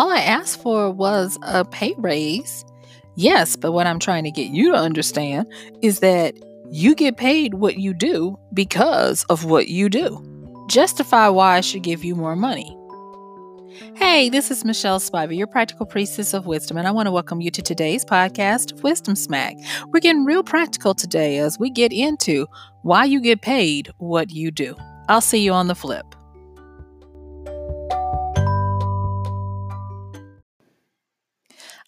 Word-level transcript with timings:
All 0.00 0.10
I 0.10 0.20
asked 0.20 0.62
for 0.62 0.90
was 0.90 1.38
a 1.42 1.62
pay 1.62 1.94
raise. 1.98 2.64
Yes, 3.16 3.54
but 3.54 3.72
what 3.72 3.86
I'm 3.86 3.98
trying 3.98 4.24
to 4.24 4.30
get 4.30 4.48
you 4.48 4.72
to 4.72 4.78
understand 4.78 5.46
is 5.82 6.00
that 6.00 6.34
you 6.70 6.94
get 6.94 7.18
paid 7.18 7.52
what 7.52 7.76
you 7.76 7.92
do 7.92 8.38
because 8.54 9.24
of 9.24 9.44
what 9.44 9.68
you 9.68 9.90
do. 9.90 10.64
Justify 10.70 11.28
why 11.28 11.58
I 11.58 11.60
should 11.60 11.82
give 11.82 12.02
you 12.02 12.14
more 12.14 12.34
money. 12.34 12.74
Hey, 13.94 14.30
this 14.30 14.50
is 14.50 14.64
Michelle 14.64 15.00
Spivey, 15.00 15.36
your 15.36 15.46
practical 15.46 15.84
priestess 15.84 16.32
of 16.32 16.46
wisdom, 16.46 16.78
and 16.78 16.88
I 16.88 16.92
want 16.92 17.06
to 17.06 17.12
welcome 17.12 17.42
you 17.42 17.50
to 17.50 17.60
today's 17.60 18.02
podcast 18.02 18.82
Wisdom 18.82 19.14
Smack. 19.14 19.54
We're 19.88 20.00
getting 20.00 20.24
real 20.24 20.42
practical 20.42 20.94
today 20.94 21.36
as 21.36 21.58
we 21.58 21.68
get 21.68 21.92
into 21.92 22.46
why 22.80 23.04
you 23.04 23.20
get 23.20 23.42
paid 23.42 23.92
what 23.98 24.30
you 24.30 24.50
do. 24.50 24.76
I'll 25.10 25.20
see 25.20 25.44
you 25.44 25.52
on 25.52 25.66
the 25.66 25.74
flip. 25.74 26.09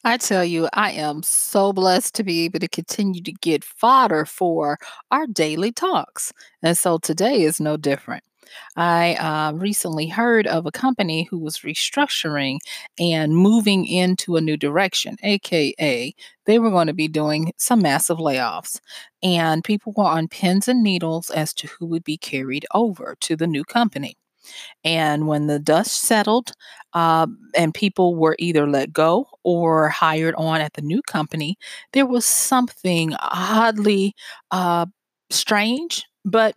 I 0.04 0.16
tell 0.16 0.44
you, 0.44 0.68
I 0.72 0.92
am 0.92 1.22
so 1.22 1.72
blessed 1.72 2.14
to 2.16 2.24
be 2.24 2.44
able 2.44 2.58
to 2.60 2.68
continue 2.68 3.22
to 3.22 3.32
get 3.32 3.62
fodder 3.64 4.24
for 4.24 4.78
our 5.12 5.26
daily 5.26 5.70
talks. 5.72 6.32
And 6.62 6.76
so 6.76 6.98
today 6.98 7.42
is 7.42 7.60
no 7.60 7.76
different. 7.76 8.24
I 8.76 9.14
uh, 9.14 9.52
recently 9.54 10.08
heard 10.08 10.46
of 10.46 10.66
a 10.66 10.72
company 10.72 11.24
who 11.30 11.38
was 11.38 11.60
restructuring 11.60 12.58
and 12.98 13.34
moving 13.36 13.86
into 13.86 14.36
a 14.36 14.40
new 14.42 14.56
direction, 14.56 15.16
aka, 15.22 16.14
they 16.46 16.58
were 16.58 16.70
going 16.70 16.88
to 16.88 16.92
be 16.92 17.08
doing 17.08 17.52
some 17.56 17.80
massive 17.80 18.18
layoffs. 18.18 18.80
And 19.22 19.64
people 19.64 19.94
were 19.96 20.04
on 20.04 20.28
pins 20.28 20.68
and 20.68 20.82
needles 20.82 21.30
as 21.30 21.54
to 21.54 21.68
who 21.68 21.86
would 21.86 22.04
be 22.04 22.18
carried 22.18 22.66
over 22.74 23.16
to 23.20 23.36
the 23.36 23.46
new 23.46 23.64
company. 23.64 24.16
And 24.84 25.26
when 25.26 25.46
the 25.46 25.58
dust 25.58 25.92
settled 26.02 26.52
uh, 26.92 27.26
and 27.56 27.72
people 27.74 28.14
were 28.14 28.36
either 28.38 28.68
let 28.68 28.92
go 28.92 29.28
or 29.44 29.88
hired 29.88 30.34
on 30.36 30.60
at 30.60 30.74
the 30.74 30.82
new 30.82 31.02
company, 31.02 31.56
there 31.92 32.06
was 32.06 32.24
something 32.24 33.14
oddly 33.20 34.14
uh, 34.50 34.86
strange, 35.30 36.04
but 36.24 36.54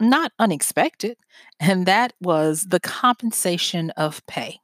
not 0.00 0.32
unexpected. 0.38 1.16
And 1.60 1.86
that 1.86 2.12
was 2.20 2.66
the 2.68 2.80
compensation 2.80 3.90
of 3.90 4.24
pay. 4.26 4.60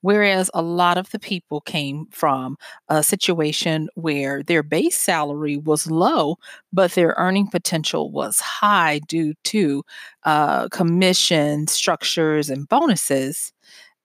Whereas 0.00 0.50
a 0.54 0.62
lot 0.62 0.98
of 0.98 1.10
the 1.10 1.18
people 1.18 1.60
came 1.60 2.06
from 2.10 2.56
a 2.88 3.02
situation 3.02 3.88
where 3.94 4.42
their 4.42 4.62
base 4.62 4.96
salary 4.96 5.56
was 5.56 5.90
low, 5.90 6.36
but 6.72 6.92
their 6.92 7.14
earning 7.16 7.48
potential 7.48 8.10
was 8.10 8.40
high 8.40 9.00
due 9.08 9.34
to 9.44 9.82
uh, 10.24 10.68
commission 10.68 11.66
structures 11.66 12.50
and 12.50 12.68
bonuses. 12.68 13.52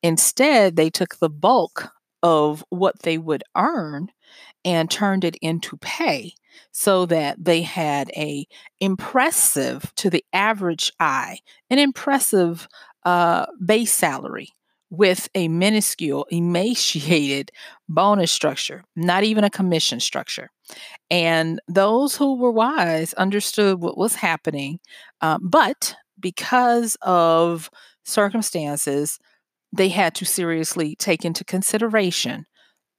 Instead, 0.04 0.76
they 0.76 0.90
took 0.90 1.18
the 1.18 1.30
bulk 1.30 1.92
of 2.24 2.64
what 2.70 3.00
they 3.04 3.18
would 3.18 3.44
earn 3.56 4.10
and 4.66 4.92
turned 4.92 5.24
it 5.24 5.38
into 5.42 5.78
pay 5.78 6.34
so 6.72 7.06
that 7.06 7.44
they 7.44 7.62
had 7.62 8.10
a 8.16 8.46
impressive 8.80 9.94
to 9.96 10.10
the 10.10 10.24
average 10.34 10.92
eye 11.00 11.40
an 11.70 11.80
impressive 11.80 12.68
uh, 13.06 13.46
base 13.66 13.92
salary 13.92 14.50
with 14.90 15.30
a 15.36 15.48
minuscule, 15.48 16.26
emaciated 16.30 17.52
bonus 17.90 18.32
structure, 18.32 18.84
not 18.96 19.24
even 19.24 19.44
a 19.44 19.50
commission 19.50 20.00
structure. 20.00 20.50
And 21.10 21.60
those 21.68 22.16
who 22.16 22.38
were 22.38 22.52
wise 22.52 23.14
understood 23.14 23.80
what 23.82 23.98
was 23.98 24.16
happening. 24.16 24.80
Um, 25.22 25.48
but 25.50 25.96
because 26.20 26.98
of 27.02 27.70
circumstances, 28.06 29.20
they 29.72 29.90
had 29.90 30.16
to 30.16 30.26
seriously 30.26 30.96
take 30.96 31.26
into 31.26 31.44
consideration 31.44 32.46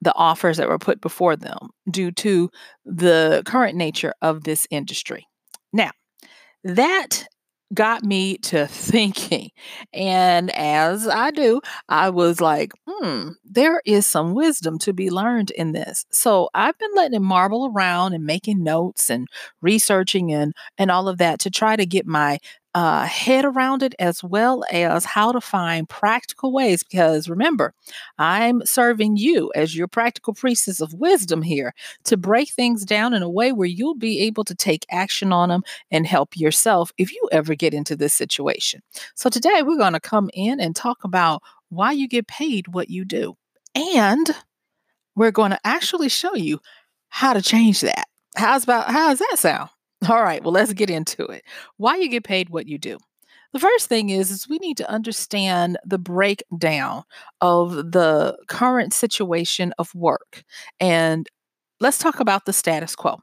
the 0.01 0.15
offers 0.15 0.57
that 0.57 0.69
were 0.69 0.79
put 0.79 1.01
before 1.01 1.37
them 1.37 1.71
due 1.91 2.11
to 2.11 2.51
the 2.85 3.43
current 3.45 3.77
nature 3.77 4.15
of 4.23 4.45
this 4.45 4.67
industry. 4.71 5.27
Now, 5.73 5.91
that 6.65 7.27
got 7.73 8.03
me 8.03 8.37
to 8.39 8.67
thinking. 8.67 9.51
And 9.93 10.51
as 10.57 11.07
I 11.07 11.31
do, 11.31 11.61
I 11.89 12.11
was 12.11 12.41
like, 12.41 12.73
hmm, 12.89 13.31
there 13.45 13.81
is 13.85 14.07
some 14.07 14.35
wisdom 14.35 14.79
to 14.81 14.93
be 14.93 15.11
learned 15.11 15.51
in 15.53 15.73
this. 15.73 16.05
So 16.11 16.49
I've 16.55 16.79
been 16.79 16.91
letting 16.95 17.15
it 17.17 17.21
marble 17.23 17.71
around 17.75 18.13
and 18.15 18.25
making 18.25 18.63
notes 18.65 19.11
and 19.11 19.29
researching 19.61 20.33
and 20.33 20.53
and 20.79 20.91
all 20.91 21.09
of 21.09 21.19
that 21.19 21.39
to 21.41 21.51
try 21.51 21.77
to 21.77 21.87
get 21.87 22.07
my 22.07 22.39
uh, 22.75 23.05
head 23.05 23.45
around 23.45 23.83
it 23.83 23.95
as 23.99 24.23
well 24.23 24.65
as 24.71 25.05
how 25.05 25.33
to 25.33 25.41
find 25.41 25.89
practical 25.89 26.53
ways. 26.53 26.83
Because 26.83 27.29
remember, 27.29 27.75
I'm 28.19 28.65
serving 28.65 29.17
you 29.17 29.51
as 29.55 29.77
your 29.77 29.89
practical 29.89 30.35
priestess 30.35 30.81
of 30.81 30.95
wisdom 30.95 31.43
here 31.43 31.75
to 32.05 32.17
break 32.17 32.51
things 32.51 32.85
down 32.85 33.15
in 33.15 33.23
a 33.23 33.31
way 33.31 33.53
where 33.53 33.69
you'll 33.69 33.97
be 33.97 34.21
able 34.21 34.45
to 34.45 34.55
take 34.55 34.87
action 34.91 35.33
on 35.33 35.49
them 35.49 35.63
and 35.91 36.07
help 36.07 36.37
yourself 36.37 36.93
if 36.99 37.13
you 37.13 37.29
ever 37.33 37.55
get 37.55 37.75
into 37.75 37.97
this 37.97 38.15
situation. 38.15 38.83
So, 39.15 39.29
today 39.29 39.63
we're 39.63 39.77
going 39.77 39.95
to 39.95 40.01
come 40.01 40.31
in 40.35 40.61
and 40.61 40.77
talk 40.77 41.05
about 41.05 41.43
why 41.69 41.93
you 41.93 42.09
get 42.09 42.27
paid 42.27 42.69
what 42.69 42.91
you 42.91 43.05
do. 43.05 43.37
And 43.75 44.31
we're 45.15 45.31
going 45.31 45.51
to 45.51 45.61
actually 45.65 46.09
show 46.09 46.35
you 46.35 46.61
how 47.09 47.33
to 47.33 47.43
change 47.43 47.81
that. 47.81 48.07
How's 48.37 48.65
about 48.65 48.91
how 48.91 49.09
does 49.11 49.19
that 49.19 49.37
sound? 49.39 49.71
All 50.09 50.23
right, 50.23 50.43
well, 50.43 50.53
let's 50.53 50.73
get 50.73 50.91
into 50.91 51.25
it. 51.27 51.45
Why 51.77 51.97
you 51.97 52.09
get 52.09 52.25
paid 52.25 52.49
what 52.49 52.67
you 52.67 52.79
do. 52.79 52.99
The 53.53 53.59
first 53.59 53.89
thing 53.89 54.11
is, 54.11 54.31
is 54.31 54.49
we 54.49 54.59
need 54.59 54.77
to 54.77 54.89
understand 54.89 55.77
the 55.85 55.99
breakdown 55.99 57.03
of 57.41 57.75
the 57.75 58.39
current 58.47 58.95
situation 58.95 59.75
of 59.79 59.95
work. 59.95 60.45
And 60.79 61.29
let's 61.81 61.99
talk 61.99 62.21
about 62.21 62.45
the 62.47 62.53
status 62.53 62.95
quo. 62.95 63.21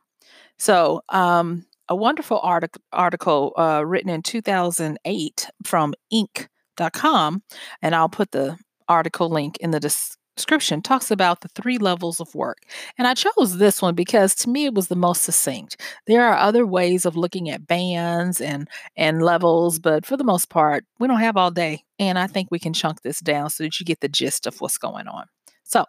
So, 0.58 1.02
um, 1.10 1.66
a 1.90 1.96
wonderful 1.96 2.40
artic- 2.40 2.76
article 2.92 3.54
uh, 3.58 3.84
written 3.86 4.10
in 4.10 4.22
2008 4.22 5.50
from 5.66 5.94
Inc.com, 6.14 7.44
and 7.82 7.96
I'll 7.96 8.10
put 8.10 8.32
the 8.32 8.58
article 8.90 9.30
link 9.30 9.58
in 9.60 9.72
the 9.72 9.80
dis- 9.80 10.17
description 10.38 10.82
talks 10.82 11.12
about 11.12 11.42
the 11.42 11.50
three 11.50 11.78
levels 11.78 12.22
of 12.22 12.34
work. 12.34 12.60
And 12.98 13.08
I 13.08 13.14
chose 13.14 13.58
this 13.58 13.82
one 13.82 13.96
because 13.96 14.34
to 14.36 14.50
me 14.50 14.66
it 14.66 14.74
was 14.74 14.88
the 14.88 14.96
most 14.96 15.24
succinct. 15.24 15.82
There 16.06 16.26
are 16.26 16.38
other 16.38 16.66
ways 16.66 17.06
of 17.06 17.18
looking 17.18 17.50
at 17.50 17.68
bands 17.68 18.40
and 18.40 18.70
and 18.96 19.22
levels, 19.22 19.80
but 19.80 20.06
for 20.06 20.16
the 20.16 20.24
most 20.24 20.50
part, 20.50 20.86
we 21.00 21.08
don't 21.08 21.20
have 21.20 21.38
all 21.38 21.52
day. 21.52 21.84
And 22.00 22.18
I 22.18 22.28
think 22.28 22.48
we 22.50 22.60
can 22.60 22.74
chunk 22.74 23.02
this 23.02 23.20
down 23.20 23.50
so 23.50 23.64
that 23.64 23.80
you 23.80 23.86
get 23.86 24.00
the 24.00 24.08
gist 24.08 24.48
of 24.48 24.62
what's 24.62 24.78
going 24.78 25.08
on. 25.08 25.26
So, 25.64 25.84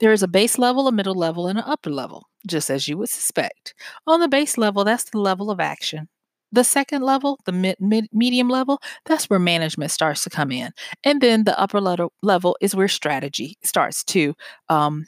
there 0.00 0.12
is 0.12 0.24
a 0.24 0.28
base 0.28 0.58
level, 0.58 0.88
a 0.88 0.92
middle 0.92 1.14
level, 1.14 1.46
and 1.46 1.56
an 1.56 1.64
upper 1.64 1.90
level, 1.90 2.26
just 2.48 2.68
as 2.68 2.88
you 2.88 2.98
would 2.98 3.10
suspect. 3.10 3.74
On 4.04 4.18
the 4.18 4.26
base 4.26 4.58
level, 4.58 4.82
that's 4.82 5.08
the 5.08 5.18
level 5.18 5.52
of 5.52 5.60
action. 5.60 6.08
The 6.52 6.64
second 6.64 7.02
level, 7.02 7.38
the 7.44 7.52
mid, 7.52 7.76
mid, 7.80 8.06
medium 8.12 8.48
level, 8.48 8.80
that's 9.06 9.30
where 9.30 9.38
management 9.38 9.90
starts 9.90 10.24
to 10.24 10.30
come 10.30 10.50
in. 10.50 10.72
And 11.04 11.20
then 11.20 11.44
the 11.44 11.58
upper 11.58 11.80
level, 11.80 12.12
level 12.22 12.56
is 12.60 12.74
where 12.74 12.88
strategy 12.88 13.56
starts 13.62 14.04
to 14.04 14.34
um, 14.68 15.06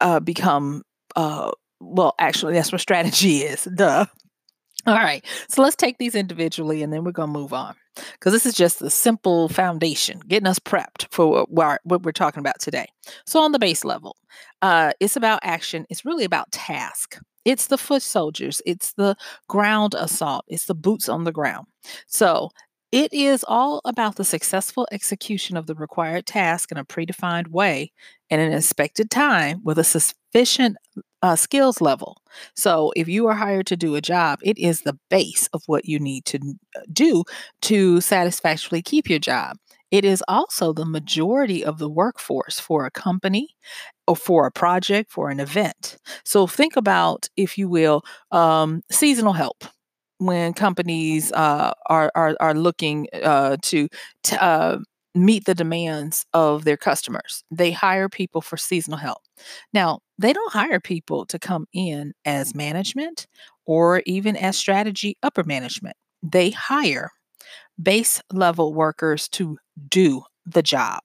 uh, 0.00 0.20
become, 0.20 0.82
uh, 1.14 1.50
well, 1.80 2.14
actually, 2.18 2.54
that's 2.54 2.72
where 2.72 2.78
strategy 2.78 3.38
is. 3.42 3.68
Duh. 3.74 4.06
All 4.86 4.94
right. 4.94 5.24
So 5.48 5.62
let's 5.62 5.74
take 5.74 5.98
these 5.98 6.14
individually 6.14 6.82
and 6.82 6.92
then 6.92 7.02
we're 7.02 7.10
going 7.10 7.32
to 7.32 7.38
move 7.38 7.52
on 7.52 7.74
because 8.12 8.32
this 8.32 8.46
is 8.46 8.54
just 8.54 8.78
the 8.78 8.90
simple 8.90 9.48
foundation, 9.48 10.20
getting 10.28 10.46
us 10.46 10.60
prepped 10.60 11.06
for 11.10 11.44
what, 11.48 11.80
what 11.84 12.02
we're 12.02 12.12
talking 12.12 12.40
about 12.40 12.60
today. 12.60 12.86
So, 13.26 13.40
on 13.40 13.52
the 13.52 13.58
base 13.58 13.84
level, 13.84 14.16
uh, 14.62 14.92
it's 15.00 15.16
about 15.16 15.40
action, 15.42 15.86
it's 15.90 16.04
really 16.04 16.24
about 16.24 16.52
task. 16.52 17.18
It's 17.46 17.68
the 17.68 17.78
foot 17.78 18.02
soldiers, 18.02 18.60
it's 18.66 18.92
the 18.94 19.16
ground 19.48 19.94
assault, 19.94 20.44
it's 20.48 20.66
the 20.66 20.74
boots 20.74 21.08
on 21.08 21.24
the 21.24 21.32
ground. 21.32 21.66
So 22.06 22.50
it 22.92 23.12
is 23.12 23.44
all 23.48 23.80
about 23.84 24.16
the 24.16 24.24
successful 24.24 24.88
execution 24.92 25.56
of 25.56 25.66
the 25.66 25.74
required 25.74 26.26
task 26.26 26.72
in 26.72 26.78
a 26.78 26.84
predefined 26.84 27.48
way 27.48 27.92
in 28.30 28.40
an 28.40 28.52
expected 28.52 29.10
time 29.10 29.60
with 29.64 29.78
a 29.78 29.84
sufficient 29.84 30.76
uh, 31.22 31.36
skills 31.36 31.80
level. 31.80 32.18
So, 32.54 32.92
if 32.96 33.08
you 33.08 33.26
are 33.26 33.34
hired 33.34 33.66
to 33.68 33.76
do 33.76 33.96
a 33.96 34.00
job, 34.00 34.38
it 34.42 34.58
is 34.58 34.82
the 34.82 34.98
base 35.10 35.48
of 35.52 35.62
what 35.66 35.86
you 35.86 35.98
need 35.98 36.24
to 36.26 36.38
uh, 36.76 36.80
do 36.92 37.24
to 37.62 38.00
satisfactorily 38.00 38.82
keep 38.82 39.08
your 39.08 39.18
job. 39.18 39.56
It 39.90 40.04
is 40.04 40.22
also 40.28 40.72
the 40.72 40.84
majority 40.84 41.64
of 41.64 41.78
the 41.78 41.88
workforce 41.88 42.60
for 42.60 42.86
a 42.86 42.90
company 42.90 43.56
or 44.06 44.16
for 44.16 44.46
a 44.46 44.52
project, 44.52 45.10
for 45.10 45.30
an 45.30 45.40
event. 45.40 45.96
So 46.24 46.46
think 46.46 46.76
about, 46.76 47.28
if 47.36 47.58
you 47.58 47.68
will, 47.68 48.02
um, 48.30 48.82
seasonal 48.90 49.32
help 49.32 49.64
when 50.18 50.54
companies 50.54 51.32
uh, 51.32 51.72
are, 51.86 52.10
are, 52.14 52.36
are 52.40 52.54
looking 52.54 53.08
uh, 53.22 53.56
to 53.62 53.88
t- 54.22 54.36
uh, 54.36 54.78
meet 55.14 55.44
the 55.44 55.54
demands 55.54 56.26
of 56.32 56.64
their 56.64 56.76
customers. 56.76 57.42
They 57.50 57.70
hire 57.70 58.08
people 58.08 58.40
for 58.40 58.56
seasonal 58.56 58.98
help. 58.98 59.22
Now, 59.72 60.00
they 60.18 60.32
don't 60.32 60.52
hire 60.52 60.80
people 60.80 61.26
to 61.26 61.38
come 61.38 61.66
in 61.72 62.12
as 62.24 62.54
management 62.54 63.26
or 63.66 64.02
even 64.06 64.36
as 64.36 64.56
strategy 64.56 65.16
upper 65.22 65.44
management. 65.44 65.96
They 66.22 66.50
hire 66.50 67.10
base 67.82 68.22
level 68.32 68.72
workers 68.72 69.28
to 69.30 69.58
do 69.88 70.22
the 70.46 70.62
job. 70.62 71.00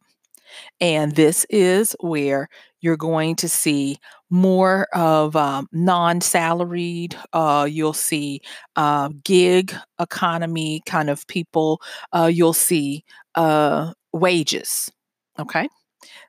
And 0.80 1.16
this 1.16 1.46
is 1.50 1.96
where 2.02 2.50
you're 2.82 2.98
going 2.98 3.36
to 3.38 3.50
see 3.50 3.98
more 4.30 4.88
of 4.94 5.36
um, 5.36 5.68
non 5.72 6.22
salaried, 6.22 7.16
uh, 7.34 7.68
you'll 7.70 7.94
see 7.94 8.42
uh, 8.76 9.10
gig 9.24 9.74
economy 10.00 10.82
kind 10.86 11.10
of 11.10 11.26
people, 11.28 11.82
uh, 12.14 12.30
you'll 12.32 12.54
see 12.54 13.04
uh, 13.36 13.94
wages. 14.14 14.92
Okay. 15.40 15.68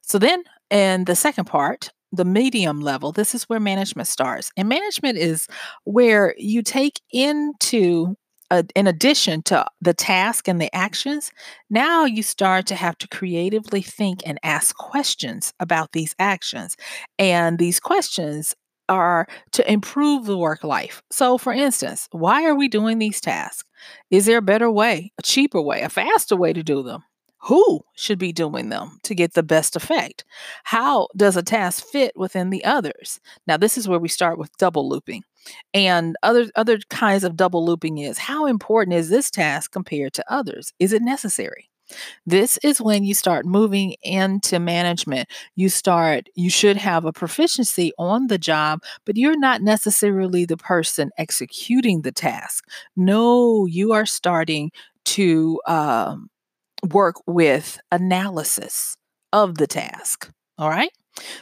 So 0.03 0.19
then, 0.19 0.43
in 0.71 1.05
the 1.05 1.17
second 1.17 1.47
part, 1.47 1.91
the 2.13 2.25
medium 2.25 2.81
level, 2.81 3.11
this 3.11 3.35
is 3.35 3.45
where 3.45 3.61
management 3.61 4.07
starts. 4.09 4.53
And 4.57 4.69
management 4.69 5.19
is 5.19 5.49
where 5.85 6.35
you 6.37 6.63
take 6.63 7.01
into 7.11 8.17
uh, 8.53 8.63
in 8.77 8.87
addition 8.87 9.43
to 9.43 9.65
the 9.81 9.95
task 9.95 10.47
and 10.47 10.61
the 10.61 10.73
actions, 10.77 11.33
now 11.71 12.05
you 12.05 12.23
start 12.23 12.67
to 12.67 12.75
have 12.75 12.99
to 12.99 13.09
creatively 13.09 13.81
think 13.81 14.21
and 14.27 14.39
ask 14.43 14.77
questions 14.77 15.55
about 15.59 15.93
these 15.93 16.15
actions. 16.19 16.77
And 17.19 17.59
these 17.59 17.81
questions 17.81 18.55
are 18.91 19.27
to 19.53 19.73
improve 19.73 20.27
the 20.27 20.37
work 20.37 20.65
life. 20.65 21.03
So, 21.11 21.39
for 21.39 21.53
instance, 21.53 22.09
why 22.13 22.45
are 22.45 22.55
we 22.55 22.69
doing 22.69 22.99
these 22.99 23.23
tasks? 23.23 23.65
Is 24.11 24.27
there 24.27 24.39
a 24.39 24.43
better 24.43 24.71
way, 24.71 25.13
a 25.19 25.23
cheaper 25.23 25.63
way, 25.63 25.81
a 25.81 25.89
faster 25.89 26.37
way 26.37 26.53
to 26.53 26.63
do 26.63 26.83
them? 26.83 27.03
Who 27.45 27.81
should 27.97 28.19
be 28.19 28.33
doing 28.33 28.69
them 28.69 28.99
to 29.03 29.15
get 29.15 29.35
the 29.35 29.43
best 29.43 29.75
effect? 29.75 30.25
How 30.63 31.09
does 31.17 31.37
a 31.37 31.43
task 31.43 31.85
fit 31.85 32.13
within 32.17 32.51
the 32.51 32.65
others? 32.65 33.21
Now, 33.49 33.57
this 33.57 33.77
is 33.77 33.89
where 33.89 33.99
we 33.99 34.09
start 34.09 34.39
with 34.39 34.57
double 34.59 34.89
looping. 34.89 35.25
And 35.75 36.15
other 36.23 36.51
other 36.55 36.79
kinds 36.89 37.25
of 37.25 37.37
double 37.37 37.65
looping 37.65 37.99
is 37.99 38.17
how 38.17 38.47
important 38.47 38.95
is 38.97 39.09
this 39.09 39.29
task 39.29 39.73
compared 39.73 40.13
to 40.15 40.33
others? 40.33 40.73
Is 40.79 40.93
it 40.93 41.03
necessary? 41.03 41.69
This 42.27 42.59
is 42.63 42.81
when 42.81 43.05
you 43.05 43.13
start 43.13 43.45
moving 43.45 43.97
into 44.03 44.59
management. 44.61 45.29
You 45.57 45.69
start, 45.69 46.29
you 46.35 46.49
should 46.49 46.77
have 46.77 47.05
a 47.05 47.13
proficiency 47.13 47.93
on 47.99 48.29
the 48.29 48.39
job, 48.39 48.83
but 49.05 49.17
you're 49.17 49.39
not 49.39 49.63
necessarily 49.63 50.45
the 50.47 50.57
person 50.57 51.11
executing 51.19 52.03
the 52.03 52.13
task. 52.13 52.65
No, 52.97 53.67
you 53.67 53.93
are 53.93 54.07
starting 54.07 54.71
to 55.05 55.61
um, 55.67 56.31
work 56.91 57.17
with 57.27 57.79
analysis 57.91 58.97
of 59.33 59.59
the 59.59 59.67
task. 59.67 60.31
All 60.59 60.69
right. 60.69 60.91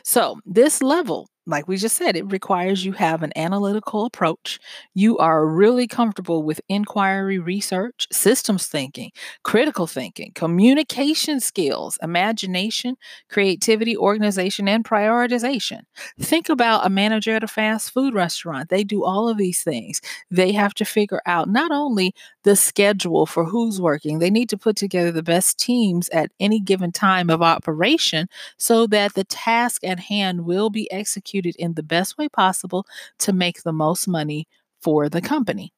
So, 0.04 0.36
this 0.44 0.82
level 0.82 1.28
like 1.46 1.66
we 1.66 1.76
just 1.76 1.96
said, 1.96 2.16
it 2.16 2.30
requires 2.30 2.84
you 2.84 2.92
have 2.92 3.22
an 3.22 3.32
analytical 3.34 4.04
approach. 4.04 4.60
You 4.94 5.18
are 5.18 5.46
really 5.46 5.86
comfortable 5.88 6.42
with 6.42 6.60
inquiry 6.68 7.38
research, 7.38 8.06
systems 8.12 8.66
thinking, 8.66 9.10
critical 9.42 9.86
thinking, 9.86 10.32
communication 10.34 11.40
skills, 11.40 11.98
imagination, 12.02 12.96
creativity, 13.30 13.96
organization, 13.96 14.68
and 14.68 14.84
prioritization. 14.84 15.80
Think 16.20 16.48
about 16.48 16.86
a 16.86 16.90
manager 16.90 17.34
at 17.34 17.42
a 17.42 17.48
fast 17.48 17.90
food 17.92 18.14
restaurant. 18.14 18.68
They 18.68 18.84
do 18.84 19.02
all 19.04 19.28
of 19.28 19.36
these 19.38 19.62
things. 19.62 20.00
They 20.30 20.52
have 20.52 20.74
to 20.74 20.84
figure 20.84 21.22
out 21.26 21.48
not 21.48 21.72
only 21.72 22.14
the 22.44 22.54
schedule 22.54 23.26
for 23.26 23.44
who's 23.44 23.80
working, 23.80 24.18
they 24.18 24.30
need 24.30 24.48
to 24.50 24.58
put 24.58 24.76
together 24.76 25.10
the 25.10 25.22
best 25.22 25.58
teams 25.58 26.08
at 26.10 26.30
any 26.38 26.60
given 26.60 26.92
time 26.92 27.28
of 27.30 27.42
operation 27.42 28.28
so 28.56 28.86
that 28.86 29.14
the 29.14 29.24
task 29.24 29.82
at 29.84 29.98
hand 30.00 30.44
will 30.44 30.70
be 30.70 30.90
executed 30.92 31.39
executed 31.40 31.56
in 31.58 31.74
the 31.74 31.82
best 31.82 32.18
way 32.18 32.28
possible 32.28 32.86
to 33.18 33.32
make 33.32 33.62
the 33.62 33.72
most 33.72 34.08
money 34.08 34.46
for 34.82 35.08
the 35.08 35.20
company. 35.20 35.72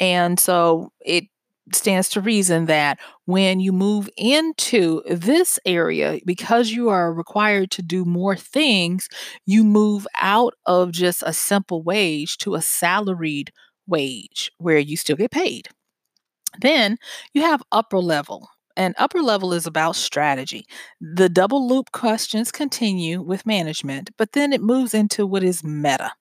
And 0.00 0.38
so 0.38 0.92
it 1.00 1.24
stands 1.72 2.08
to 2.10 2.20
reason 2.20 2.66
that 2.66 2.98
when 3.26 3.60
you 3.60 3.72
move 3.72 4.08
into 4.16 5.02
this 5.08 5.58
area, 5.64 6.20
because 6.26 6.70
you 6.70 6.90
are 6.90 7.14
required 7.14 7.70
to 7.70 7.82
do 7.82 8.04
more 8.04 8.36
things, 8.36 9.08
you 9.46 9.64
move 9.64 10.06
out 10.20 10.54
of 10.66 10.92
just 10.92 11.22
a 11.24 11.32
simple 11.32 11.82
wage 11.82 12.36
to 12.38 12.54
a 12.54 12.62
salaried 12.62 13.52
wage 13.86 14.50
where 14.58 14.78
you 14.78 14.96
still 14.96 15.16
get 15.16 15.30
paid. 15.30 15.68
Then 16.60 16.98
you 17.32 17.42
have 17.42 17.62
upper 17.72 17.98
level. 17.98 18.48
And 18.76 18.94
upper 18.98 19.20
level 19.22 19.52
is 19.52 19.66
about 19.66 19.96
strategy. 19.96 20.66
The 21.00 21.28
double 21.28 21.68
loop 21.68 21.92
questions 21.92 22.50
continue 22.52 23.20
with 23.20 23.46
management, 23.46 24.10
but 24.16 24.32
then 24.32 24.52
it 24.52 24.62
moves 24.62 24.94
into 24.94 25.26
what 25.26 25.42
is 25.42 25.62
meta. 25.64 26.12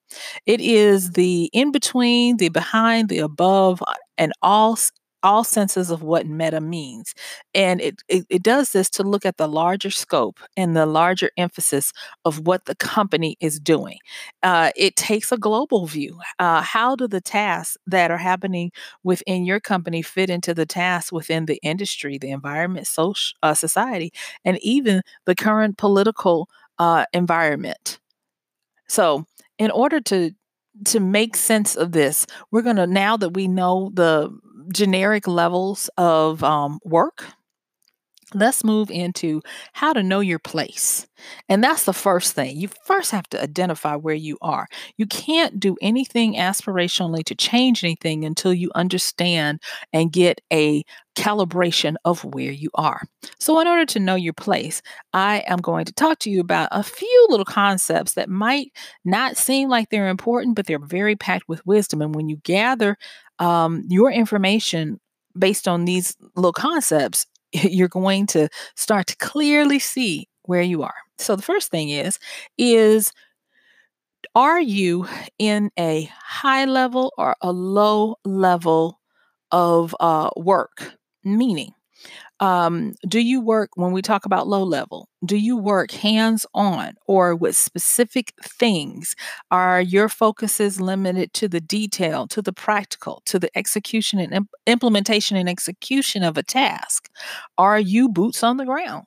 It 0.45 0.61
is 0.61 1.11
the 1.11 1.49
in 1.53 1.71
between, 1.71 2.37
the 2.37 2.49
behind, 2.49 3.09
the 3.09 3.19
above, 3.19 3.81
uh, 3.87 3.93
and 4.17 4.33
all 4.41 4.77
all 5.23 5.43
senses 5.43 5.89
of 5.89 6.01
what 6.03 6.25
meta 6.25 6.61
means. 6.61 7.13
And 7.53 7.81
it, 7.81 8.01
it, 8.07 8.25
it, 8.29 8.43
does 8.43 8.71
this 8.71 8.89
to 8.91 9.03
look 9.03 9.25
at 9.25 9.37
the 9.37 9.47
larger 9.47 9.91
scope 9.91 10.39
and 10.57 10.75
the 10.75 10.85
larger 10.85 11.31
emphasis 11.37 11.93
of 12.25 12.47
what 12.47 12.65
the 12.65 12.75
company 12.75 13.37
is 13.39 13.59
doing. 13.59 13.97
Uh, 14.43 14.71
it 14.75 14.95
takes 14.95 15.31
a 15.31 15.37
global 15.37 15.85
view. 15.85 16.19
Uh, 16.39 16.61
how 16.61 16.95
do 16.95 17.07
the 17.07 17.21
tasks 17.21 17.77
that 17.85 18.11
are 18.11 18.17
happening 18.17 18.71
within 19.03 19.45
your 19.45 19.59
company 19.59 20.01
fit 20.01 20.29
into 20.29 20.53
the 20.53 20.65
tasks 20.65 21.11
within 21.11 21.45
the 21.45 21.59
industry, 21.63 22.17
the 22.17 22.31
environment, 22.31 22.87
social, 22.87 23.37
uh, 23.43 23.53
society, 23.53 24.11
and 24.43 24.57
even 24.61 25.01
the 25.25 25.35
current 25.35 25.77
political 25.77 26.49
uh, 26.79 27.05
environment? 27.13 27.99
So, 28.87 29.25
in 29.57 29.71
order 29.71 30.01
to 30.01 30.31
to 30.85 30.99
make 30.99 31.35
sense 31.35 31.75
of 31.75 31.91
this, 31.91 32.25
we're 32.49 32.61
going 32.61 32.77
to 32.77 32.87
now 32.87 33.17
that 33.17 33.31
we 33.31 33.47
know 33.47 33.91
the 33.93 34.29
generic 34.71 35.27
levels 35.27 35.89
of 35.97 36.43
um, 36.43 36.79
work, 36.83 37.25
let's 38.33 38.63
move 38.63 38.89
into 38.89 39.41
how 39.73 39.91
to 39.93 40.01
know 40.01 40.19
your 40.21 40.39
place. 40.39 41.05
And 41.49 41.63
that's 41.63 41.83
the 41.85 41.93
first 41.93 42.33
thing. 42.33 42.57
You 42.57 42.69
first 42.85 43.11
have 43.11 43.27
to 43.29 43.41
identify 43.41 43.95
where 43.95 44.15
you 44.15 44.37
are. 44.41 44.67
You 44.97 45.05
can't 45.05 45.59
do 45.59 45.75
anything 45.81 46.35
aspirationally 46.35 47.23
to 47.25 47.35
change 47.35 47.83
anything 47.83 48.23
until 48.23 48.53
you 48.53 48.71
understand 48.73 49.61
and 49.91 50.11
get 50.11 50.41
a 50.51 50.83
calibration 51.15 51.95
of 52.05 52.23
where 52.23 52.51
you 52.51 52.69
are. 52.75 53.01
So, 53.37 53.59
in 53.59 53.67
order 53.67 53.85
to 53.87 53.99
know 53.99 54.15
your 54.15 54.33
place, 54.33 54.81
I 55.13 55.43
am 55.45 55.59
going 55.59 55.85
to 55.85 55.93
talk 55.93 56.19
to 56.19 56.29
you 56.29 56.39
about 56.39 56.69
a 56.71 56.83
few 56.83 57.27
little 57.29 57.45
concepts 57.45 58.13
that 58.13 58.29
might 58.29 58.71
not 59.03 59.35
seem 59.35 59.69
like 59.69 59.89
they're 59.89 60.07
important, 60.07 60.55
but 60.55 60.67
they're 60.67 60.79
very 60.79 61.15
packed 61.17 61.49
with 61.49 61.65
wisdom. 61.65 62.01
And 62.01 62.15
when 62.15 62.29
you 62.29 62.37
gather 62.43 62.97
um, 63.41 63.83
your 63.89 64.11
information 64.11 65.01
based 65.37 65.67
on 65.67 65.85
these 65.85 66.15
little 66.37 66.53
concepts, 66.53 67.27
you're 67.53 67.89
going 67.89 68.27
to 68.27 68.49
start 68.77 69.07
to 69.09 69.17
clearly 69.17 69.79
see 69.79 70.29
where 70.43 70.63
you 70.63 70.83
are. 70.83 70.95
So 71.19 71.35
the 71.35 71.43
first 71.43 71.71
thing 71.71 71.89
is 71.89 72.19
is 72.57 73.11
are 74.35 74.61
you 74.61 75.07
in 75.39 75.71
a 75.77 76.09
high 76.23 76.65
level 76.65 77.13
or 77.17 77.35
a 77.41 77.51
low 77.51 78.15
level 78.23 78.99
of 79.51 79.95
uh, 79.99 80.29
work? 80.37 80.93
Meaning, 81.23 81.73
um, 82.41 82.93
do 83.07 83.19
you 83.21 83.39
work 83.39 83.69
when 83.75 83.91
we 83.93 84.01
talk 84.01 84.25
about 84.25 84.47
low 84.47 84.63
level? 84.63 85.07
Do 85.25 85.37
you 85.37 85.57
work 85.57 85.91
hands 85.91 86.45
on 86.55 86.95
or 87.07 87.35
with 87.35 87.55
specific 87.55 88.33
things? 88.43 89.15
Are 89.51 89.81
your 89.81 90.09
focuses 90.09 90.81
limited 90.81 91.33
to 91.35 91.47
the 91.47 91.61
detail, 91.61 92.27
to 92.29 92.41
the 92.41 92.53
practical, 92.53 93.21
to 93.27 93.39
the 93.39 93.55
execution 93.57 94.19
and 94.19 94.33
imp- 94.33 94.49
implementation 94.67 95.37
and 95.37 95.47
execution 95.47 96.23
of 96.23 96.37
a 96.37 96.43
task? 96.43 97.09
Are 97.57 97.79
you 97.79 98.09
boots 98.09 98.43
on 98.43 98.57
the 98.57 98.65
ground? 98.65 99.05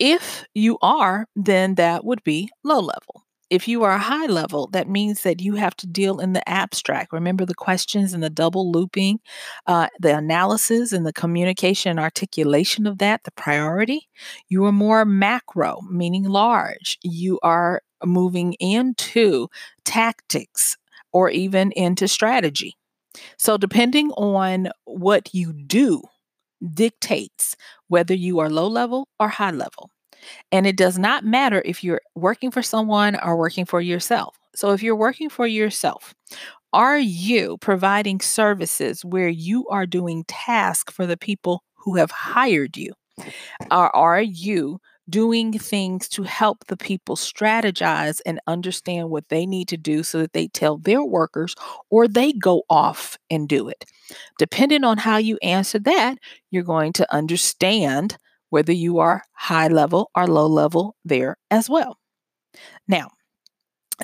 If 0.00 0.44
you 0.54 0.78
are, 0.82 1.26
then 1.36 1.76
that 1.76 2.04
would 2.04 2.22
be 2.24 2.50
low 2.64 2.80
level. 2.80 3.24
If 3.50 3.66
you 3.66 3.82
are 3.84 3.96
high 3.96 4.26
level, 4.26 4.68
that 4.72 4.88
means 4.88 5.22
that 5.22 5.40
you 5.40 5.54
have 5.54 5.74
to 5.76 5.86
deal 5.86 6.20
in 6.20 6.34
the 6.34 6.46
abstract. 6.48 7.12
Remember 7.12 7.46
the 7.46 7.54
questions 7.54 8.12
and 8.12 8.22
the 8.22 8.28
double 8.28 8.70
looping, 8.70 9.20
uh, 9.66 9.88
the 10.00 10.16
analysis 10.16 10.92
and 10.92 11.06
the 11.06 11.14
communication 11.14 11.90
and 11.90 12.00
articulation 12.00 12.86
of 12.86 12.98
that, 12.98 13.24
the 13.24 13.30
priority. 13.30 14.08
You 14.48 14.66
are 14.66 14.72
more 14.72 15.04
macro, 15.06 15.80
meaning 15.90 16.24
large. 16.24 16.98
You 17.02 17.38
are 17.42 17.80
moving 18.04 18.52
into 18.54 19.48
tactics 19.84 20.76
or 21.12 21.30
even 21.30 21.72
into 21.72 22.06
strategy. 22.06 22.76
So, 23.38 23.56
depending 23.56 24.10
on 24.12 24.68
what 24.84 25.34
you 25.34 25.52
do, 25.52 26.02
dictates 26.74 27.56
whether 27.88 28.14
you 28.14 28.40
are 28.40 28.50
low 28.50 28.68
level 28.68 29.08
or 29.18 29.28
high 29.28 29.50
level. 29.50 29.90
And 30.52 30.66
it 30.66 30.76
does 30.76 30.98
not 30.98 31.24
matter 31.24 31.62
if 31.64 31.82
you're 31.84 32.00
working 32.14 32.50
for 32.50 32.62
someone 32.62 33.18
or 33.22 33.36
working 33.36 33.64
for 33.64 33.80
yourself. 33.80 34.36
So, 34.54 34.72
if 34.72 34.82
you're 34.82 34.96
working 34.96 35.28
for 35.28 35.46
yourself, 35.46 36.14
are 36.72 36.98
you 36.98 37.58
providing 37.58 38.20
services 38.20 39.04
where 39.04 39.28
you 39.28 39.66
are 39.68 39.86
doing 39.86 40.24
tasks 40.28 40.92
for 40.92 41.06
the 41.06 41.16
people 41.16 41.62
who 41.74 41.96
have 41.96 42.10
hired 42.10 42.76
you? 42.76 42.92
Or 43.70 43.94
are 43.94 44.20
you 44.22 44.80
doing 45.08 45.52
things 45.58 46.08
to 46.08 46.22
help 46.22 46.66
the 46.66 46.76
people 46.76 47.16
strategize 47.16 48.20
and 48.26 48.40
understand 48.46 49.10
what 49.10 49.28
they 49.30 49.46
need 49.46 49.68
to 49.68 49.76
do 49.76 50.02
so 50.02 50.18
that 50.18 50.32
they 50.34 50.48
tell 50.48 50.78
their 50.78 51.02
workers 51.02 51.54
or 51.90 52.06
they 52.06 52.32
go 52.32 52.62
off 52.68 53.16
and 53.30 53.48
do 53.48 53.68
it? 53.68 53.84
Depending 54.38 54.84
on 54.84 54.98
how 54.98 55.16
you 55.16 55.38
answer 55.42 55.78
that, 55.80 56.18
you're 56.50 56.62
going 56.62 56.92
to 56.94 57.14
understand 57.14 58.16
whether 58.50 58.72
you 58.72 58.98
are 58.98 59.22
high 59.34 59.68
level 59.68 60.10
or 60.14 60.26
low 60.26 60.46
level 60.46 60.96
there 61.04 61.36
as 61.50 61.68
well. 61.68 61.98
Now, 62.86 63.08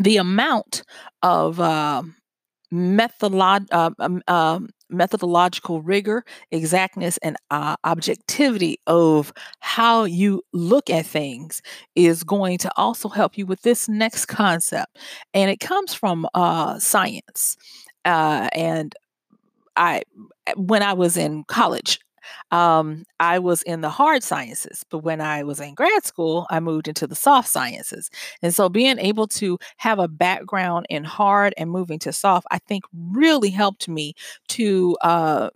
the 0.01 0.17
amount 0.17 0.83
of 1.23 1.61
uh, 1.61 2.03
um, 2.71 4.23
um, 4.27 4.69
methodological 4.91 5.83
rigor, 5.83 6.25
exactness, 6.51 7.19
and 7.19 7.37
uh, 7.51 7.77
objectivity 7.85 8.79
of 8.87 9.33
how 9.61 10.05
you 10.05 10.43
look 10.53 10.91
at 10.91 11.07
things 11.07 11.63
is 11.95 12.25
going 12.25 12.59
to 12.59 12.71
also 12.77 13.09
help 13.09 13.39
you 13.39 13.47
with 13.47 13.63
this 13.63 13.89
next 13.89 14.27
concept. 14.27 14.99
And 15.33 15.51
it 15.51 15.61
comes 15.61 15.95
from 15.95 16.27
uh, 16.35 16.79
science. 16.79 17.57
Uh, 18.05 18.49
and 18.53 18.95
I, 19.77 20.03
when 20.57 20.83
I 20.83 20.93
was 20.93 21.17
in 21.17 21.45
college, 21.45 21.99
um, 22.51 23.05
I 23.21 23.39
was 23.39 23.63
in 23.63 23.81
the 23.81 23.91
hard 23.91 24.23
sciences, 24.23 24.85
but 24.91 24.99
when 24.99 25.21
I 25.21 25.43
was 25.45 25.61
in 25.61 25.75
grad 25.75 26.05
school, 26.05 26.47
I 26.51 26.61
moved 26.61 26.89
into 26.89 27.07
the 27.07 27.15
soft 27.15 27.49
sciences. 27.49 28.11
And 28.43 28.55
so 28.55 28.69
being 28.69 28.99
able 28.99 29.27
to 29.29 29.59
have 29.79 29.99
a 29.99 30.09
background 30.09 30.87
in 30.89 31.05
hard 31.05 31.55
and 31.57 31.71
moving 31.71 31.99
to 32.01 32.13
soft, 32.13 32.47
I 32.51 32.59
think 32.59 32.85
really 32.93 33.51
helped 33.51 33.89
me 33.89 34.15
to 34.49 34.97
uh, 35.03 35.51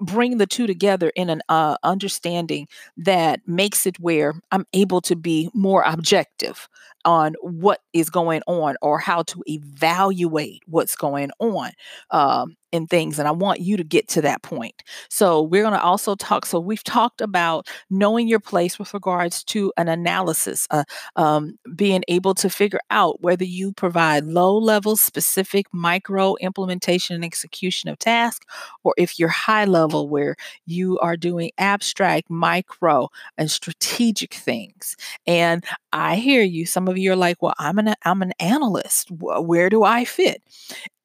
bring 0.00 0.38
the 0.38 0.46
two 0.46 0.66
together 0.66 1.12
in 1.14 1.30
an 1.30 1.42
uh, 1.48 1.76
understanding 1.84 2.66
that 2.96 3.40
makes 3.46 3.86
it 3.86 3.98
where 4.00 4.34
I'm 4.50 4.66
able 4.72 5.00
to 5.02 5.16
be 5.16 5.48
more 5.54 5.82
objective 5.86 6.68
on 7.04 7.34
what 7.40 7.80
is 7.92 8.10
going 8.10 8.42
on 8.46 8.76
or 8.82 8.98
how 8.98 9.22
to 9.22 9.42
evaluate 9.46 10.62
what's 10.66 10.96
going 10.96 11.30
on 11.38 11.70
um, 12.10 12.56
in 12.72 12.86
things. 12.86 13.18
And 13.18 13.28
I 13.28 13.32
want 13.32 13.60
you 13.60 13.76
to 13.76 13.84
get 13.84 14.08
to 14.08 14.22
that 14.22 14.42
point. 14.42 14.82
So, 15.10 15.42
we're 15.42 15.62
going 15.62 15.74
to 15.74 15.82
also 15.82 16.14
talk. 16.14 16.46
So, 16.46 16.58
we've 16.58 16.82
talked 16.84 17.20
about 17.20 17.68
knowing 17.90 18.28
your 18.28 18.40
place 18.40 18.78
with 18.78 18.94
regards 18.94 19.44
to 19.44 19.72
an 19.76 19.88
analysis, 19.88 20.66
uh, 20.70 20.84
um, 21.16 21.58
being 21.74 22.02
able 22.08 22.34
to 22.34 22.48
figure 22.48 22.80
out 22.90 23.20
whether 23.22 23.44
you 23.44 23.72
provide 23.72 24.24
low 24.24 24.56
level, 24.56 24.96
specific, 24.96 25.66
micro 25.72 26.34
implementation 26.36 27.14
and 27.14 27.24
execution 27.24 27.90
of 27.90 27.98
tasks, 27.98 28.46
or 28.84 28.94
if 28.96 29.18
you're 29.18 29.28
high 29.28 29.64
level, 29.64 30.08
where 30.08 30.36
you 30.66 30.98
are 31.00 31.16
doing 31.16 31.50
abstract, 31.58 32.30
micro, 32.30 33.08
and 33.36 33.50
strategic 33.50 34.34
things. 34.34 34.96
And 35.26 35.64
I 35.92 36.16
hear 36.16 36.42
you. 36.42 36.66
Some 36.66 36.88
of 36.88 36.91
you 36.96 37.12
are 37.12 37.16
like, 37.16 37.42
well, 37.42 37.54
I'm 37.58 37.78
an 37.78 37.94
I'm 38.04 38.22
an 38.22 38.32
analyst. 38.40 39.10
Where 39.10 39.68
do 39.68 39.84
I 39.84 40.04
fit? 40.04 40.42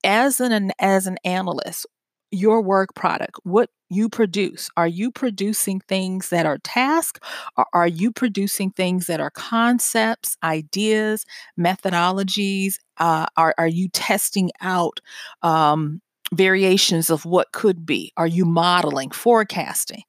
As 0.03 0.39
an 0.39 0.71
as 0.79 1.07
an 1.07 1.17
analyst, 1.23 1.85
your 2.31 2.61
work 2.61 2.93
product, 2.95 3.39
what 3.43 3.69
you 3.89 4.09
produce, 4.09 4.69
are 4.75 4.87
you 4.87 5.11
producing 5.11 5.79
things 5.79 6.29
that 6.29 6.45
are 6.45 6.57
tasks 6.59 7.19
or 7.55 7.65
are 7.73 7.87
you 7.87 8.11
producing 8.11 8.71
things 8.71 9.07
that 9.07 9.21
are 9.21 9.29
concepts, 9.29 10.37
ideas, 10.43 11.25
methodologies? 11.57 12.75
Uh, 12.97 13.27
are, 13.37 13.55
are 13.57 13.67
you 13.67 13.87
testing 13.89 14.51
out 14.59 14.99
um, 15.41 16.01
variations 16.33 17.09
of 17.09 17.23
what 17.25 17.51
could 17.53 17.85
be? 17.85 18.11
Are 18.17 18.27
you 18.27 18.43
modeling, 18.43 19.11
forecasting? 19.11 20.03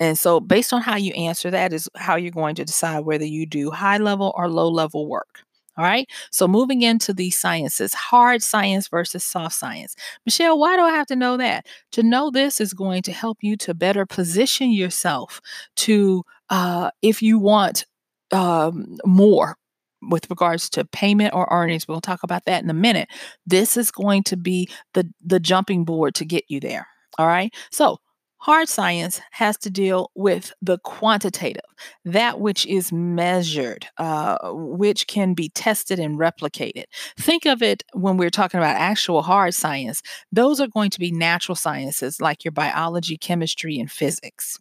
And 0.00 0.18
so, 0.18 0.40
based 0.40 0.72
on 0.72 0.82
how 0.82 0.96
you 0.96 1.12
answer 1.12 1.50
that, 1.50 1.72
is 1.72 1.88
how 1.96 2.16
you're 2.16 2.32
going 2.32 2.56
to 2.56 2.64
decide 2.64 3.00
whether 3.00 3.24
you 3.26 3.46
do 3.46 3.70
high 3.70 3.98
level 3.98 4.32
or 4.36 4.48
low 4.48 4.68
level 4.68 5.08
work. 5.08 5.44
All 5.76 5.84
right. 5.84 6.08
So, 6.32 6.48
moving 6.48 6.82
into 6.82 7.12
the 7.14 7.30
sciences, 7.30 7.94
hard 7.94 8.42
science 8.42 8.88
versus 8.88 9.24
soft 9.24 9.54
science. 9.54 9.94
Michelle, 10.26 10.58
why 10.58 10.76
do 10.76 10.82
I 10.82 10.90
have 10.90 11.06
to 11.08 11.16
know 11.16 11.36
that? 11.36 11.66
To 11.92 12.02
know 12.02 12.30
this 12.30 12.60
is 12.60 12.72
going 12.74 13.02
to 13.02 13.12
help 13.12 13.38
you 13.42 13.56
to 13.58 13.74
better 13.74 14.06
position 14.06 14.72
yourself 14.72 15.40
to, 15.76 16.24
uh, 16.48 16.90
if 17.02 17.22
you 17.22 17.38
want 17.38 17.86
um, 18.32 18.96
more 19.06 19.56
with 20.02 20.28
regards 20.30 20.70
to 20.70 20.84
payment 20.86 21.34
or 21.34 21.46
earnings 21.50 21.86
we'll 21.86 22.00
talk 22.00 22.22
about 22.22 22.44
that 22.46 22.62
in 22.62 22.70
a 22.70 22.74
minute 22.74 23.08
this 23.46 23.76
is 23.76 23.90
going 23.90 24.22
to 24.22 24.36
be 24.36 24.68
the 24.94 25.06
the 25.22 25.38
jumping 25.38 25.84
board 25.84 26.14
to 26.14 26.24
get 26.24 26.44
you 26.48 26.58
there 26.58 26.86
all 27.18 27.26
right 27.26 27.52
so 27.70 27.98
Hard 28.40 28.70
science 28.70 29.20
has 29.32 29.58
to 29.58 29.70
deal 29.70 30.10
with 30.14 30.52
the 30.62 30.78
quantitative, 30.78 31.60
that 32.06 32.40
which 32.40 32.64
is 32.64 32.90
measured, 32.90 33.86
uh, 33.98 34.38
which 34.52 35.06
can 35.06 35.34
be 35.34 35.50
tested 35.50 35.98
and 35.98 36.18
replicated. 36.18 36.84
Think 37.18 37.44
of 37.44 37.62
it 37.62 37.82
when 37.92 38.16
we're 38.16 38.30
talking 38.30 38.58
about 38.58 38.76
actual 38.76 39.20
hard 39.20 39.52
science, 39.52 40.00
those 40.32 40.58
are 40.58 40.68
going 40.68 40.88
to 40.88 40.98
be 40.98 41.12
natural 41.12 41.54
sciences 41.54 42.18
like 42.18 42.42
your 42.42 42.52
biology, 42.52 43.18
chemistry, 43.18 43.78
and 43.78 43.92
physics. 43.92 44.58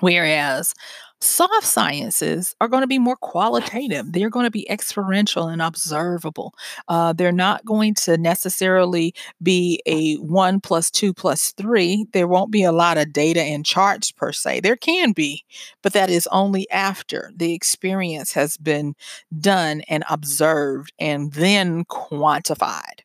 Whereas 0.00 0.74
soft 1.20 1.66
sciences 1.66 2.54
are 2.60 2.68
going 2.68 2.82
to 2.82 2.86
be 2.86 2.98
more 2.98 3.16
qualitative. 3.16 4.12
They're 4.12 4.30
going 4.30 4.46
to 4.46 4.50
be 4.50 4.68
experiential 4.70 5.48
and 5.48 5.60
observable. 5.60 6.54
Uh, 6.88 7.12
they're 7.12 7.32
not 7.32 7.64
going 7.64 7.94
to 7.96 8.16
necessarily 8.16 9.14
be 9.42 9.80
a 9.86 10.14
one 10.16 10.60
plus 10.60 10.90
two 10.90 11.12
plus 11.12 11.52
three. 11.52 12.06
There 12.12 12.28
won't 12.28 12.50
be 12.50 12.62
a 12.62 12.72
lot 12.72 12.98
of 12.98 13.12
data 13.12 13.42
and 13.42 13.64
charts 13.64 14.10
per 14.10 14.32
se. 14.32 14.60
There 14.60 14.76
can 14.76 15.12
be, 15.12 15.44
but 15.82 15.92
that 15.92 16.10
is 16.10 16.26
only 16.32 16.68
after 16.70 17.32
the 17.36 17.52
experience 17.52 18.32
has 18.32 18.56
been 18.56 18.94
done 19.38 19.82
and 19.88 20.04
observed 20.08 20.92
and 20.98 21.32
then 21.32 21.84
quantified. 21.84 23.00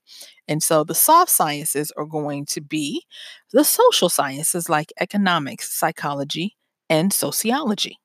And 0.48 0.62
so 0.62 0.84
the 0.84 0.96
soft 0.96 1.32
sciences 1.32 1.92
are 1.98 2.06
going 2.06 2.46
to 2.48 2.62
be 2.62 3.06
the 3.52 3.64
social 3.64 4.10
sciences 4.10 4.70
like 4.70 4.94
economics, 5.00 5.72
psychology, 5.74 6.56
and 6.90 7.12
sociology. 7.12 7.98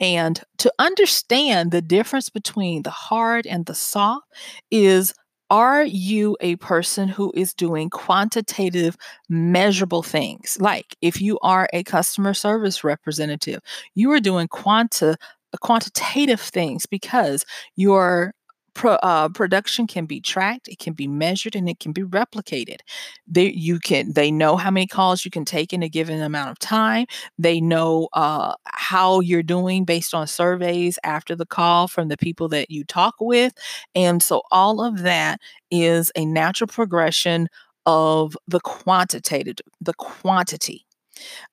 And 0.00 0.40
to 0.58 0.72
understand 0.78 1.70
the 1.70 1.82
difference 1.82 2.28
between 2.28 2.82
the 2.82 2.90
hard 2.90 3.46
and 3.46 3.66
the 3.66 3.74
soft 3.74 4.26
is 4.70 5.14
are 5.48 5.84
you 5.84 6.36
a 6.40 6.56
person 6.56 7.08
who 7.08 7.32
is 7.36 7.54
doing 7.54 7.88
quantitative, 7.88 8.96
measurable 9.28 10.02
things? 10.02 10.58
Like 10.60 10.96
if 11.02 11.20
you 11.20 11.38
are 11.40 11.68
a 11.72 11.84
customer 11.84 12.34
service 12.34 12.82
representative, 12.82 13.60
you 13.94 14.10
are 14.10 14.20
doing 14.20 14.48
quanta 14.48 15.16
quantitative 15.60 16.40
things 16.40 16.84
because 16.86 17.44
you're 17.76 18.34
pro, 18.76 18.92
uh, 18.96 19.28
production 19.30 19.86
can 19.86 20.06
be 20.06 20.20
tracked, 20.20 20.68
it 20.68 20.78
can 20.78 20.92
be 20.92 21.08
measured, 21.08 21.56
and 21.56 21.68
it 21.68 21.80
can 21.80 21.92
be 21.92 22.02
replicated. 22.02 22.80
They 23.26 23.50
you 23.50 23.80
can 23.80 24.12
they 24.12 24.30
know 24.30 24.56
how 24.56 24.70
many 24.70 24.86
calls 24.86 25.24
you 25.24 25.30
can 25.30 25.44
take 25.44 25.72
in 25.72 25.82
a 25.82 25.88
given 25.88 26.20
amount 26.22 26.50
of 26.50 26.58
time. 26.58 27.06
They 27.38 27.60
know 27.60 28.08
uh, 28.12 28.54
how 28.66 29.20
you're 29.20 29.42
doing 29.42 29.84
based 29.84 30.14
on 30.14 30.26
surveys 30.26 30.98
after 31.02 31.34
the 31.34 31.46
call 31.46 31.88
from 31.88 32.08
the 32.08 32.18
people 32.18 32.48
that 32.50 32.70
you 32.70 32.84
talk 32.84 33.14
with, 33.20 33.54
and 33.94 34.22
so 34.22 34.42
all 34.52 34.84
of 34.84 35.02
that 35.02 35.40
is 35.70 36.12
a 36.14 36.24
natural 36.26 36.68
progression 36.68 37.48
of 37.86 38.36
the 38.46 38.60
quantitative, 38.60 39.56
the 39.80 39.94
quantity. 39.94 40.84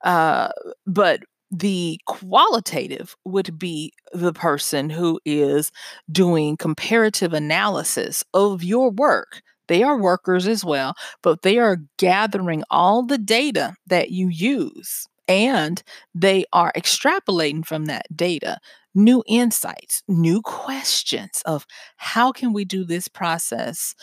Uh, 0.02 0.50
but 0.86 1.20
the 1.58 2.00
qualitative 2.06 3.16
would 3.24 3.58
be 3.58 3.92
the 4.12 4.32
person 4.32 4.90
who 4.90 5.20
is 5.24 5.70
doing 6.10 6.56
comparative 6.56 7.32
analysis 7.32 8.24
of 8.34 8.64
your 8.64 8.90
work. 8.90 9.42
They 9.68 9.82
are 9.82 9.98
workers 9.98 10.46
as 10.46 10.64
well, 10.64 10.94
but 11.22 11.42
they 11.42 11.58
are 11.58 11.78
gathering 11.98 12.64
all 12.70 13.04
the 13.06 13.18
data 13.18 13.74
that 13.86 14.10
you 14.10 14.28
use 14.28 15.06
and 15.26 15.82
they 16.14 16.44
are 16.52 16.72
extrapolating 16.76 17.64
from 17.64 17.86
that 17.86 18.06
data 18.14 18.58
new 18.94 19.24
insights, 19.26 20.02
new 20.06 20.40
questions 20.42 21.42
of 21.46 21.66
how 21.96 22.30
can 22.30 22.52
we 22.52 22.64
do 22.64 22.84
this 22.84 23.08
process 23.08 23.94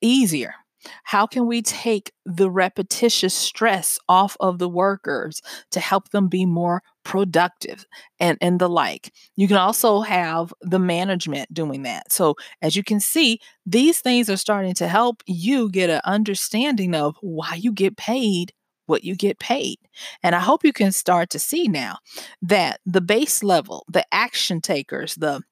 easier? 0.00 0.54
How 1.02 1.26
can 1.26 1.46
we 1.46 1.62
take 1.62 2.12
the 2.24 2.50
repetitious 2.50 3.34
stress 3.34 3.98
off 4.08 4.36
of 4.38 4.58
the 4.58 4.68
workers 4.68 5.40
to 5.72 5.80
help 5.80 6.10
them 6.10 6.28
be 6.28 6.46
more 6.46 6.82
productive 7.06 7.86
and, 8.20 8.36
and 8.40 8.60
the 8.60 8.68
like? 8.68 9.12
You 9.36 9.48
can 9.48 9.56
also 9.56 10.00
have 10.00 10.52
the 10.60 10.80
management 10.80 11.54
doing 11.54 11.84
that. 11.84 12.12
So, 12.12 12.34
as 12.60 12.76
you 12.76 12.82
can 12.82 13.00
see, 13.00 13.40
these 13.64 14.00
things 14.00 14.28
are 14.28 14.36
starting 14.36 14.74
to 14.74 14.88
help 14.88 15.22
you 15.26 15.70
get 15.70 15.88
an 15.88 16.02
understanding 16.04 16.94
of 16.94 17.16
why 17.20 17.54
you 17.54 17.72
get 17.72 17.96
paid 17.96 18.52
what 18.86 19.04
you 19.04 19.16
get 19.16 19.40
paid. 19.40 19.78
And 20.22 20.34
I 20.34 20.38
hope 20.38 20.64
you 20.64 20.72
can 20.72 20.92
start 20.92 21.30
to 21.30 21.40
see 21.40 21.66
now 21.66 21.98
that 22.42 22.78
the 22.86 23.00
base 23.00 23.42
level, 23.42 23.84
the 23.88 24.04
action 24.12 24.60
takers, 24.60 25.16
the 25.16 25.42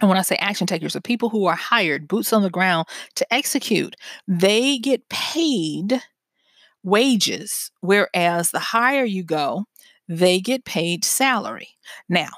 and 0.00 0.08
when 0.08 0.18
I 0.18 0.22
say 0.22 0.36
action 0.36 0.68
takers, 0.68 0.92
the 0.92 1.00
people 1.00 1.28
who 1.28 1.46
are 1.46 1.56
hired, 1.56 2.06
boots 2.06 2.32
on 2.32 2.42
the 2.42 2.50
ground 2.50 2.86
to 3.16 3.34
execute, 3.34 3.96
they 4.28 4.78
get 4.78 5.08
paid 5.08 6.00
wages, 6.84 7.72
whereas 7.80 8.52
the 8.52 8.60
higher 8.60 9.04
you 9.04 9.24
go, 9.24 9.64
they 10.08 10.40
get 10.40 10.64
paid 10.64 11.04
salary. 11.04 11.68
Now, 12.08 12.30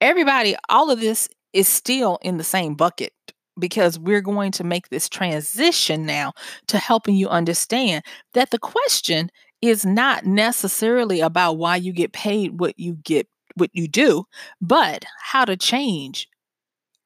everybody, 0.00 0.56
all 0.68 0.90
of 0.90 1.00
this 1.00 1.28
is 1.52 1.68
still 1.68 2.18
in 2.22 2.38
the 2.38 2.44
same 2.44 2.74
bucket 2.74 3.12
because 3.58 3.98
we're 3.98 4.20
going 4.20 4.52
to 4.52 4.64
make 4.64 4.88
this 4.88 5.08
transition 5.08 6.06
now 6.06 6.32
to 6.68 6.78
helping 6.78 7.16
you 7.16 7.28
understand 7.28 8.04
that 8.34 8.50
the 8.50 8.58
question 8.58 9.30
is 9.60 9.84
not 9.84 10.24
necessarily 10.24 11.20
about 11.20 11.58
why 11.58 11.76
you 11.76 11.92
get 11.92 12.12
paid 12.12 12.58
what 12.58 12.78
you 12.78 12.94
get 13.04 13.28
what 13.56 13.70
you 13.72 13.88
do, 13.88 14.24
but 14.60 15.04
how 15.20 15.44
to 15.44 15.56
change 15.56 16.28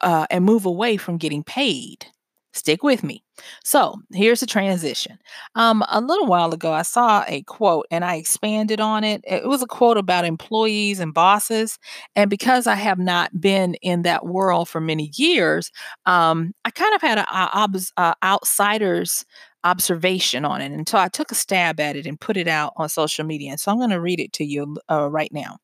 uh, 0.03 0.27
and 0.31 0.45
move 0.45 0.67
away 0.67 0.97
from 0.97 1.17
getting 1.17 1.43
paid. 1.43 2.07
Stick 2.53 2.83
with 2.83 3.03
me. 3.03 3.24
So 3.65 3.97
here's 4.13 4.41
the 4.41 4.47
transition. 4.47 5.19
Um, 5.55 5.85
a 5.89 6.01
little 6.01 6.27
while 6.27 6.53
ago, 6.55 6.73
I 6.73 6.83
saw 6.83 7.25
a 7.27 7.43
quote 7.43 7.87
and 7.91 8.05
I 8.05 8.17
expanded 8.17 8.81
on 8.81 9.05
it. 9.05 9.23
It 9.27 9.47
was 9.47 9.63
a 9.63 9.67
quote 9.67 9.97
about 9.97 10.25
employees 10.25 11.01
and 11.01 11.13
bosses. 11.13 11.79
And 12.15 12.31
because 12.31 12.67
I 12.67 12.75
have 12.77 12.99
not 12.99 13.41
been 13.41 13.75
in 13.83 14.03
that 14.03 14.27
world 14.27 14.69
for 14.69 14.81
many 14.81 15.11
years, 15.17 15.71
um, 16.07 16.55
I 16.65 16.71
kind 16.71 16.95
of 16.95 17.01
had 17.03 17.19
an 17.19 18.15
outsider's 18.23 19.25
observation 19.65 20.45
on 20.45 20.61
it. 20.61 20.89
So 20.89 20.99
I 20.99 21.09
took 21.09 21.33
a 21.33 21.35
stab 21.35 21.81
at 21.81 21.97
it 21.97 22.07
and 22.07 22.21
put 22.21 22.37
it 22.37 22.47
out 22.47 22.75
on 22.77 22.89
social 22.89 23.25
media. 23.25 23.51
And 23.51 23.59
so 23.59 23.73
I'm 23.73 23.79
going 23.79 23.91
to 23.91 24.01
read 24.01 24.21
it 24.21 24.33
to 24.35 24.45
you 24.45 24.77
uh, 24.91 25.11
right 25.11 25.33
now. 25.33 25.57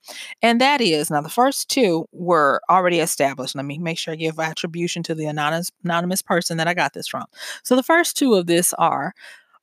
And 0.42 0.60
that 0.60 0.80
is 0.80 1.10
now 1.10 1.20
the 1.20 1.28
first 1.28 1.68
two 1.68 2.06
were 2.12 2.62
already 2.70 3.00
established. 3.00 3.54
Let 3.54 3.66
me 3.66 3.78
make 3.78 3.98
sure 3.98 4.14
I 4.14 4.16
give 4.16 4.38
attribution 4.38 5.02
to 5.04 5.14
the 5.14 5.26
anonymous, 5.26 5.70
anonymous 5.84 6.22
person 6.22 6.56
that 6.56 6.66
I 6.66 6.74
got 6.74 6.94
this 6.94 7.06
from. 7.06 7.26
So 7.62 7.76
the 7.76 7.82
first 7.82 8.16
two 8.16 8.34
of 8.34 8.46
this 8.46 8.72
are 8.74 9.14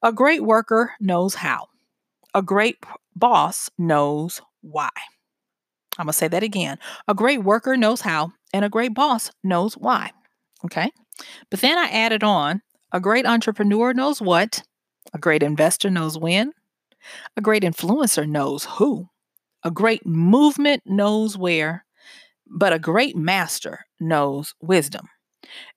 a 0.03 0.13
great 0.13 0.43
worker 0.43 0.93
knows 0.99 1.33
how, 1.35 1.67
a 2.33 2.43
great 2.43 2.77
boss 3.15 3.69
knows 3.77 4.41
why. 4.61 4.89
I'm 5.97 6.05
going 6.05 6.11
to 6.11 6.17
say 6.17 6.27
that 6.27 6.43
again. 6.43 6.77
A 7.07 7.15
great 7.15 7.43
worker 7.43 7.75
knows 7.75 8.01
how, 8.01 8.31
and 8.53 8.63
a 8.63 8.69
great 8.69 8.93
boss 8.93 9.31
knows 9.43 9.73
why. 9.73 10.11
Okay. 10.63 10.91
But 11.49 11.61
then 11.61 11.77
I 11.77 11.87
added 11.87 12.23
on 12.23 12.61
a 12.91 12.99
great 12.99 13.25
entrepreneur 13.25 13.93
knows 13.93 14.21
what, 14.21 14.63
a 15.13 15.17
great 15.17 15.43
investor 15.43 15.89
knows 15.89 16.17
when, 16.17 16.53
a 17.35 17.41
great 17.41 17.63
influencer 17.63 18.27
knows 18.27 18.65
who, 18.65 19.09
a 19.63 19.71
great 19.71 20.05
movement 20.05 20.83
knows 20.85 21.37
where, 21.37 21.85
but 22.49 22.73
a 22.73 22.79
great 22.79 23.15
master 23.15 23.85
knows 23.99 24.53
wisdom. 24.61 25.07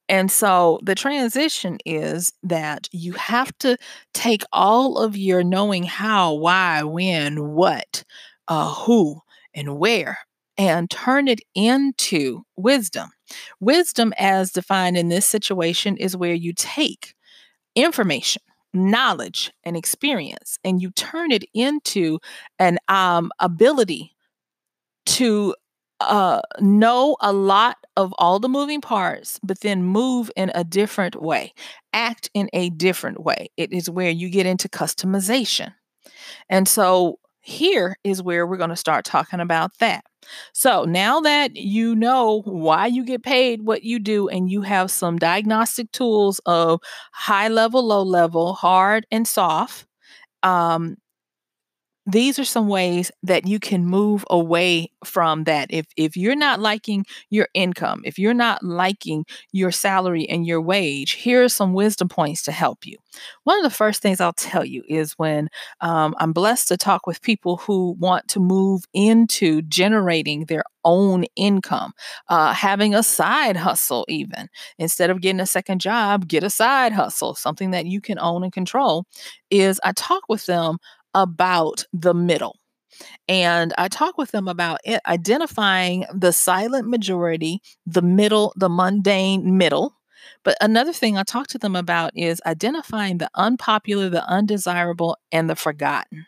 And 0.09 0.31
so 0.31 0.81
the 0.83 0.97
transition 0.97 1.79
is 1.87 2.33
that 2.43 2.89
you 2.91 3.13
have 3.13 3.57
to 3.59 3.77
take 4.13 4.43
all 4.53 4.99
of 4.99 5.17
your 5.17 5.45
knowing 5.45 5.85
how, 5.85 6.35
why, 6.35 6.83
when, 6.83 7.51
what, 7.51 8.05
uh, 8.49 8.73
who, 8.73 9.21
and 9.55 9.79
where 9.79 10.19
and 10.61 10.91
turn 10.91 11.27
it 11.27 11.41
into 11.55 12.43
wisdom. 12.55 13.09
Wisdom, 13.61 14.13
as 14.19 14.53
defined 14.53 14.99
in 14.99 15.09
this 15.09 15.25
situation, 15.25 15.97
is 15.97 16.19
where 16.19 16.35
you 16.35 16.53
take 16.53 17.15
information 17.75 18.43
knowledge 18.73 19.51
and 19.65 19.77
experience 19.77 20.57
and 20.63 20.81
you 20.81 20.93
turn 20.93 21.33
it 21.33 21.43
into 21.55 22.21
an 22.61 22.79
um, 22.87 23.33
ability 23.41 24.15
to 25.07 25.57
uh, 25.99 26.41
know 26.61 27.17
a 27.21 27.33
lot 27.33 27.79
of 27.97 28.15
all 28.19 28.39
the 28.39 28.49
moving 28.49 28.81
parts, 28.81 29.41
but 29.43 29.61
then 29.61 29.83
move 29.83 30.31
in 30.37 30.53
a 30.55 30.63
different 30.63 31.21
way, 31.21 31.53
act 31.93 32.31
in 32.33 32.49
a 32.53 32.71
different 32.71 33.21
way. 33.25 33.49
It 33.57 33.73
is 33.73 33.91
where 33.91 34.11
you 34.11 34.29
get 34.29 34.47
into 34.47 34.69
customization. 34.69 35.73
And 36.49 36.69
so 36.69 37.19
here 37.41 37.97
is 38.05 38.23
where 38.23 38.47
we're 38.47 38.57
going 38.57 38.71
to 38.71 38.77
start 38.77 39.05
talking 39.05 39.41
about 39.41 39.79
that. 39.79 40.05
So 40.53 40.85
now 40.85 41.21
that 41.21 41.57
you 41.57 41.97
know 41.97 42.43
why 42.45 42.87
you 42.87 43.05
get 43.05 43.23
paid 43.23 43.63
what 43.63 43.83
you 43.83 43.99
do, 43.99 44.29
and 44.29 44.51
you 44.51 44.63
have 44.63 44.91
some 44.91 45.19
diagnostic 45.19 45.91
tools 45.93 46.41
of 46.47 46.81
high 47.13 47.49
level, 47.49 47.85
low 47.87 48.03
level, 48.03 48.55
hard 48.55 49.07
and 49.11 49.27
soft, 49.27 49.87
um, 50.43 50.97
these 52.11 52.39
are 52.39 52.45
some 52.45 52.69
ways 52.69 53.11
that 53.23 53.47
you 53.47 53.59
can 53.61 53.85
move 53.87 54.25
away 54.31 54.91
from 55.05 55.45
that. 55.45 55.69
If 55.71 55.87
if 55.97 56.17
you're 56.17 56.37
not 56.37 56.61
liking 56.61 57.05
your 57.31 57.49
income 57.55 58.03
if 58.05 58.19
you're 58.19 58.35
not 58.35 58.63
liking 58.63 59.25
your 59.53 59.71
salary 59.71 60.29
and 60.29 60.47
your 60.47 60.61
wage 60.61 61.13
here 61.13 61.45
are 61.45 61.49
some 61.49 61.73
wisdom 61.75 62.09
points 62.09 62.43
to 62.45 62.53
help 62.53 62.87
you. 62.87 62.97
One 63.45 63.57
of 63.59 63.63
the 63.65 63.71
first 63.77 64.03
things 64.03 64.21
i'll 64.21 64.33
tell 64.33 64.65
you 64.65 64.83
is 64.89 65.13
when 65.15 65.49
um, 65.81 66.15
i'm 66.19 66.33
blessed 66.33 66.69
to 66.69 66.77
talk 66.77 67.07
with 67.07 67.23
people 67.23 67.57
who 67.59 67.93
want 67.99 68.29
to 68.29 68.41
move 68.41 68.83
into 68.95 69.63
generating 69.63 70.45
their 70.47 70.65
own 70.85 71.25
income 71.37 71.93
uh, 72.29 72.53
having 72.55 72.95
a 72.95 73.03
side 73.03 73.57
hustle 73.57 74.07
even. 74.09 74.49
Instead 74.79 75.11
of 75.11 75.21
getting 75.21 75.41
a 75.41 75.47
second 75.47 75.81
job 75.81 76.27
get 76.29 76.43
a 76.45 76.51
side 76.51 76.93
hustle 76.93 77.35
something 77.35 77.71
that 77.73 77.87
you 77.87 78.01
can 78.01 78.19
own 78.19 78.43
and 78.45 78.53
control. 78.53 79.05
Is 79.51 79.81
i 79.85 79.93
talk 79.93 80.23
with 80.29 80.47
them 80.47 80.79
about 81.15 81.85
the 81.93 82.15
middle. 82.15 82.57
And 83.29 83.73
I 83.79 83.89
talk 83.89 84.19
with 84.19 84.33
them 84.33 84.49
about 84.49 84.81
it, 84.85 85.01
identifying 85.07 86.05
the 86.13 86.33
silent 86.33 86.89
majority, 86.89 87.63
the 87.87 88.03
middle, 88.03 88.53
the 88.57 88.69
mundane 88.69 89.57
middle. 89.57 89.95
But 90.45 90.57
another 90.61 90.93
thing 90.93 91.17
I 91.17 91.23
talk 91.23 91.47
to 91.49 91.59
them 91.59 91.77
about 91.77 92.13
is 92.15 92.41
identifying 92.47 93.19
the 93.19 93.31
unpopular, 93.35 94.09
the 94.09 94.25
undesirable, 94.29 95.17
and 95.33 95.49
the 95.49 95.57
forgotten 95.57 96.27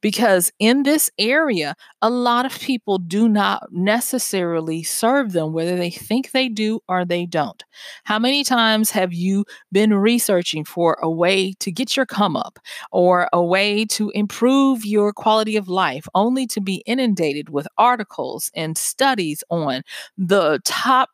because 0.00 0.52
in 0.58 0.82
this 0.82 1.10
area, 1.18 1.74
a 2.02 2.10
lot 2.10 2.46
of 2.46 2.58
people 2.60 2.98
do 2.98 3.28
not 3.28 3.68
necessarily 3.72 4.82
serve 4.82 5.32
them, 5.32 5.52
whether 5.52 5.76
they 5.76 5.90
think 5.90 6.30
they 6.30 6.48
do 6.48 6.80
or 6.88 7.04
they 7.04 7.26
don't. 7.26 7.64
How 8.04 8.18
many 8.18 8.44
times 8.44 8.90
have 8.90 9.12
you 9.12 9.44
been 9.72 9.94
researching 9.94 10.64
for 10.64 10.98
a 11.02 11.10
way 11.10 11.54
to 11.60 11.70
get 11.70 11.96
your 11.96 12.06
come 12.06 12.36
up 12.36 12.58
or 12.92 13.28
a 13.32 13.42
way 13.42 13.84
to 13.86 14.10
improve 14.10 14.84
your 14.84 15.12
quality 15.12 15.56
of 15.56 15.68
life, 15.68 16.06
only 16.14 16.46
to 16.48 16.60
be 16.60 16.82
inundated 16.86 17.48
with 17.50 17.66
articles 17.78 18.50
and 18.54 18.76
studies 18.76 19.42
on 19.50 19.82
the 20.16 20.60
top 20.64 21.10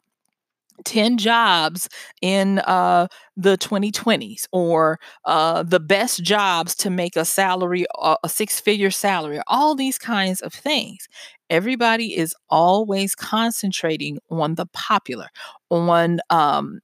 10 0.85 1.19
jobs 1.19 1.89
in 2.21 2.59
uh, 2.61 3.07
the 3.37 3.57
2020s 3.59 4.47
or 4.53 4.99
uh, 5.25 5.63
the 5.63 5.81
best 5.81 6.23
jobs 6.23 6.75
to 6.77 6.91
make 6.91 7.17
a 7.17 7.25
salary, 7.25 7.87
uh, 8.01 8.17
a 8.25 8.29
six 8.29 8.61
figure 8.61 8.91
salary, 8.91 9.41
all 9.47 9.75
these 9.75 9.99
kinds 9.99 10.41
of 10.41 10.53
things. 10.53 11.09
Everybody 11.51 12.17
is 12.17 12.35
always 12.51 13.15
concentrating 13.15 14.19
on 14.31 14.55
the 14.55 14.67
popular, 14.73 15.29
on 15.71 16.21
um, 16.31 16.81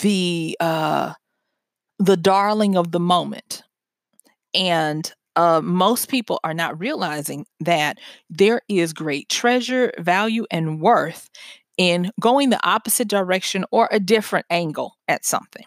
the 0.00 0.56
uh, 0.60 1.14
the 1.98 2.16
darling 2.16 2.76
of 2.76 2.92
the 2.92 3.00
moment. 3.00 3.62
And 4.54 5.12
uh, 5.36 5.60
most 5.62 6.08
people 6.08 6.40
are 6.44 6.54
not 6.54 6.78
realizing 6.78 7.46
that 7.60 7.98
there 8.28 8.60
is 8.68 8.92
great 8.92 9.28
treasure, 9.28 9.92
value, 9.98 10.44
and 10.50 10.80
worth 10.80 11.30
in 11.78 12.10
going 12.20 12.50
the 12.50 12.64
opposite 12.66 13.08
direction 13.08 13.64
or 13.70 13.88
a 13.90 14.00
different 14.00 14.46
angle 14.50 14.96
at 15.08 15.24
something. 15.24 15.64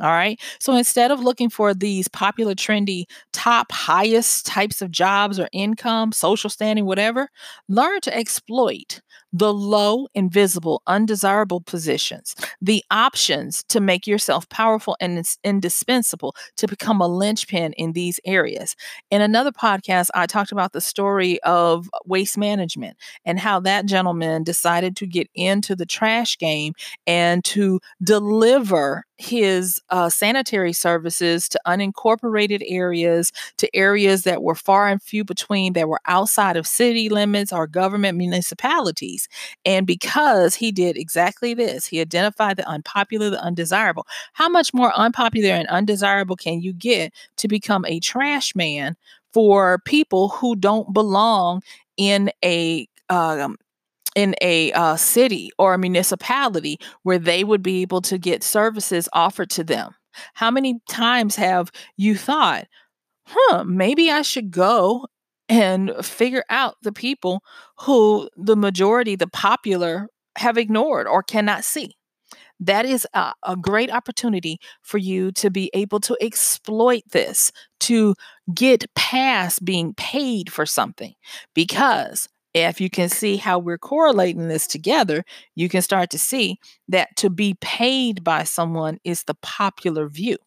All 0.00 0.10
right. 0.10 0.40
So 0.60 0.76
instead 0.76 1.10
of 1.10 1.20
looking 1.20 1.50
for 1.50 1.74
these 1.74 2.06
popular, 2.06 2.54
trendy, 2.54 3.04
top, 3.32 3.72
highest 3.72 4.46
types 4.46 4.80
of 4.80 4.92
jobs 4.92 5.40
or 5.40 5.48
income, 5.52 6.12
social 6.12 6.48
standing, 6.50 6.84
whatever, 6.84 7.28
learn 7.68 8.00
to 8.02 8.16
exploit 8.16 9.00
the 9.32 9.52
low, 9.52 10.06
invisible, 10.14 10.82
undesirable 10.86 11.60
positions, 11.60 12.34
the 12.60 12.82
options 12.90 13.62
to 13.64 13.80
make 13.80 14.06
yourself 14.06 14.48
powerful 14.48 14.96
and 15.00 15.36
indispensable 15.44 16.34
to 16.56 16.66
become 16.66 17.00
a 17.00 17.08
linchpin 17.08 17.72
in 17.74 17.92
these 17.92 18.20
areas. 18.24 18.74
In 19.10 19.20
another 19.20 19.52
podcast, 19.52 20.08
I 20.14 20.26
talked 20.26 20.52
about 20.52 20.72
the 20.72 20.80
story 20.80 21.40
of 21.42 21.90
waste 22.04 22.38
management 22.38 22.96
and 23.24 23.38
how 23.38 23.60
that 23.60 23.86
gentleman 23.86 24.44
decided 24.44 24.96
to 24.96 25.06
get 25.06 25.28
into 25.34 25.76
the 25.76 25.86
trash 25.86 26.38
game 26.38 26.74
and 27.06 27.44
to 27.44 27.80
deliver 28.02 29.04
his 29.18 29.80
uh, 29.90 30.08
sanitary 30.08 30.72
services 30.72 31.48
to 31.48 31.60
unincorporated 31.66 32.62
areas, 32.66 33.32
to 33.56 33.68
areas 33.74 34.22
that 34.22 34.42
were 34.42 34.54
far 34.54 34.88
and 34.88 35.02
few 35.02 35.24
between, 35.24 35.72
that 35.72 35.88
were 35.88 36.00
outside 36.06 36.56
of 36.56 36.66
city 36.66 37.08
limits 37.08 37.52
or 37.52 37.66
government 37.66 38.16
municipalities. 38.16 39.17
And 39.64 39.86
because 39.86 40.54
he 40.54 40.70
did 40.70 40.96
exactly 40.96 41.54
this, 41.54 41.86
he 41.86 42.00
identified 42.00 42.58
the 42.58 42.68
unpopular, 42.68 43.30
the 43.30 43.42
undesirable. 43.42 44.06
How 44.34 44.48
much 44.48 44.74
more 44.74 44.92
unpopular 44.96 45.50
and 45.50 45.66
undesirable 45.68 46.36
can 46.36 46.60
you 46.60 46.72
get 46.72 47.12
to 47.38 47.48
become 47.48 47.84
a 47.86 48.00
trash 48.00 48.54
man 48.54 48.96
for 49.32 49.78
people 49.84 50.28
who 50.28 50.54
don't 50.54 50.92
belong 50.92 51.62
in 51.96 52.30
a 52.44 52.86
um, 53.08 53.56
in 54.14 54.34
a 54.40 54.72
uh, 54.72 54.96
city 54.96 55.50
or 55.58 55.74
a 55.74 55.78
municipality 55.78 56.78
where 57.02 57.18
they 57.18 57.44
would 57.44 57.62
be 57.62 57.82
able 57.82 58.00
to 58.02 58.18
get 58.18 58.42
services 58.42 59.08
offered 59.12 59.50
to 59.50 59.64
them. 59.64 59.94
How 60.34 60.50
many 60.50 60.80
times 60.88 61.36
have 61.36 61.70
you 61.96 62.16
thought, 62.16 62.66
huh, 63.26 63.64
maybe 63.64 64.10
I 64.10 64.22
should 64.22 64.50
go 64.50 65.06
and 65.48 65.92
figure 66.02 66.44
out 66.50 66.76
the 66.82 66.92
people 66.92 67.42
who 67.80 68.28
the 68.36 68.56
majority, 68.56 69.16
the 69.16 69.28
popular, 69.28 70.08
have 70.36 70.58
ignored 70.58 71.06
or 71.06 71.22
cannot 71.22 71.64
see? 71.64 71.96
That 72.60 72.86
is 72.86 73.06
a, 73.14 73.32
a 73.44 73.56
great 73.56 73.90
opportunity 73.90 74.58
for 74.82 74.98
you 74.98 75.30
to 75.32 75.50
be 75.50 75.70
able 75.74 76.00
to 76.00 76.16
exploit 76.20 77.02
this, 77.12 77.52
to 77.80 78.14
get 78.54 78.92
past 78.94 79.64
being 79.64 79.94
paid 79.94 80.52
for 80.52 80.66
something 80.66 81.14
because 81.54 82.28
if 82.54 82.80
you 82.80 82.90
can 82.90 83.08
see 83.08 83.36
how 83.36 83.58
we're 83.58 83.78
correlating 83.78 84.48
this 84.48 84.66
together, 84.66 85.22
you 85.54 85.68
can 85.68 85.82
start 85.82 86.10
to 86.10 86.18
see 86.18 86.58
that 86.88 87.14
to 87.16 87.30
be 87.30 87.54
paid 87.60 88.24
by 88.24 88.42
someone 88.44 88.98
is 89.04 89.24
the 89.24 89.34
popular 89.42 90.08
view. 90.08 90.38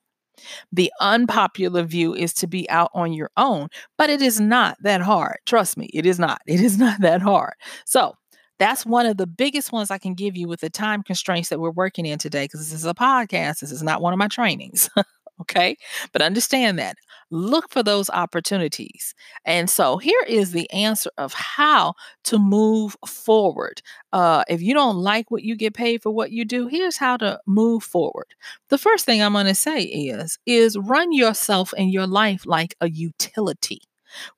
The 0.71 0.91
unpopular 0.99 1.84
view 1.84 2.13
is 2.13 2.34
to 2.36 2.47
be 2.47 2.69
out 2.69 2.91
on 2.93 3.13
your 3.13 3.32
own, 3.38 3.67
but 3.97 4.10
it 4.10 4.21
is 4.21 4.39
not 4.39 4.77
that 4.82 5.01
hard. 5.01 5.38
Trust 5.45 5.77
me, 5.77 5.89
it 5.93 6.06
is 6.06 6.19
not. 6.19 6.41
It 6.47 6.60
is 6.60 6.77
not 6.77 6.99
that 7.01 7.21
hard. 7.21 7.54
So, 7.86 8.15
that's 8.60 8.86
one 8.86 9.08
of 9.08 9.17
the 9.17 9.25
biggest 9.25 9.71
ones 9.71 9.89
I 9.89 9.97
can 9.97 10.13
give 10.13 10.38
you 10.38 10.47
with 10.47 10.60
the 10.60 10.69
time 10.69 11.01
constraints 11.01 11.49
that 11.49 11.60
we're 11.60 11.71
working 11.71 12.06
in 12.06 12.19
today 12.19 12.43
because 12.43 12.60
this 12.60 12.73
is 12.73 12.86
a 12.86 12.93
podcast. 12.93 13.62
This 13.62 13.71
is 13.71 13.82
not 13.82 14.01
one 14.01 14.13
of 14.13 14.19
my 14.19 14.27
trainings. 14.27 14.88
okay. 15.41 15.77
But 16.12 16.21
understand 16.21 16.80
that. 16.80 16.97
Look 17.30 17.69
for 17.71 17.82
those 17.82 18.10
opportunities. 18.10 19.13
And 19.45 19.69
so 19.69 19.97
here 19.97 20.21
is 20.27 20.51
the 20.51 20.69
answer 20.71 21.10
of 21.17 21.34
how 21.34 21.93
to 22.25 22.38
move 22.38 22.97
forward. 23.08 23.82
Uh, 24.12 24.43
if 24.49 24.62
you 24.62 24.73
don't 24.73 24.97
like 24.97 25.32
what 25.32 25.43
you 25.43 25.56
get 25.56 25.73
paid 25.73 26.01
for 26.04 26.12
what 26.12 26.32
you 26.32 26.43
do, 26.43 26.67
here's 26.67 26.97
how 26.97 27.15
to 27.17 27.39
move 27.47 27.84
forward. 27.84 28.27
The 28.69 28.77
first 28.77 29.06
thing 29.06 29.21
I'm 29.21 29.34
going 29.34 29.45
to 29.45 29.56
say 29.56 29.82
is 29.84 30.38
is 30.45 30.77
run 30.77 31.13
yourself 31.13 31.73
and 31.77 31.91
your 31.91 32.08
life 32.08 32.45
like 32.45 32.75
a 32.82 32.89
utility. 32.89 33.82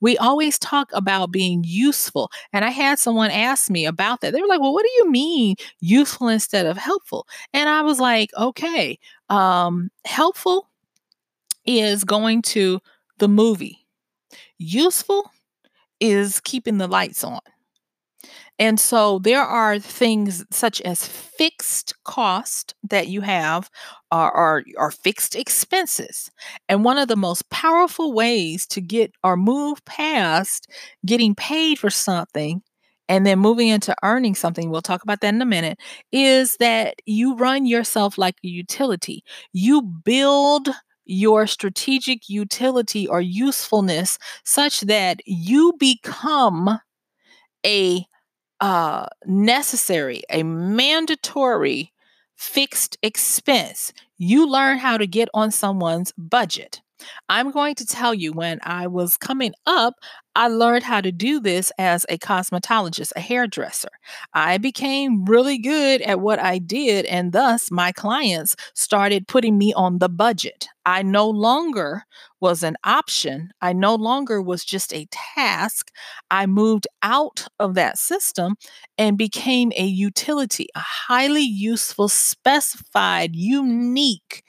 We 0.01 0.17
always 0.17 0.59
talk 0.59 0.89
about 0.93 1.31
being 1.31 1.63
useful. 1.65 2.31
And 2.51 2.63
I 2.63 2.69
had 2.69 2.99
someone 2.99 3.31
ask 3.31 3.69
me 3.69 3.85
about 3.85 4.21
that. 4.21 4.33
They 4.33 4.41
were 4.41 4.47
like, 4.47 4.61
Well, 4.61 4.73
what 4.73 4.83
do 4.83 4.91
you 4.97 5.09
mean 5.11 5.55
useful 5.79 6.27
instead 6.27 6.65
of 6.65 6.77
helpful? 6.77 7.27
And 7.53 7.69
I 7.69 7.81
was 7.81 7.99
like, 7.99 8.29
Okay, 8.37 8.99
um, 9.29 9.89
helpful 10.05 10.69
is 11.65 12.03
going 12.03 12.41
to 12.41 12.79
the 13.19 13.27
movie, 13.27 13.85
useful 14.57 15.29
is 15.99 16.39
keeping 16.41 16.77
the 16.77 16.87
lights 16.87 17.23
on. 17.23 17.39
And 18.59 18.79
so 18.79 19.19
there 19.19 19.41
are 19.41 19.79
things 19.79 20.45
such 20.51 20.79
as 20.81 21.07
fixed 21.07 21.95
cost 22.03 22.75
that 22.83 23.07
you 23.07 23.21
have 23.21 23.69
are, 24.11 24.63
are, 24.77 24.91
fixed 24.91 25.35
expenses. 25.35 26.29
And 26.69 26.85
one 26.85 26.99
of 26.99 27.07
the 27.07 27.15
most 27.15 27.49
powerful 27.49 28.13
ways 28.13 28.67
to 28.67 28.79
get 28.79 29.11
or 29.23 29.35
move 29.35 29.83
past 29.85 30.69
getting 31.05 31.33
paid 31.33 31.79
for 31.79 31.89
something 31.89 32.61
and 33.09 33.25
then 33.25 33.39
moving 33.39 33.69
into 33.69 33.95
earning 34.03 34.35
something, 34.35 34.69
we'll 34.69 34.81
talk 34.81 35.03
about 35.03 35.21
that 35.21 35.33
in 35.33 35.41
a 35.41 35.45
minute, 35.45 35.79
is 36.11 36.55
that 36.57 36.95
you 37.05 37.35
run 37.35 37.65
yourself 37.65 38.17
like 38.17 38.35
a 38.43 38.47
utility. 38.47 39.23
You 39.51 39.81
build 39.81 40.69
your 41.05 41.47
strategic 41.47 42.29
utility 42.29 43.07
or 43.07 43.21
usefulness 43.21 44.17
such 44.43 44.81
that 44.81 45.21
you 45.25 45.73
become 45.79 46.79
a 47.65 48.05
uh, 48.61 49.07
necessary, 49.27 50.23
a 50.31 50.43
mandatory 50.43 51.93
fixed 52.37 52.97
expense. 53.03 53.93
You 54.19 54.49
learn 54.49 54.79
how 54.79 54.97
to 54.97 55.07
get 55.07 55.29
on 55.35 55.51
someone's 55.51 56.13
budget. 56.17 56.82
I'm 57.29 57.51
going 57.51 57.75
to 57.75 57.85
tell 57.85 58.13
you 58.13 58.33
when 58.33 58.59
I 58.63 58.87
was 58.87 59.17
coming 59.17 59.53
up, 59.65 59.95
I 60.35 60.47
learned 60.47 60.83
how 60.83 60.99
to 61.01 61.11
do 61.11 61.39
this 61.39 61.71
as 61.77 62.05
a 62.09 62.17
cosmetologist, 62.17 63.11
a 63.15 63.19
hairdresser. 63.19 63.89
I 64.33 64.57
became 64.57 65.25
really 65.25 65.59
good 65.59 66.01
at 66.01 66.21
what 66.21 66.39
I 66.39 66.57
did, 66.57 67.05
and 67.05 67.31
thus 67.31 67.69
my 67.69 67.91
clients 67.91 68.55
started 68.73 69.27
putting 69.27 69.57
me 69.57 69.73
on 69.73 69.99
the 69.99 70.09
budget. 70.09 70.67
I 70.85 71.03
no 71.03 71.29
longer 71.29 72.03
was 72.41 72.63
an 72.63 72.77
option, 72.83 73.51
I 73.61 73.73
no 73.73 73.95
longer 73.95 74.41
was 74.41 74.65
just 74.65 74.91
a 74.93 75.07
task. 75.11 75.91
I 76.31 76.45
moved 76.45 76.87
out 77.03 77.47
of 77.59 77.75
that 77.75 77.97
system 77.97 78.55
and 78.97 79.17
became 79.17 79.71
a 79.77 79.85
utility, 79.85 80.67
a 80.75 80.79
highly 80.79 81.43
useful, 81.43 82.09
specified, 82.09 83.35
unique 83.35 84.43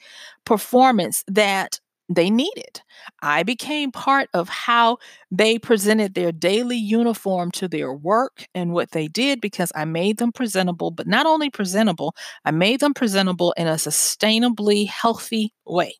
performance 0.45 1.23
that 1.27 1.79
they 2.09 2.29
needed. 2.29 2.81
I 3.21 3.43
became 3.43 3.91
part 3.91 4.29
of 4.33 4.47
how 4.49 4.97
they 5.31 5.57
presented 5.57 6.13
their 6.13 6.31
daily 6.31 6.77
uniform 6.77 7.51
to 7.51 7.67
their 7.67 7.93
work 7.93 8.45
and 8.53 8.73
what 8.73 8.91
they 8.91 9.07
did 9.07 9.41
because 9.41 9.71
I 9.75 9.85
made 9.85 10.17
them 10.17 10.31
presentable, 10.31 10.91
but 10.91 11.07
not 11.07 11.25
only 11.25 11.49
presentable, 11.49 12.15
I 12.43 12.51
made 12.51 12.79
them 12.79 12.93
presentable 12.93 13.53
in 13.57 13.67
a 13.67 13.73
sustainably 13.75 14.87
healthy 14.87 15.53
way. 15.65 15.95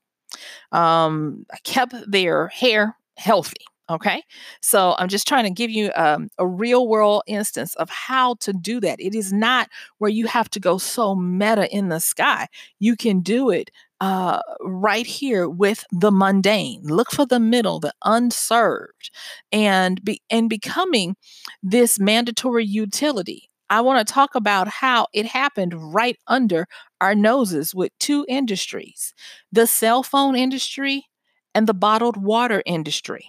Um, 0.71 1.45
I 1.51 1.57
kept 1.63 1.95
their 2.09 2.47
hair 2.47 2.97
healthy. 3.17 3.65
Okay. 3.87 4.23
So 4.61 4.95
I'm 4.97 5.07
just 5.09 5.27
trying 5.27 5.43
to 5.43 5.51
give 5.51 5.69
you 5.69 5.91
um, 5.95 6.29
a 6.39 6.47
real 6.47 6.87
world 6.87 7.21
instance 7.27 7.75
of 7.75 7.87
how 7.89 8.33
to 8.39 8.51
do 8.51 8.79
that. 8.79 8.99
It 8.99 9.13
is 9.13 9.31
not 9.31 9.69
where 9.99 10.09
you 10.09 10.25
have 10.25 10.49
to 10.51 10.59
go 10.59 10.79
so 10.79 11.13
meta 11.13 11.71
in 11.71 11.89
the 11.89 11.99
sky. 11.99 12.47
You 12.79 12.95
can 12.95 13.19
do 13.19 13.51
it 13.51 13.69
uh, 14.01 14.39
right 14.61 15.05
here 15.05 15.47
with 15.47 15.83
the 15.91 16.11
mundane. 16.11 16.81
Look 16.83 17.11
for 17.11 17.25
the 17.25 17.39
middle, 17.39 17.79
the 17.79 17.93
unserved, 18.03 19.11
and 19.51 20.03
be 20.03 20.21
and 20.29 20.49
becoming 20.49 21.15
this 21.63 21.99
mandatory 21.99 22.65
utility. 22.65 23.49
I 23.69 23.81
want 23.81 24.05
to 24.05 24.13
talk 24.13 24.35
about 24.35 24.67
how 24.67 25.07
it 25.13 25.25
happened 25.25 25.93
right 25.93 26.17
under 26.27 26.67
our 27.01 27.15
noses 27.15 27.73
with 27.73 27.91
two 27.99 28.25
industries 28.27 29.13
the 29.51 29.67
cell 29.67 30.03
phone 30.03 30.35
industry 30.35 31.05
and 31.53 31.67
the 31.67 31.73
bottled 31.73 32.17
water 32.17 32.61
industry. 32.65 33.25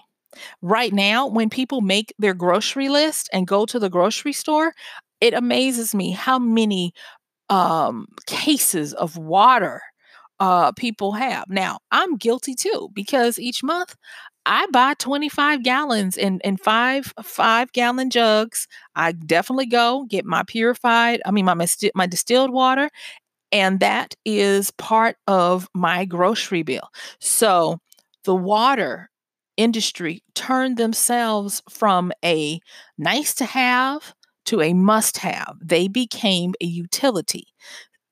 Right 0.60 0.92
now, 0.92 1.26
when 1.26 1.48
people 1.48 1.80
make 1.80 2.14
their 2.18 2.34
grocery 2.34 2.88
list 2.88 3.28
and 3.32 3.46
go 3.46 3.64
to 3.66 3.78
the 3.78 3.88
grocery 3.88 4.32
store, 4.32 4.72
it 5.20 5.32
amazes 5.32 5.94
me 5.94 6.10
how 6.12 6.38
many 6.38 6.92
um, 7.48 8.06
cases 8.26 8.94
of 8.94 9.16
water 9.16 9.82
uh, 10.40 10.72
people 10.72 11.12
have. 11.12 11.44
Now, 11.48 11.78
I'm 11.90 12.16
guilty 12.16 12.54
too 12.54 12.90
because 12.94 13.38
each 13.38 13.62
month 13.62 13.96
I 14.44 14.66
buy 14.72 14.94
25 14.98 15.62
gallons 15.62 16.16
in, 16.16 16.40
in 16.44 16.56
five 16.56 17.12
five 17.22 17.72
gallon 17.72 18.10
jugs. 18.10 18.68
I 18.94 19.12
definitely 19.12 19.66
go 19.66 20.04
get 20.08 20.24
my 20.24 20.42
purified, 20.46 21.20
I 21.26 21.30
mean 21.32 21.44
my 21.46 21.54
my 21.94 22.06
distilled 22.06 22.50
water, 22.52 22.90
and 23.52 23.80
that 23.80 24.14
is 24.24 24.70
part 24.72 25.16
of 25.26 25.68
my 25.74 26.04
grocery 26.04 26.62
bill. 26.62 26.88
So 27.20 27.78
the 28.24 28.34
water 28.34 29.10
industry 29.56 30.22
turned 30.34 30.76
themselves 30.76 31.62
from 31.70 32.12
a 32.24 32.60
nice 32.98 33.34
to 33.36 33.44
have 33.44 34.14
to 34.46 34.60
a 34.60 34.74
must 34.74 35.18
have. 35.18 35.56
They 35.62 35.88
became 35.88 36.54
a 36.60 36.66
utility. 36.66 37.46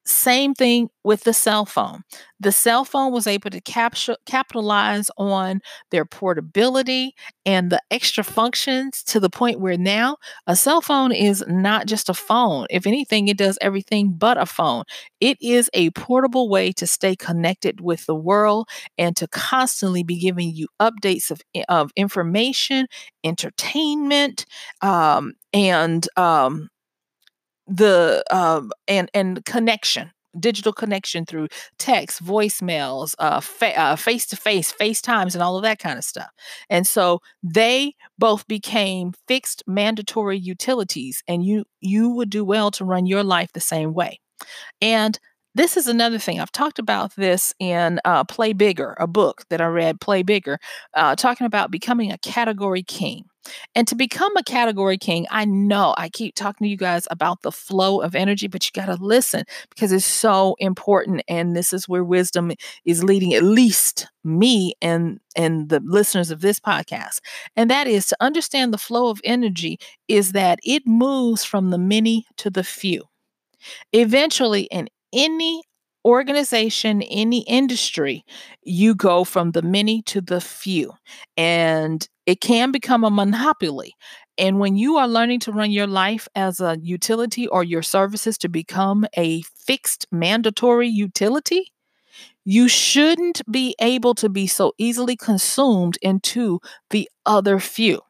Same 0.06 0.52
thing 0.54 0.90
with 1.02 1.24
the 1.24 1.32
cell 1.32 1.64
phone. 1.64 2.02
The 2.38 2.52
cell 2.52 2.84
phone 2.84 3.10
was 3.10 3.26
able 3.26 3.48
to 3.48 3.60
capture, 3.62 4.16
capitalize 4.26 5.10
on 5.16 5.60
their 5.90 6.04
portability 6.04 7.14
and 7.46 7.70
the 7.70 7.80
extra 7.90 8.22
functions 8.22 9.02
to 9.04 9.18
the 9.18 9.30
point 9.30 9.60
where 9.60 9.78
now 9.78 10.16
a 10.46 10.56
cell 10.56 10.82
phone 10.82 11.10
is 11.10 11.42
not 11.48 11.86
just 11.86 12.10
a 12.10 12.14
phone. 12.14 12.66
If 12.68 12.86
anything, 12.86 13.28
it 13.28 13.38
does 13.38 13.56
everything 13.62 14.12
but 14.12 14.36
a 14.36 14.44
phone. 14.44 14.84
It 15.20 15.38
is 15.40 15.70
a 15.72 15.88
portable 15.92 16.50
way 16.50 16.70
to 16.72 16.86
stay 16.86 17.16
connected 17.16 17.80
with 17.80 18.04
the 18.04 18.14
world 18.14 18.68
and 18.98 19.16
to 19.16 19.26
constantly 19.28 20.02
be 20.02 20.18
giving 20.18 20.50
you 20.54 20.68
updates 20.80 21.30
of, 21.30 21.40
of 21.70 21.90
information, 21.96 22.88
entertainment, 23.24 24.44
um, 24.82 25.32
and 25.54 26.06
um, 26.18 26.68
the 27.66 28.22
um 28.30 28.70
and 28.88 29.10
and 29.14 29.44
connection 29.44 30.10
digital 30.38 30.72
connection 30.72 31.24
through 31.24 31.48
text 31.78 32.22
voicemails 32.24 33.14
uh, 33.18 33.40
uh 33.76 33.96
face-to-face 33.96 34.72
facetimes 34.72 35.34
and 35.34 35.42
all 35.42 35.56
of 35.56 35.62
that 35.62 35.78
kind 35.78 35.98
of 35.98 36.04
stuff. 36.04 36.30
And 36.68 36.86
so 36.86 37.20
they 37.42 37.94
both 38.18 38.46
became 38.48 39.12
fixed 39.28 39.62
mandatory 39.66 40.38
utilities 40.38 41.22
and 41.28 41.44
you 41.44 41.64
you 41.80 42.10
would 42.10 42.30
do 42.30 42.44
well 42.44 42.70
to 42.72 42.84
run 42.84 43.06
your 43.06 43.22
life 43.22 43.52
the 43.52 43.60
same 43.60 43.94
way. 43.94 44.18
And 44.80 45.18
this 45.54 45.76
is 45.76 45.86
another 45.86 46.18
thing. 46.18 46.40
I've 46.40 46.52
talked 46.52 46.78
about 46.78 47.14
this 47.14 47.54
in 47.60 48.00
uh, 48.04 48.24
Play 48.24 48.52
Bigger, 48.52 48.96
a 48.98 49.06
book 49.06 49.44
that 49.50 49.60
I 49.60 49.66
read, 49.66 50.00
Play 50.00 50.22
Bigger, 50.22 50.58
uh, 50.94 51.14
talking 51.14 51.46
about 51.46 51.70
becoming 51.70 52.10
a 52.10 52.18
category 52.18 52.82
king. 52.82 53.24
And 53.74 53.86
to 53.88 53.94
become 53.94 54.34
a 54.36 54.42
category 54.42 54.96
king, 54.96 55.26
I 55.30 55.44
know 55.44 55.94
I 55.98 56.08
keep 56.08 56.34
talking 56.34 56.64
to 56.64 56.68
you 56.68 56.78
guys 56.78 57.06
about 57.10 57.42
the 57.42 57.52
flow 57.52 58.00
of 58.00 58.14
energy, 58.14 58.48
but 58.48 58.64
you 58.64 58.70
got 58.72 58.86
to 58.86 59.02
listen 59.02 59.44
because 59.68 59.92
it's 59.92 60.04
so 60.04 60.56
important. 60.58 61.22
And 61.28 61.54
this 61.54 61.72
is 61.72 61.86
where 61.86 62.02
wisdom 62.02 62.52
is 62.86 63.04
leading 63.04 63.34
at 63.34 63.42
least 63.42 64.08
me 64.24 64.74
and 64.80 65.20
and 65.36 65.68
the 65.68 65.80
listeners 65.84 66.30
of 66.30 66.40
this 66.40 66.58
podcast. 66.58 67.20
And 67.54 67.70
that 67.70 67.86
is 67.86 68.06
to 68.06 68.16
understand 68.20 68.72
the 68.72 68.78
flow 68.78 69.08
of 69.08 69.20
energy 69.24 69.78
is 70.08 70.32
that 70.32 70.58
it 70.64 70.86
moves 70.86 71.44
from 71.44 71.68
the 71.70 71.78
many 71.78 72.26
to 72.38 72.48
the 72.48 72.64
few. 72.64 73.04
Eventually, 73.92 74.62
in 74.64 74.88
any 75.14 75.62
organization, 76.04 77.02
any 77.02 77.42
industry, 77.42 78.24
you 78.62 78.94
go 78.94 79.24
from 79.24 79.52
the 79.52 79.62
many 79.62 80.02
to 80.02 80.20
the 80.20 80.40
few. 80.40 80.92
And 81.36 82.06
it 82.26 82.40
can 82.40 82.72
become 82.72 83.04
a 83.04 83.10
monopoly. 83.10 83.94
And 84.36 84.58
when 84.58 84.76
you 84.76 84.96
are 84.96 85.08
learning 85.08 85.40
to 85.40 85.52
run 85.52 85.70
your 85.70 85.86
life 85.86 86.28
as 86.34 86.60
a 86.60 86.76
utility 86.82 87.46
or 87.46 87.64
your 87.64 87.82
services 87.82 88.36
to 88.38 88.48
become 88.48 89.06
a 89.16 89.42
fixed 89.66 90.06
mandatory 90.10 90.88
utility, 90.88 91.72
you 92.44 92.68
shouldn't 92.68 93.40
be 93.50 93.74
able 93.80 94.14
to 94.16 94.28
be 94.28 94.46
so 94.46 94.72
easily 94.78 95.16
consumed 95.16 95.98
into 96.02 96.60
the 96.90 97.08
other 97.26 97.58
few. 97.58 98.00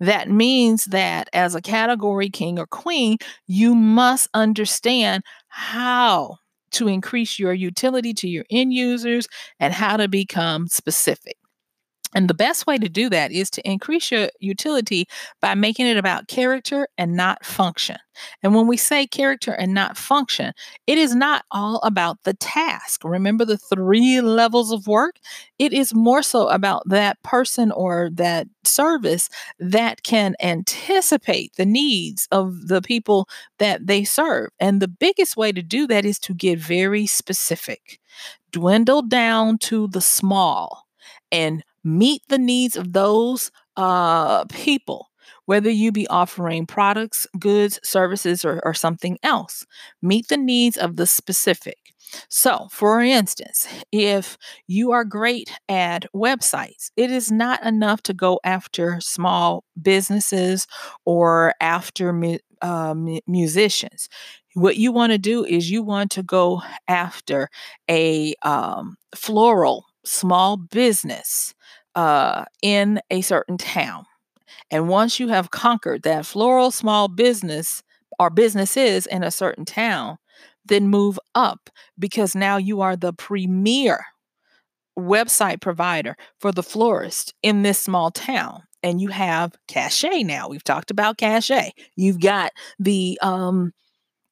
That 0.00 0.30
means 0.30 0.86
that 0.86 1.28
as 1.32 1.54
a 1.54 1.62
category 1.62 2.30
king 2.30 2.58
or 2.58 2.66
queen, 2.66 3.18
you 3.46 3.74
must 3.74 4.28
understand 4.34 5.24
how 5.48 6.36
to 6.72 6.88
increase 6.88 7.38
your 7.38 7.52
utility 7.52 8.14
to 8.14 8.28
your 8.28 8.44
end 8.50 8.72
users 8.72 9.28
and 9.60 9.74
how 9.74 9.96
to 9.96 10.08
become 10.08 10.68
specific. 10.68 11.36
And 12.14 12.28
the 12.28 12.34
best 12.34 12.66
way 12.66 12.78
to 12.78 12.88
do 12.88 13.08
that 13.10 13.32
is 13.32 13.50
to 13.50 13.68
increase 13.68 14.10
your 14.10 14.28
utility 14.40 15.06
by 15.40 15.54
making 15.54 15.86
it 15.86 15.96
about 15.96 16.28
character 16.28 16.88
and 16.98 17.16
not 17.16 17.44
function. 17.44 17.96
And 18.42 18.54
when 18.54 18.66
we 18.66 18.76
say 18.76 19.06
character 19.06 19.52
and 19.52 19.72
not 19.72 19.96
function, 19.96 20.52
it 20.86 20.98
is 20.98 21.14
not 21.14 21.44
all 21.50 21.80
about 21.82 22.18
the 22.24 22.34
task. 22.34 23.02
Remember 23.04 23.44
the 23.44 23.56
three 23.56 24.20
levels 24.20 24.70
of 24.72 24.86
work? 24.86 25.16
It 25.58 25.72
is 25.72 25.94
more 25.94 26.22
so 26.22 26.48
about 26.48 26.82
that 26.88 27.22
person 27.22 27.72
or 27.72 28.10
that 28.14 28.46
service 28.64 29.30
that 29.58 30.02
can 30.02 30.34
anticipate 30.42 31.54
the 31.56 31.66
needs 31.66 32.28
of 32.30 32.68
the 32.68 32.82
people 32.82 33.28
that 33.58 33.86
they 33.86 34.04
serve. 34.04 34.50
And 34.60 34.80
the 34.80 34.88
biggest 34.88 35.36
way 35.36 35.52
to 35.52 35.62
do 35.62 35.86
that 35.86 36.04
is 36.04 36.18
to 36.20 36.34
get 36.34 36.58
very 36.58 37.06
specific, 37.06 37.98
dwindle 38.50 39.02
down 39.02 39.56
to 39.58 39.88
the 39.88 40.02
small 40.02 40.86
and 41.30 41.64
meet 41.84 42.22
the 42.28 42.38
needs 42.38 42.76
of 42.76 42.92
those 42.92 43.50
uh, 43.76 44.44
people, 44.46 45.08
whether 45.46 45.70
you 45.70 45.92
be 45.92 46.06
offering 46.08 46.66
products, 46.66 47.26
goods, 47.38 47.80
services, 47.82 48.44
or, 48.44 48.60
or 48.64 48.74
something 48.74 49.18
else. 49.22 49.66
Meet 50.00 50.28
the 50.28 50.36
needs 50.36 50.76
of 50.76 50.96
the 50.96 51.06
specific. 51.06 51.78
So, 52.28 52.68
for 52.70 53.00
instance, 53.00 53.66
if 53.90 54.36
you 54.66 54.92
are 54.92 55.04
great 55.04 55.50
at 55.68 56.04
websites, 56.14 56.90
it 56.96 57.10
is 57.10 57.32
not 57.32 57.64
enough 57.64 58.02
to 58.02 58.14
go 58.14 58.38
after 58.44 59.00
small 59.00 59.64
businesses 59.80 60.66
or 61.06 61.54
after 61.60 62.12
mu- 62.12 62.38
uh, 62.60 62.94
musicians. 63.26 64.08
What 64.54 64.76
you 64.76 64.92
want 64.92 65.12
to 65.12 65.18
do 65.18 65.44
is 65.44 65.70
you 65.70 65.82
want 65.82 66.10
to 66.12 66.22
go 66.22 66.62
after 66.86 67.48
a 67.88 68.34
um, 68.42 68.96
floral 69.14 69.86
small 70.04 70.56
business 70.56 71.54
uh, 71.94 72.44
in 72.62 73.00
a 73.10 73.20
certain 73.20 73.58
town. 73.58 74.04
And 74.70 74.88
once 74.88 75.20
you 75.20 75.28
have 75.28 75.50
conquered 75.50 76.02
that 76.02 76.26
floral 76.26 76.70
small 76.70 77.08
business 77.08 77.82
or 78.18 78.30
businesses 78.30 79.06
in 79.06 79.22
a 79.22 79.30
certain 79.30 79.64
town, 79.64 80.18
then 80.64 80.88
move 80.88 81.18
up 81.34 81.70
because 81.98 82.34
now 82.34 82.56
you 82.56 82.80
are 82.80 82.96
the 82.96 83.12
premier 83.12 84.04
website 84.98 85.60
provider 85.60 86.16
for 86.38 86.52
the 86.52 86.62
florist 86.62 87.34
in 87.42 87.62
this 87.62 87.78
small 87.78 88.10
town. 88.10 88.62
And 88.82 89.00
you 89.00 89.08
have 89.08 89.54
cachet 89.68 90.24
now. 90.24 90.48
We've 90.48 90.64
talked 90.64 90.90
about 90.90 91.16
cachet. 91.16 91.70
You've 91.96 92.20
got 92.20 92.52
the 92.78 93.18
um, 93.22 93.72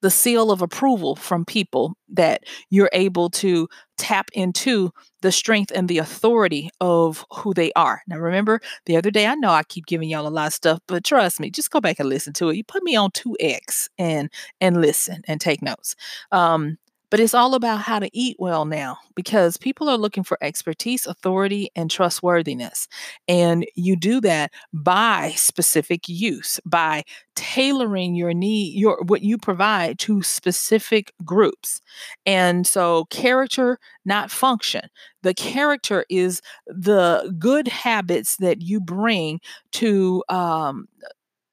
the 0.02 0.10
seal 0.10 0.50
of 0.50 0.62
approval 0.62 1.14
from 1.14 1.44
people 1.44 1.94
that 2.08 2.44
you're 2.70 2.90
able 2.92 3.30
to 3.30 3.68
tap 4.00 4.30
into 4.32 4.90
the 5.20 5.30
strength 5.30 5.70
and 5.74 5.86
the 5.88 5.98
authority 5.98 6.70
of 6.80 7.26
who 7.30 7.52
they 7.52 7.70
are. 7.76 8.02
Now, 8.08 8.16
remember 8.18 8.60
the 8.86 8.96
other 8.96 9.10
day, 9.10 9.26
I 9.26 9.34
know 9.34 9.50
I 9.50 9.62
keep 9.64 9.86
giving 9.86 10.08
y'all 10.08 10.26
a 10.26 10.30
lot 10.30 10.46
of 10.48 10.54
stuff, 10.54 10.80
but 10.88 11.04
trust 11.04 11.38
me, 11.38 11.50
just 11.50 11.70
go 11.70 11.80
back 11.80 12.00
and 12.00 12.08
listen 12.08 12.32
to 12.34 12.48
it. 12.48 12.56
You 12.56 12.64
put 12.64 12.82
me 12.82 12.96
on 12.96 13.10
2X 13.10 13.88
and 13.98 14.30
and 14.60 14.80
listen 14.80 15.22
and 15.28 15.40
take 15.40 15.62
notes. 15.62 15.94
Um, 16.32 16.78
but 17.10 17.20
it's 17.20 17.34
all 17.34 17.54
about 17.54 17.80
how 17.80 17.98
to 17.98 18.08
eat 18.12 18.36
well 18.38 18.64
now 18.64 18.98
because 19.14 19.56
people 19.56 19.88
are 19.88 19.98
looking 19.98 20.22
for 20.22 20.38
expertise, 20.40 21.06
authority, 21.06 21.70
and 21.74 21.90
trustworthiness. 21.90 22.88
And 23.28 23.66
you 23.74 23.96
do 23.96 24.20
that 24.22 24.52
by 24.72 25.32
specific 25.36 26.08
use, 26.08 26.60
by 26.64 27.02
tailoring 27.34 28.14
your 28.14 28.32
need, 28.32 28.74
your 28.78 29.02
what 29.06 29.22
you 29.22 29.38
provide 29.38 29.98
to 30.00 30.22
specific 30.22 31.12
groups. 31.24 31.80
And 32.26 32.66
so 32.66 33.06
character, 33.06 33.78
not 34.04 34.30
function. 34.30 34.82
The 35.22 35.34
character 35.34 36.04
is 36.08 36.40
the 36.66 37.34
good 37.38 37.68
habits 37.68 38.36
that 38.36 38.62
you 38.62 38.80
bring 38.80 39.40
to 39.72 40.22
um, 40.28 40.86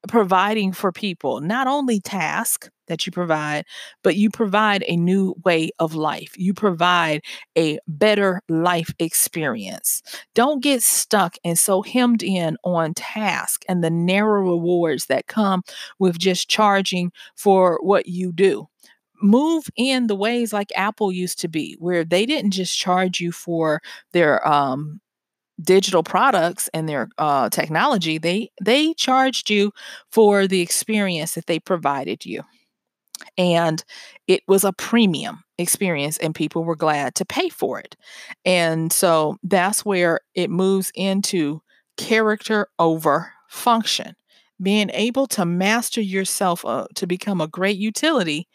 providing 0.08 0.72
for 0.72 0.92
people, 0.92 1.40
not 1.40 1.66
only 1.66 2.00
task 2.00 2.70
that 2.88 3.06
you 3.06 3.12
provide, 3.12 3.64
but 4.02 4.16
you 4.16 4.30
provide 4.30 4.84
a 4.88 4.96
new 4.96 5.34
way 5.44 5.70
of 5.78 5.94
life. 5.94 6.34
You 6.36 6.54
provide 6.54 7.22
a 7.56 7.78
better 7.86 8.42
life 8.48 8.92
experience. 8.98 10.02
Don't 10.34 10.62
get 10.62 10.82
stuck 10.82 11.36
and 11.44 11.58
so 11.58 11.82
hemmed 11.82 12.22
in 12.22 12.56
on 12.64 12.94
task 12.94 13.64
and 13.68 13.82
the 13.82 13.90
narrow 13.90 14.42
rewards 14.42 15.06
that 15.06 15.26
come 15.26 15.62
with 15.98 16.18
just 16.18 16.48
charging 16.48 17.12
for 17.36 17.78
what 17.82 18.06
you 18.06 18.32
do 18.32 18.68
move 19.20 19.64
in 19.76 20.06
the 20.06 20.14
ways 20.14 20.52
like 20.52 20.70
Apple 20.76 21.10
used 21.10 21.40
to 21.40 21.48
be, 21.48 21.76
where 21.80 22.04
they 22.04 22.24
didn't 22.24 22.52
just 22.52 22.78
charge 22.78 23.20
you 23.20 23.32
for 23.32 23.80
their 24.12 24.46
um, 24.46 25.00
digital 25.60 26.02
products 26.02 26.68
and 26.72 26.88
their 26.88 27.08
uh, 27.18 27.48
technology, 27.50 28.18
they 28.18 28.50
they 28.62 28.94
charged 28.94 29.50
you 29.50 29.72
for 30.10 30.46
the 30.46 30.60
experience 30.60 31.34
that 31.34 31.46
they 31.46 31.58
provided 31.58 32.24
you, 32.24 32.42
and 33.36 33.84
it 34.26 34.42
was 34.48 34.64
a 34.64 34.72
premium 34.72 35.42
experience, 35.58 36.18
and 36.18 36.34
people 36.34 36.64
were 36.64 36.76
glad 36.76 37.14
to 37.16 37.24
pay 37.24 37.48
for 37.48 37.78
it. 37.80 37.96
And 38.44 38.92
so 38.92 39.38
that's 39.42 39.84
where 39.84 40.20
it 40.34 40.50
moves 40.50 40.92
into 40.94 41.60
character 41.96 42.68
over 42.78 43.32
function 43.48 44.14
being 44.60 44.90
able 44.92 45.26
to 45.26 45.44
master 45.44 46.00
yourself 46.00 46.64
uh, 46.64 46.86
to 46.94 47.06
become 47.06 47.40
a 47.40 47.48
great 47.48 47.78
utility 47.78 48.46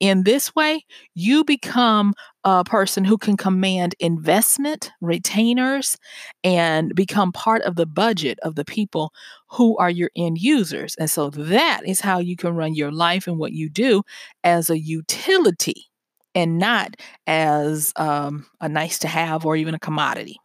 in 0.00 0.22
this 0.24 0.54
way 0.54 0.84
you 1.14 1.44
become 1.44 2.14
a 2.44 2.64
person 2.64 3.04
who 3.04 3.18
can 3.18 3.36
command 3.36 3.94
investment 4.00 4.90
retainers 5.00 5.98
and 6.42 6.94
become 6.94 7.32
part 7.32 7.62
of 7.62 7.76
the 7.76 7.86
budget 7.86 8.38
of 8.42 8.54
the 8.54 8.64
people 8.64 9.12
who 9.48 9.76
are 9.76 9.90
your 9.90 10.10
end 10.16 10.38
users. 10.38 10.94
And 10.98 11.10
so 11.10 11.30
that 11.30 11.82
is 11.84 12.00
how 12.00 12.18
you 12.18 12.36
can 12.36 12.54
run 12.54 12.74
your 12.74 12.92
life 12.92 13.26
and 13.26 13.38
what 13.38 13.52
you 13.52 13.68
do 13.68 14.02
as 14.44 14.70
a 14.70 14.78
utility 14.78 15.86
and 16.34 16.58
not 16.58 16.94
as 17.26 17.92
um, 17.96 18.46
a 18.60 18.68
nice 18.68 18.98
to 19.00 19.08
have 19.08 19.44
or 19.44 19.56
even 19.56 19.74
a 19.74 19.78
commodity 19.78 20.38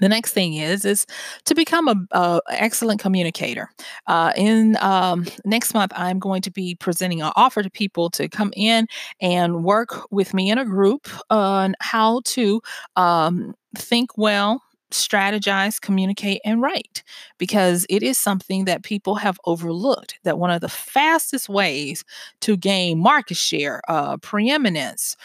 the 0.00 0.08
next 0.08 0.32
thing 0.32 0.54
is 0.54 0.84
is 0.84 1.06
to 1.44 1.54
become 1.54 1.88
a, 1.88 1.94
a 2.12 2.40
excellent 2.50 3.00
communicator 3.00 3.70
uh, 4.06 4.32
in 4.36 4.76
um, 4.80 5.26
next 5.44 5.74
month 5.74 5.92
i'm 5.94 6.18
going 6.18 6.42
to 6.42 6.50
be 6.50 6.74
presenting 6.74 7.20
an 7.22 7.32
offer 7.36 7.62
to 7.62 7.70
people 7.70 8.10
to 8.10 8.28
come 8.28 8.52
in 8.56 8.86
and 9.20 9.64
work 9.64 10.10
with 10.10 10.34
me 10.34 10.50
in 10.50 10.58
a 10.58 10.64
group 10.64 11.08
on 11.30 11.74
how 11.80 12.20
to 12.24 12.60
um, 12.96 13.54
think 13.76 14.16
well 14.16 14.62
strategize, 14.92 15.80
communicate, 15.80 16.40
and 16.44 16.62
write 16.62 17.02
because 17.38 17.84
it 17.88 18.02
is 18.02 18.18
something 18.18 18.66
that 18.66 18.82
people 18.82 19.16
have 19.16 19.38
overlooked. 19.46 20.18
That 20.24 20.38
one 20.38 20.50
of 20.50 20.60
the 20.60 20.68
fastest 20.68 21.48
ways 21.48 22.04
to 22.42 22.56
gain 22.56 22.98
market 22.98 23.36
share, 23.36 23.80
uh, 23.88 24.18
preeminence, 24.18 25.16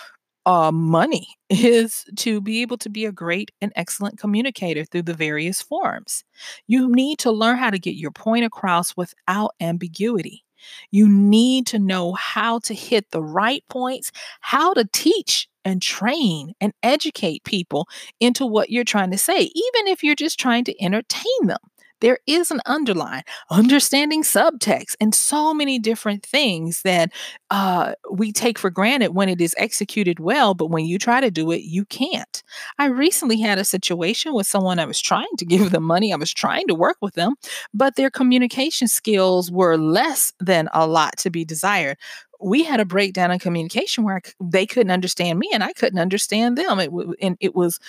uh, 0.47 0.71
money 0.71 1.27
is 1.49 2.05
to 2.15 2.41
be 2.41 2.62
able 2.63 2.77
to 2.77 2.89
be 2.89 3.05
a 3.05 3.12
great 3.12 3.51
and 3.62 3.73
excellent 3.75 4.17
communicator 4.17 4.86
through 4.86 5.03
the 5.03 5.13
various 5.13 5.62
forms. 5.62 6.23
You 6.67 6.89
need 6.89 7.19
to 7.19 7.31
learn 7.31 7.57
how 7.57 7.69
to 7.69 7.79
get 7.79 7.95
your 7.95 8.12
point 8.12 8.45
across 8.45 8.95
without 8.97 9.51
ambiguity. 9.60 10.45
You 10.89 11.07
need 11.10 11.67
to 11.67 11.79
know 11.79 12.13
how 12.13 12.60
to 12.60 12.73
hit 12.73 13.12
the 13.12 13.21
right 13.21 13.63
points, 13.69 14.12
how 14.41 14.73
to 14.73 14.88
teach 14.93 15.49
and 15.65 15.81
train 15.81 16.53
and 16.62 16.73
educate 16.81 17.43
people 17.43 17.88
into 18.21 18.45
what 18.45 18.69
you're 18.69 18.86
trying 18.86 19.12
to 19.12 19.17
say, 19.17 19.39
even 19.41 19.88
if 19.88 20.03
you're 20.03 20.15
just 20.15 20.39
trying 20.39 20.63
to 20.63 20.83
entertain 20.83 21.45
them 21.45 21.60
there 22.01 22.19
is 22.27 22.51
an 22.51 22.62
underline, 22.65 23.23
understanding 23.49 24.23
subtext, 24.23 24.95
and 24.99 25.13
so 25.13 25.53
many 25.53 25.79
different 25.79 26.23
things 26.23 26.81
that 26.83 27.12
uh, 27.49 27.93
we 28.12 28.31
take 28.31 28.60
for 28.60 28.69
granted 28.69 29.15
when 29.15 29.29
it 29.29 29.41
is 29.41 29.55
executed 29.57 30.19
well. 30.19 30.53
But 30.53 30.67
when 30.67 30.86
you 30.86 30.99
try 30.99 31.21
to 31.21 31.31
do 31.31 31.51
it, 31.51 31.63
you 31.63 31.86
can't. 31.86 32.43
I 32.77 32.86
recently 32.86 33.39
had 33.39 33.57
a 33.57 33.65
situation 33.65 34.33
with 34.33 34.47
someone 34.47 34.79
I 34.79 34.86
was 34.86 35.01
trying 35.01 35.25
to 35.38 35.45
give 35.57 35.71
them 35.71 35.83
money, 35.83 36.13
I 36.13 36.17
was 36.17 36.33
trying 36.33 36.67
to 36.67 36.75
work 36.75 36.97
with 37.01 37.15
them, 37.15 37.36
but 37.73 37.95
their 37.95 38.10
communication 38.10 38.88
skills 38.88 39.51
were 39.51 39.77
less 39.77 40.33
than 40.39 40.69
a 40.73 40.88
lot 40.88 41.17
to 41.17 41.29
be 41.29 41.45
desired 41.45 41.97
we 42.39 42.63
had 42.63 42.80
a 42.80 42.86
breakdown 42.86 43.32
in 43.32 43.39
communication 43.39 44.04
where 44.04 44.21
they 44.41 44.65
couldn't 44.65 44.91
understand 44.91 45.39
me 45.39 45.50
and 45.54 45.63
I 45.63 45.73
couldn't 45.73 46.00
understand 46.00 46.58
them. 46.58 46.80
It, 46.80 46.91
and 47.21 47.38
it 47.39 47.56
was 47.56 47.80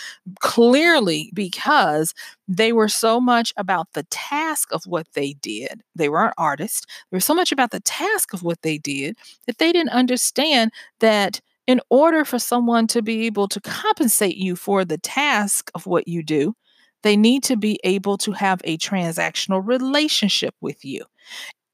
clearly 0.41 1.31
because 1.35 2.15
they 2.47 2.73
were 2.73 2.89
so 2.89 3.21
much 3.21 3.53
about 3.57 3.93
the 3.93 4.05
task 4.05 4.73
of 4.73 4.85
what 4.87 5.07
they 5.15 5.35
did. 5.35 5.83
They 5.95 6.09
weren't 6.09 6.35
artists. 6.39 6.87
They 7.11 7.17
were 7.17 7.21
so 7.21 7.35
much 7.35 7.53
about 7.53 7.71
the 7.71 7.81
task 7.81 8.33
of 8.33 8.43
what 8.43 8.63
they 8.63 8.79
did 8.79 9.17
that 9.47 9.59
they 9.59 9.73
didn't 9.73 9.91
understand 9.91 10.73
that 11.01 11.41
in 11.67 11.81
order 11.91 12.25
for 12.25 12.39
someone 12.39 12.87
to 12.89 13.03
be 13.03 13.27
able 13.27 13.47
to 13.49 13.61
compensate 13.61 14.37
you 14.37 14.57
for 14.57 14.85
the 14.85 14.99
task 14.99 15.71
of 15.75 15.87
what 15.87 16.09
you 16.09 16.23
do, 16.23 16.55
they 17.03 17.17
need 17.17 17.45
to 17.45 17.57
be 17.57 17.79
able 17.85 18.17
to 18.19 18.33
have 18.33 18.61
a 18.65 18.79
transactional 18.79 19.65
relationship 19.65 20.55
with 20.61 20.85
you 20.85 21.05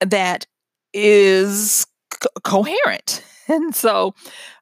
that 0.01 0.47
is 0.93 1.87
co- 2.25 2.41
coherent. 2.43 3.25
And 3.47 3.75
so, 3.75 4.15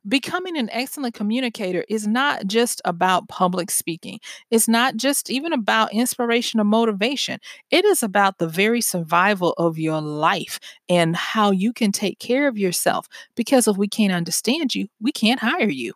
becoming 0.08 0.58
an 0.58 0.68
excellent 0.72 1.14
communicator 1.14 1.84
is 1.88 2.04
not 2.04 2.48
just 2.48 2.82
about 2.84 3.28
public 3.28 3.70
speaking. 3.70 4.18
It's 4.50 4.66
not 4.66 4.96
just 4.96 5.30
even 5.30 5.52
about 5.52 5.92
inspiration 5.92 6.58
or 6.58 6.64
motivation. 6.64 7.38
It 7.70 7.84
is 7.84 8.02
about 8.02 8.38
the 8.38 8.48
very 8.48 8.80
survival 8.80 9.52
of 9.56 9.78
your 9.78 10.00
life 10.00 10.58
and 10.88 11.14
how 11.14 11.52
you 11.52 11.72
can 11.72 11.92
take 11.92 12.18
care 12.18 12.48
of 12.48 12.58
yourself. 12.58 13.06
Because 13.36 13.68
if 13.68 13.76
we 13.76 13.86
can't 13.86 14.12
understand 14.12 14.74
you, 14.74 14.88
we 15.00 15.12
can't 15.12 15.38
hire 15.38 15.70
you. 15.70 15.92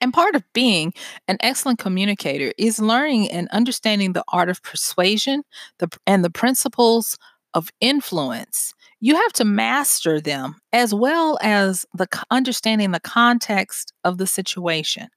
And 0.00 0.12
part 0.12 0.36
of 0.36 0.44
being 0.52 0.92
an 1.26 1.36
excellent 1.40 1.80
communicator 1.80 2.52
is 2.58 2.80
learning 2.80 3.28
and 3.30 3.48
understanding 3.48 4.12
the 4.12 4.24
art 4.28 4.48
of 4.48 4.62
persuasion 4.62 5.42
the, 5.78 5.88
and 6.06 6.24
the 6.24 6.30
principles 6.30 7.18
of 7.54 7.70
influence 7.80 8.74
you 9.02 9.16
have 9.16 9.32
to 9.32 9.44
master 9.44 10.20
them 10.20 10.54
as 10.72 10.94
well 10.94 11.36
as 11.42 11.84
the 11.92 12.06
understanding 12.30 12.92
the 12.92 13.00
context 13.00 13.92
of 14.04 14.16
the 14.16 14.28
situation. 14.28 15.08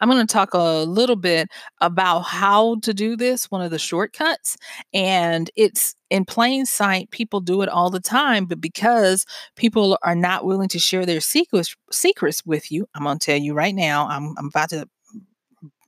I'm 0.00 0.10
going 0.10 0.26
to 0.26 0.32
talk 0.32 0.54
a 0.54 0.82
little 0.82 1.14
bit 1.14 1.48
about 1.80 2.22
how 2.22 2.80
to 2.80 2.92
do 2.92 3.16
this, 3.16 3.48
one 3.48 3.62
of 3.62 3.70
the 3.70 3.78
shortcuts. 3.78 4.56
And 4.92 5.50
it's 5.54 5.94
in 6.10 6.24
plain 6.24 6.66
sight. 6.66 7.12
People 7.12 7.40
do 7.40 7.62
it 7.62 7.68
all 7.68 7.90
the 7.90 8.00
time, 8.00 8.46
but 8.46 8.60
because 8.60 9.24
people 9.54 9.98
are 10.02 10.16
not 10.16 10.44
willing 10.44 10.68
to 10.70 10.78
share 10.80 11.06
their 11.06 11.20
secrets, 11.20 11.76
secrets 11.92 12.44
with 12.44 12.72
you, 12.72 12.86
I'm 12.94 13.04
going 13.04 13.18
to 13.18 13.24
tell 13.24 13.38
you 13.38 13.54
right 13.54 13.74
now, 13.74 14.08
I'm, 14.08 14.34
I'm 14.36 14.46
about 14.46 14.70
to 14.70 14.88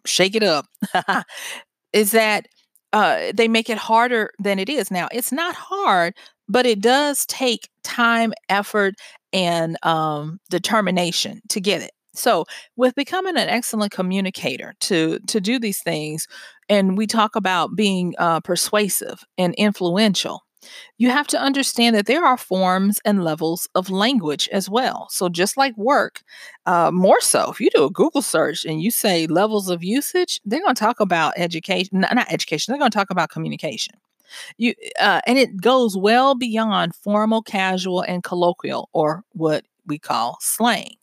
shake 0.06 0.36
it 0.36 0.44
up, 0.44 0.66
is 1.92 2.12
that 2.12 2.46
uh, 2.92 3.32
they 3.34 3.48
make 3.48 3.70
it 3.70 3.78
harder 3.78 4.30
than 4.38 4.58
it 4.58 4.68
is. 4.68 4.90
Now, 4.90 5.08
it's 5.12 5.32
not 5.32 5.54
hard, 5.54 6.14
but 6.50 6.66
it 6.66 6.80
does 6.80 7.24
take 7.26 7.68
time, 7.84 8.32
effort, 8.48 8.94
and 9.32 9.76
um, 9.84 10.40
determination 10.50 11.40
to 11.50 11.60
get 11.60 11.82
it. 11.82 11.92
So, 12.14 12.44
with 12.76 12.94
becoming 12.96 13.36
an 13.36 13.48
excellent 13.48 13.92
communicator 13.92 14.74
to 14.80 15.20
to 15.28 15.40
do 15.40 15.58
these 15.60 15.80
things, 15.82 16.26
and 16.68 16.98
we 16.98 17.06
talk 17.06 17.36
about 17.36 17.76
being 17.76 18.14
uh, 18.18 18.40
persuasive 18.40 19.22
and 19.38 19.54
influential, 19.54 20.42
you 20.98 21.10
have 21.10 21.26
to 21.28 21.38
understand 21.40 21.96
that 21.96 22.06
there 22.06 22.24
are 22.24 22.36
forms 22.36 23.00
and 23.04 23.24
levels 23.24 23.68
of 23.76 23.90
language 23.90 24.48
as 24.52 24.68
well. 24.68 25.08
So, 25.10 25.28
just 25.28 25.56
like 25.56 25.76
work, 25.76 26.20
uh, 26.66 26.90
more 26.92 27.20
so, 27.20 27.50
if 27.50 27.60
you 27.60 27.70
do 27.74 27.84
a 27.84 27.90
Google 27.90 28.22
search 28.22 28.64
and 28.64 28.82
you 28.82 28.90
say 28.90 29.26
levels 29.28 29.68
of 29.70 29.82
usage, 29.84 30.40
they're 30.44 30.60
going 30.60 30.74
to 30.74 30.80
talk 30.80 31.00
about 31.00 31.34
education, 31.36 32.00
not 32.00 32.30
education, 32.32 32.72
they're 32.72 32.78
going 32.80 32.90
to 32.90 32.98
talk 32.98 33.10
about 33.10 33.30
communication. 33.30 33.94
You 34.58 34.74
uh, 34.98 35.20
and 35.26 35.38
it 35.38 35.60
goes 35.60 35.96
well 35.96 36.34
beyond 36.34 36.94
formal, 36.94 37.42
casual, 37.42 38.02
and 38.02 38.22
colloquial, 38.22 38.88
or 38.92 39.22
what 39.32 39.64
we 39.86 39.98
call 39.98 40.38
slang. 40.40 40.94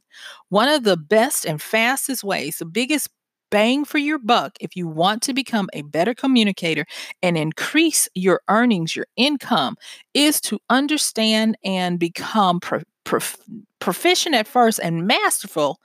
One 0.50 0.70
of 0.70 0.84
the 0.84 0.98
best 0.98 1.46
and 1.46 1.62
fastest 1.62 2.24
ways, 2.24 2.58
the 2.58 2.66
biggest 2.66 3.10
bang 3.50 3.86
for 3.86 3.98
your 3.98 4.20
buck 4.20 4.58
if 4.60 4.76
you 4.76 4.88
want 4.88 5.22
to 5.24 5.34
become 5.34 5.70
a 5.74 5.82
better 5.84 6.14
communicator 6.14 6.86
and 7.22 7.38
increase 7.38 8.10
your 8.14 8.42
earnings, 8.50 8.96
your 8.96 9.08
income, 9.16 9.78
is 10.14 10.42
to 10.42 10.60
understand 10.70 11.58
and 11.64 12.00
become 12.00 12.60
pro- 12.60 12.82
prof- 13.04 13.38
proficient 13.80 14.36
at 14.36 14.48
first 14.48 14.80
and 14.84 15.08
masterful 15.08 15.80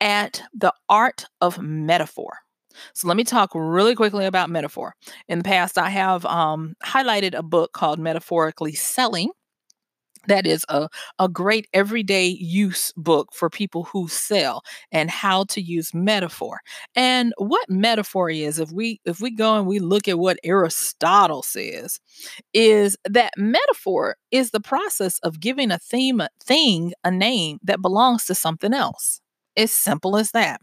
at 0.00 0.42
the 0.54 0.72
art 0.88 1.26
of 1.40 1.58
metaphor. 1.60 2.38
So 2.94 3.08
let 3.08 3.16
me 3.16 3.24
talk 3.24 3.50
really 3.54 3.94
quickly 3.94 4.26
about 4.26 4.50
metaphor. 4.50 4.94
In 5.28 5.38
the 5.38 5.44
past, 5.44 5.78
I 5.78 5.90
have 5.90 6.24
um, 6.26 6.74
highlighted 6.84 7.34
a 7.34 7.42
book 7.42 7.72
called 7.72 7.98
Metaphorically 7.98 8.72
Selling 8.74 9.30
that 10.26 10.46
is 10.46 10.64
a, 10.68 10.88
a 11.18 11.28
great 11.28 11.66
everyday 11.72 12.26
use 12.26 12.92
book 12.96 13.30
for 13.32 13.48
people 13.48 13.84
who 13.84 14.08
sell 14.08 14.62
and 14.92 15.10
how 15.10 15.44
to 15.44 15.60
use 15.60 15.94
metaphor 15.94 16.60
and 16.94 17.32
what 17.38 17.68
metaphor 17.70 18.28
is 18.28 18.58
if 18.58 18.70
we 18.70 19.00
if 19.04 19.20
we 19.20 19.30
go 19.30 19.56
and 19.56 19.66
we 19.66 19.78
look 19.78 20.08
at 20.08 20.18
what 20.18 20.38
aristotle 20.44 21.42
says 21.42 22.00
is 22.52 22.96
that 23.08 23.32
metaphor 23.36 24.16
is 24.30 24.50
the 24.50 24.60
process 24.60 25.18
of 25.20 25.40
giving 25.40 25.70
a 25.70 25.78
theme 25.78 26.22
thing 26.42 26.92
a 27.04 27.10
name 27.10 27.58
that 27.62 27.82
belongs 27.82 28.26
to 28.26 28.34
something 28.34 28.74
else 28.74 29.20
it's 29.56 29.72
simple 29.72 30.16
as 30.16 30.30
that. 30.32 30.60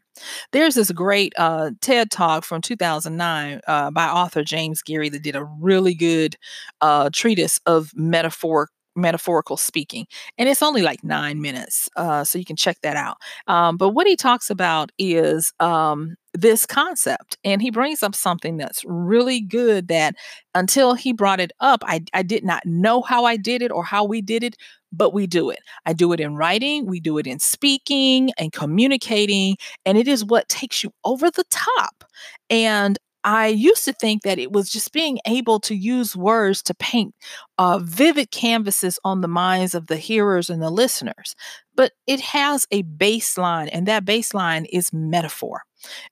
There's 0.52 0.76
this 0.76 0.92
great 0.92 1.34
uh, 1.38 1.72
TED 1.82 2.10
talk 2.12 2.44
from 2.44 2.62
2009 2.62 3.62
uh, 3.68 3.92
by 3.92 4.08
author 4.08 4.44
James 4.44 4.82
Geary 4.82 5.10
that 5.10 5.22
did 5.24 5.36
a 5.36 5.44
really 5.44 5.94
good 5.94 6.36
uh, 6.82 7.10
treatise 7.14 7.60
of 7.66 7.92
metaphor 7.96 8.70
metaphorical 8.98 9.58
speaking. 9.58 10.08
And 10.38 10.50
it's 10.50 10.62
only 10.62 10.82
like 10.82 11.04
nine 11.04 11.42
minutes. 11.42 11.90
Uh, 11.96 12.24
so 12.24 12.38
you 12.40 12.46
can 12.46 12.56
check 12.56 12.78
that 12.82 12.98
out. 12.98 13.18
Um, 13.48 13.78
but 13.78 13.90
what 13.90 14.08
he 14.08 14.16
talks 14.16 14.50
about 14.50 14.92
is 14.98 15.54
um, 15.60 16.16
this 16.34 16.66
concept. 16.66 17.38
And 17.44 17.62
he 17.62 17.72
brings 17.72 18.04
up 18.04 18.16
something 18.16 18.58
that's 18.58 18.84
really 18.86 19.40
good 19.42 19.88
that 19.88 20.16
until 20.56 20.94
he 20.96 21.14
brought 21.14 21.40
it 21.40 21.52
up, 21.60 21.84
I, 21.86 22.04
I 22.14 22.24
did 22.24 22.44
not 22.44 22.66
know 22.66 23.02
how 23.02 23.26
I 23.26 23.38
did 23.38 23.62
it 23.62 23.72
or 23.72 23.84
how 23.84 24.04
we 24.04 24.22
did 24.22 24.44
it, 24.44 24.56
but 24.92 25.14
we 25.14 25.28
do 25.28 25.50
it. 25.50 25.60
I 25.86 25.94
do 25.94 26.14
it 26.14 26.20
in 26.20 26.36
writing, 26.36 26.86
we 26.86 27.00
do 27.00 27.18
it 27.18 27.28
in 27.28 27.40
speaking 27.40 28.32
and 28.38 28.52
communicating, 28.52 29.58
and 29.86 29.98
it 29.98 30.08
is 30.08 30.24
what 30.24 30.48
takes 30.50 30.84
you 30.84 30.92
over 31.04 31.30
the 31.30 31.44
top. 31.50 32.04
And 32.50 32.98
I 33.24 33.48
used 33.48 33.84
to 33.86 33.94
think 33.94 34.24
that 34.24 34.40
it 34.40 34.52
was 34.52 34.70
just 34.70 34.94
being 34.94 35.20
able 35.26 35.60
to 35.62 35.76
use 35.76 36.16
words 36.16 36.62
to 36.64 36.74
paint 36.74 37.14
uh, 37.58 37.80
vivid 37.80 38.32
canvases 38.32 39.00
on 39.04 39.22
the 39.22 39.28
minds 39.28 39.76
of 39.76 39.88
the 39.88 39.98
hearers 39.98 40.50
and 40.50 40.62
the 40.62 40.70
listeners. 40.70 41.36
But 41.76 41.92
it 42.06 42.22
has 42.22 42.68
a 42.72 42.84
baseline, 42.84 43.70
and 43.72 43.86
that 43.88 44.06
baseline 44.06 44.66
is 44.72 44.94
metaphor. 44.94 45.64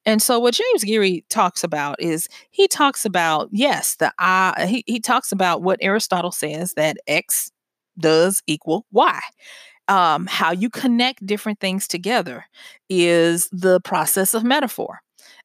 And 0.05 0.21
so, 0.21 0.39
what 0.39 0.53
James 0.53 0.83
Geary 0.83 1.25
talks 1.29 1.63
about 1.63 2.01
is 2.01 2.27
he 2.51 2.67
talks 2.67 3.05
about, 3.05 3.49
yes, 3.51 3.95
the 3.95 4.13
I, 4.19 4.65
he, 4.67 4.83
he 4.85 4.99
talks 4.99 5.31
about 5.31 5.61
what 5.63 5.79
Aristotle 5.81 6.31
says 6.31 6.73
that 6.73 6.97
X 7.07 7.51
does 7.99 8.41
equal 8.47 8.85
Y. 8.91 9.19
Um, 9.87 10.25
how 10.25 10.51
you 10.51 10.71
connect 10.71 11.25
different 11.25 11.59
things 11.59 11.87
together 11.87 12.45
is 12.89 13.47
the 13.51 13.79
process 13.81 14.33
of 14.33 14.43
metaphor. 14.43 14.99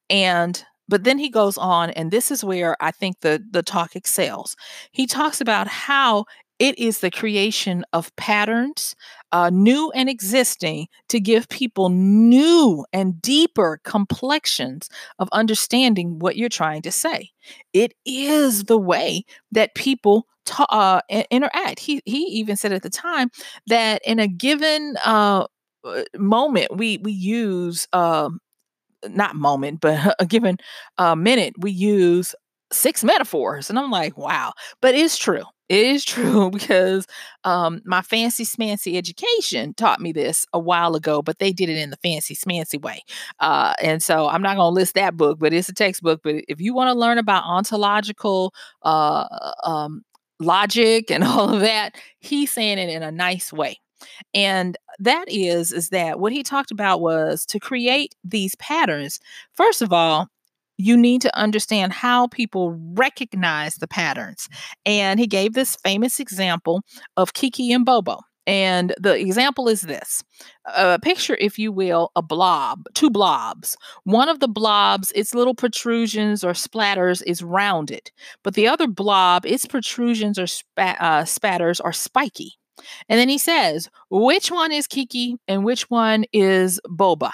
And 0.09 0.63
but 0.91 1.05
then 1.05 1.17
he 1.17 1.29
goes 1.29 1.57
on, 1.57 1.89
and 1.91 2.11
this 2.11 2.29
is 2.31 2.43
where 2.43 2.75
I 2.81 2.91
think 2.91 3.21
the, 3.21 3.41
the 3.49 3.63
talk 3.63 3.95
excels. 3.95 4.57
He 4.91 5.07
talks 5.07 5.39
about 5.39 5.69
how 5.69 6.25
it 6.59 6.77
is 6.77 6.99
the 6.99 7.09
creation 7.09 7.85
of 7.93 8.13
patterns, 8.17 8.93
uh, 9.31 9.49
new 9.51 9.89
and 9.95 10.09
existing, 10.09 10.87
to 11.07 11.21
give 11.21 11.47
people 11.47 11.87
new 11.87 12.85
and 12.91 13.21
deeper 13.21 13.79
complexions 13.85 14.89
of 15.17 15.29
understanding 15.31 16.19
what 16.19 16.35
you're 16.35 16.49
trying 16.49 16.81
to 16.81 16.91
say. 16.91 17.31
It 17.71 17.93
is 18.05 18.65
the 18.65 18.77
way 18.77 19.23
that 19.53 19.73
people 19.75 20.27
ta- 20.45 20.65
uh, 21.09 21.23
interact. 21.31 21.79
He 21.79 22.01
he 22.05 22.23
even 22.23 22.57
said 22.57 22.73
at 22.73 22.83
the 22.83 22.89
time 22.89 23.31
that 23.67 24.01
in 24.05 24.19
a 24.19 24.27
given 24.27 24.97
uh, 25.05 25.45
uh 25.85 26.03
moment, 26.17 26.75
we 26.75 26.97
we 26.97 27.13
use 27.13 27.87
um, 27.93 28.41
not 29.09 29.35
moment, 29.35 29.81
but 29.81 30.15
a 30.19 30.25
given 30.25 30.57
uh, 30.97 31.15
minute, 31.15 31.53
we 31.59 31.71
use 31.71 32.35
six 32.71 33.03
metaphors. 33.03 33.69
And 33.69 33.77
I'm 33.77 33.91
like, 33.91 34.17
wow. 34.17 34.53
But 34.81 34.95
it's 34.95 35.17
true. 35.17 35.43
It 35.69 35.85
is 35.85 36.03
true 36.05 36.51
because 36.51 37.07
um, 37.43 37.81
my 37.85 38.01
fancy 38.01 38.45
smancy 38.45 38.97
education 38.97 39.73
taught 39.73 40.01
me 40.01 40.11
this 40.11 40.45
a 40.53 40.59
while 40.59 40.95
ago, 40.95 41.21
but 41.21 41.39
they 41.39 41.51
did 41.51 41.69
it 41.69 41.77
in 41.77 41.89
the 41.89 41.97
fancy 41.97 42.35
smancy 42.35 42.81
way. 42.81 43.03
Uh, 43.39 43.73
and 43.81 44.01
so 44.03 44.27
I'm 44.27 44.41
not 44.41 44.57
going 44.57 44.71
to 44.71 44.75
list 44.75 44.95
that 44.95 45.17
book, 45.17 45.39
but 45.39 45.53
it's 45.53 45.69
a 45.69 45.73
textbook. 45.73 46.21
But 46.23 46.43
if 46.47 46.61
you 46.61 46.73
want 46.73 46.93
to 46.93 46.99
learn 46.99 47.17
about 47.17 47.43
ontological 47.45 48.53
uh, 48.83 49.27
um, 49.63 50.03
logic 50.39 51.11
and 51.11 51.23
all 51.25 51.53
of 51.53 51.61
that, 51.61 51.95
he's 52.19 52.51
saying 52.51 52.77
it 52.77 52.89
in 52.89 53.03
a 53.03 53.11
nice 53.11 53.51
way. 53.53 53.80
And 54.33 54.77
that 54.99 55.25
is 55.27 55.71
is 55.71 55.89
that 55.89 56.19
what 56.19 56.33
he 56.33 56.43
talked 56.43 56.71
about 56.71 57.01
was 57.01 57.45
to 57.47 57.59
create 57.59 58.15
these 58.23 58.55
patterns. 58.55 59.19
First 59.53 59.81
of 59.81 59.91
all, 59.91 60.27
you 60.77 60.97
need 60.97 61.21
to 61.21 61.37
understand 61.37 61.93
how 61.93 62.27
people 62.27 62.77
recognize 62.95 63.75
the 63.75 63.87
patterns. 63.87 64.47
And 64.85 65.19
he 65.19 65.27
gave 65.27 65.53
this 65.53 65.75
famous 65.77 66.19
example 66.19 66.81
of 67.17 67.33
Kiki 67.33 67.71
and 67.71 67.85
Bouba. 67.85 68.19
And 68.47 68.93
the 68.99 69.13
example 69.13 69.69
is 69.69 69.81
this 69.81 70.23
uh, 70.65 70.97
picture, 71.03 71.37
if 71.39 71.59
you 71.59 71.71
will, 71.71 72.11
a 72.15 72.23
blob, 72.23 72.85
two 72.95 73.11
blobs. 73.11 73.77
One 74.03 74.29
of 74.29 74.39
the 74.39 74.47
blobs, 74.47 75.11
its 75.13 75.35
little 75.35 75.53
protrusions 75.53 76.43
or 76.43 76.53
splatters 76.53 77.21
is 77.27 77.43
rounded, 77.43 78.11
but 78.43 78.55
the 78.55 78.67
other 78.67 78.87
blob, 78.87 79.45
its 79.45 79.67
protrusions 79.67 80.39
or 80.39 80.47
spat, 80.47 80.97
uh, 80.99 81.23
spatters 81.25 81.79
are 81.79 81.93
spiky. 81.93 82.53
And 83.09 83.19
then 83.19 83.29
he 83.29 83.37
says, 83.37 83.89
which 84.09 84.51
one 84.51 84.71
is 84.71 84.87
Kiki 84.87 85.37
and 85.47 85.63
which 85.63 85.89
one 85.89 86.25
is 86.33 86.79
Bouba? 86.87 87.31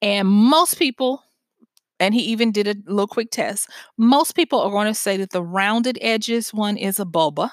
And 0.00 0.28
most 0.28 0.78
people, 0.78 1.22
and 1.98 2.14
he 2.14 2.20
even 2.22 2.52
did 2.52 2.68
a 2.68 2.76
little 2.86 3.06
quick 3.06 3.30
test, 3.30 3.68
most 3.98 4.34
people 4.36 4.60
are 4.60 4.70
going 4.70 4.86
to 4.86 4.94
say 4.94 5.16
that 5.16 5.30
the 5.30 5.42
rounded 5.42 5.98
edges 6.00 6.52
one 6.52 6.76
is 6.76 7.00
a 7.00 7.04
Bouba 7.04 7.50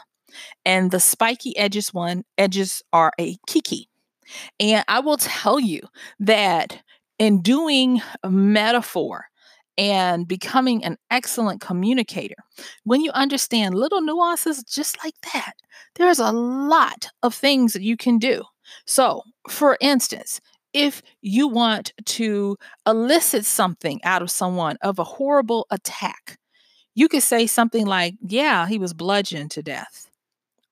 and 0.65 0.91
the 0.91 0.99
spiky 0.99 1.57
edges 1.57 1.93
one 1.93 2.23
edges 2.37 2.81
are 2.93 3.11
a 3.19 3.37
Kiki. 3.47 3.89
And 4.59 4.85
I 4.87 4.99
will 4.99 5.17
tell 5.17 5.59
you 5.59 5.81
that 6.19 6.81
in 7.19 7.41
doing 7.41 8.01
metaphor 8.25 9.25
and 9.81 10.27
becoming 10.27 10.83
an 10.83 10.95
excellent 11.09 11.59
communicator, 11.59 12.35
when 12.83 13.01
you 13.01 13.09
understand 13.13 13.73
little 13.73 13.99
nuances 13.99 14.63
just 14.63 15.03
like 15.03 15.15
that, 15.33 15.53
there's 15.95 16.19
a 16.19 16.31
lot 16.31 17.07
of 17.23 17.33
things 17.33 17.73
that 17.73 17.81
you 17.81 17.97
can 17.97 18.19
do. 18.19 18.43
So, 18.85 19.23
for 19.49 19.79
instance, 19.81 20.39
if 20.71 21.01
you 21.23 21.47
want 21.47 21.93
to 22.05 22.57
elicit 22.85 23.43
something 23.43 23.99
out 24.03 24.21
of 24.21 24.29
someone 24.29 24.77
of 24.83 24.99
a 24.99 25.03
horrible 25.03 25.65
attack, 25.71 26.37
you 26.93 27.07
could 27.07 27.23
say 27.23 27.47
something 27.47 27.87
like, 27.87 28.13
Yeah, 28.21 28.67
he 28.67 28.77
was 28.77 28.93
bludgeoned 28.93 29.49
to 29.51 29.63
death. 29.63 30.11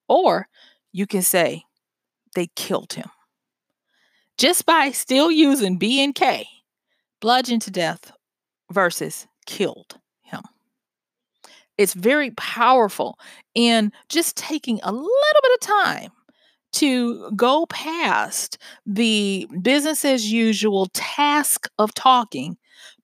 Or 0.07 0.47
you 0.91 1.07
can 1.07 1.24
say, 1.24 1.64
They 2.36 2.45
killed 2.55 2.93
him. 2.93 3.10
Just 4.38 4.68
by 4.68 4.91
still 4.91 5.32
using 5.32 5.80
B 5.80 6.03
and 6.03 6.14
K, 6.14 6.47
bludgeoned 7.20 7.64
to 7.64 7.72
death 7.72 8.12
versus 8.72 9.28
killed 9.45 9.99
him. 10.22 10.41
It's 11.78 11.93
very 11.93 12.32
powerful 12.32 13.17
in 13.55 13.91
just 14.09 14.36
taking 14.38 14.80
a 14.84 14.91
little 14.91 15.41
bit 15.43 15.51
of 15.53 15.67
time 15.84 16.11
to 16.72 17.32
go 17.36 17.65
past 17.67 18.57
the 18.86 19.47
business 19.61 20.05
as 20.05 20.32
usual 20.32 20.88
task 20.93 21.67
of 21.80 21.93
talking 21.93 22.57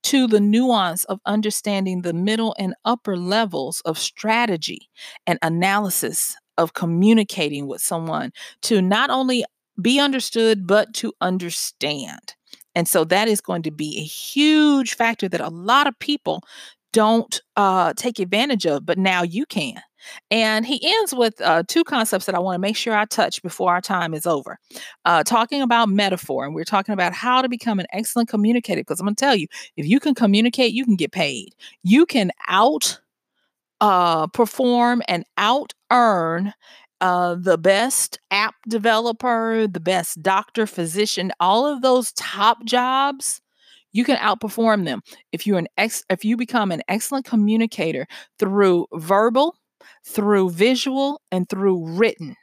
to 0.04 0.28
the 0.28 0.40
nuance 0.40 1.04
of 1.06 1.20
understanding 1.26 2.02
the 2.04 2.14
middle 2.14 2.56
and 2.60 2.76
upper 2.86 3.18
levels 3.18 3.82
of 3.86 3.98
strategy 3.98 4.90
and 5.26 5.40
analysis 5.42 6.36
of 6.58 6.74
communicating 6.74 7.66
with 7.68 7.82
someone 7.82 8.32
to 8.62 8.82
not 8.82 9.10
only 9.10 9.44
be 9.82 10.00
understood, 10.00 10.68
but 10.68 10.94
to 10.94 11.12
understand. 11.22 12.36
And 12.76 12.88
so 12.88 13.04
that 13.06 13.28
is 13.28 13.42
going 13.42 13.64
to 13.64 13.72
be 13.72 13.98
a 13.98 14.04
huge 14.04 14.96
factor 14.96 15.30
that 15.30 15.42
a 15.42 15.50
lot 15.50 15.88
of 15.88 15.98
people 16.00 16.44
don't 16.94 17.42
uh, 17.58 17.94
take 17.96 18.20
advantage 18.20 18.66
of, 18.66 18.86
but 18.86 18.98
now 18.98 19.24
you 19.24 19.46
can. 19.46 19.82
And 20.32 20.66
he 20.66 20.80
ends 20.84 21.14
with 21.14 21.42
uh, 21.42 21.64
two 21.68 21.84
concepts 21.84 22.26
that 22.26 22.36
I 22.36 22.40
want 22.40 22.56
to 22.56 22.60
make 22.60 22.78
sure 22.78 22.96
I 22.96 23.06
touch 23.06 23.42
before 23.42 23.72
our 23.72 23.82
time 23.82 24.14
is 24.14 24.26
over. 24.26 24.60
Uh, 25.04 25.24
talking 25.24 25.62
about 25.62 25.90
metaphor, 25.90 26.46
and 26.46 26.54
we're 26.54 26.64
talking 26.64 26.94
about 26.94 27.12
how 27.14 27.42
to 27.42 27.50
become 27.50 27.80
an 27.80 27.88
excellent 27.92 28.30
communicator. 28.30 28.82
Because 28.82 29.00
I'm 29.00 29.08
going 29.08 29.16
to 29.16 29.20
tell 29.20 29.36
you, 29.36 29.48
if 29.78 29.86
you 29.86 30.00
can 30.00 30.16
communicate, 30.16 30.74
you 30.74 30.86
can 30.86 30.96
get 30.96 31.12
paid. 31.12 31.56
You 31.84 32.06
can 32.06 32.32
out 32.48 33.00
uh, 33.82 34.28
perform 34.28 35.02
and 35.08 35.26
out 35.38 35.74
earn 35.92 36.54
uh, 37.02 37.36
the 37.36 37.58
best 37.58 38.20
app 38.32 38.56
developer, 38.68 39.68
the 39.68 39.80
best 39.80 40.22
doctor, 40.22 40.66
physician, 40.66 41.32
all 41.40 41.66
of 41.66 41.82
those 41.82 42.12
top 42.14 42.64
jobs, 42.66 43.42
you 43.92 44.04
can 44.04 44.18
outperform 44.18 44.86
them 44.86 45.02
if 45.32 45.48
you're 45.48 45.58
an 45.60 45.68
ex 45.78 46.04
if 46.10 46.26
you 46.26 46.36
become 46.36 46.72
an 46.72 46.82
excellent 46.88 47.26
communicator 47.26 48.08
through 48.40 48.88
verbal, 48.94 49.56
through 50.06 50.50
visual, 50.50 51.22
and 51.32 51.48
through 51.48 51.88
written 51.96 52.36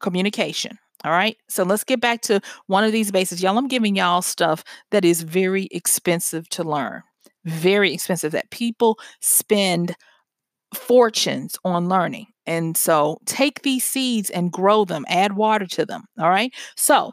communication. 0.00 0.78
All 1.04 1.12
right. 1.12 1.36
So 1.48 1.64
let's 1.64 1.84
get 1.84 2.00
back 2.00 2.22
to 2.22 2.40
one 2.66 2.84
of 2.84 2.92
these 2.92 3.10
bases. 3.10 3.42
Y'all, 3.42 3.58
I'm 3.58 3.68
giving 3.68 3.96
y'all 3.96 4.22
stuff 4.22 4.64
that 4.90 5.04
is 5.04 5.22
very 5.22 5.68
expensive 5.70 6.48
to 6.50 6.64
learn. 6.64 7.02
Very 7.44 7.92
expensive 7.92 8.32
that 8.32 8.50
people 8.50 8.98
spend 9.20 9.94
fortunes 10.74 11.56
on 11.64 11.88
learning. 11.88 12.26
And 12.46 12.76
so 12.76 13.18
take 13.26 13.62
these 13.62 13.84
seeds 13.84 14.30
and 14.30 14.52
grow 14.52 14.84
them, 14.84 15.04
add 15.08 15.34
water 15.34 15.66
to 15.66 15.86
them. 15.86 16.04
All 16.18 16.30
right. 16.30 16.52
So, 16.76 17.12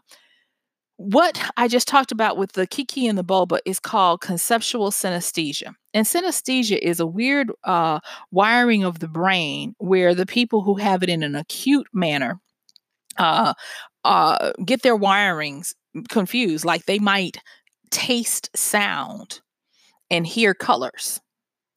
what 0.98 1.42
I 1.58 1.68
just 1.68 1.88
talked 1.88 2.12
about 2.12 2.38
with 2.38 2.52
the 2.52 2.68
kiki 2.68 3.08
and 3.08 3.18
the 3.18 3.24
bouba 3.24 3.58
is 3.66 3.80
called 3.80 4.22
conceptual 4.22 4.92
synesthesia. 4.92 5.74
And 5.96 6.06
synesthesia 6.06 6.78
is 6.78 7.00
a 7.00 7.08
weird 7.08 7.52
uh, 7.64 8.02
wiring 8.30 8.84
of 8.84 9.00
the 9.00 9.08
brain 9.08 9.74
where 9.80 10.14
the 10.14 10.28
people 10.28 10.62
who 10.62 10.76
have 10.76 11.02
it 11.02 11.10
in 11.10 11.24
an 11.24 11.36
acute 11.36 11.88
manner 11.92 12.40
uh, 13.18 13.56
uh, 14.04 14.52
get 14.64 14.84
their 14.84 14.98
wirings 14.98 15.74
confused. 16.10 16.66
Like 16.66 16.86
they 16.86 17.00
might 17.00 17.38
taste 17.90 18.50
sound 18.56 19.42
and 20.12 20.28
hear 20.28 20.54
colors. 20.54 21.20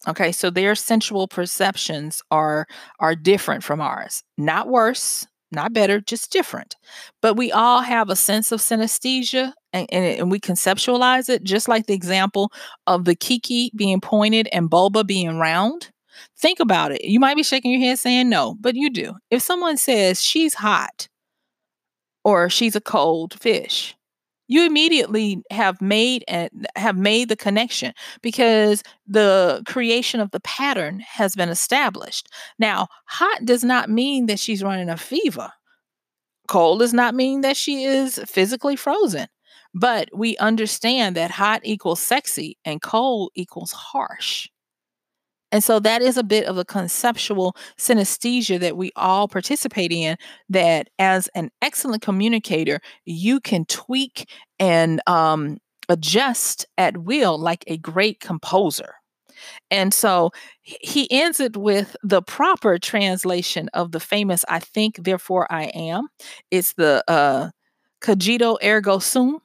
Okay, 0.06 0.32
so 0.32 0.50
their 0.50 0.74
sensual 0.74 1.26
perceptions 1.28 2.22
are 2.30 2.66
are 3.00 3.14
different 3.14 3.64
from 3.64 3.80
ours. 3.80 4.22
Not 4.36 4.68
worse, 4.68 5.26
not 5.50 5.72
better, 5.72 6.00
just 6.00 6.30
different. 6.30 6.76
But 7.22 7.36
we 7.36 7.50
all 7.52 7.80
have 7.80 8.10
a 8.10 8.16
sense 8.16 8.52
of 8.52 8.60
synesthesia 8.60 9.52
and, 9.72 9.86
and, 9.90 10.04
and, 10.20 10.30
we 10.30 10.38
conceptualize 10.38 11.28
it, 11.28 11.42
just 11.42 11.68
like 11.68 11.86
the 11.86 11.94
example 11.94 12.52
of 12.86 13.04
the 13.04 13.14
kiki 13.14 13.72
being 13.74 14.00
pointed 14.00 14.48
and 14.52 14.70
bouba 14.70 15.06
being 15.06 15.38
round. 15.38 15.90
Think 16.38 16.60
about 16.60 16.92
it. 16.92 17.04
You 17.04 17.18
might 17.18 17.36
be 17.36 17.42
shaking 17.42 17.72
your 17.72 17.80
head 17.80 17.98
saying 17.98 18.28
no, 18.28 18.56
but 18.60 18.76
you 18.76 18.90
do. 18.90 19.14
If 19.30 19.42
someone 19.42 19.76
says 19.76 20.22
she's 20.22 20.54
hot 20.54 21.08
or 22.24 22.48
she's 22.48 22.76
a 22.76 22.80
cold 22.80 23.34
fish, 23.40 23.96
you 24.46 24.66
immediately 24.66 25.42
have 25.50 25.80
made 25.80 26.24
and 26.28 26.50
have 26.76 26.96
made 26.96 27.28
the 27.28 27.36
connection 27.36 27.92
because 28.22 28.82
the 29.06 29.62
creation 29.66 30.20
of 30.20 30.30
the 30.30 30.40
pattern 30.40 31.00
has 31.00 31.34
been 31.34 31.48
established. 31.48 32.28
Now, 32.58 32.88
hot 33.06 33.44
does 33.44 33.64
not 33.64 33.88
mean 33.90 34.26
that 34.26 34.38
she's 34.38 34.62
running 34.62 34.88
a 34.88 34.96
fever. 34.96 35.52
Cold 36.46 36.80
does 36.80 36.92
not 36.92 37.14
mean 37.14 37.40
that 37.40 37.56
she 37.56 37.84
is 37.84 38.20
physically 38.26 38.76
frozen. 38.76 39.28
But 39.74 40.08
we 40.14 40.36
understand 40.36 41.16
that 41.16 41.32
hot 41.32 41.62
equals 41.64 42.00
sexy 42.00 42.58
and 42.64 42.80
cold 42.80 43.32
equals 43.34 43.72
harsh. 43.72 44.48
And 45.54 45.62
so 45.62 45.78
that 45.78 46.02
is 46.02 46.16
a 46.16 46.24
bit 46.24 46.46
of 46.46 46.58
a 46.58 46.64
conceptual 46.64 47.54
synesthesia 47.78 48.58
that 48.58 48.76
we 48.76 48.90
all 48.96 49.28
participate 49.28 49.92
in. 49.92 50.16
That 50.48 50.90
as 50.98 51.28
an 51.36 51.50
excellent 51.62 52.02
communicator, 52.02 52.80
you 53.04 53.38
can 53.38 53.64
tweak 53.66 54.28
and 54.58 55.00
um, 55.06 55.58
adjust 55.88 56.66
at 56.76 56.96
will 56.96 57.38
like 57.38 57.62
a 57.68 57.78
great 57.78 58.18
composer. 58.18 58.94
And 59.70 59.94
so 59.94 60.32
he 60.62 61.08
ends 61.12 61.38
it 61.38 61.56
with 61.56 61.94
the 62.02 62.20
proper 62.20 62.76
translation 62.76 63.68
of 63.74 63.92
the 63.92 64.00
famous 64.00 64.44
I 64.48 64.58
think, 64.58 65.04
therefore 65.04 65.46
I 65.52 65.66
am. 65.66 66.08
It's 66.50 66.72
the 66.72 67.04
uh, 67.06 67.50
cogito 68.00 68.58
ergo 68.60 68.98
sum. 68.98 69.38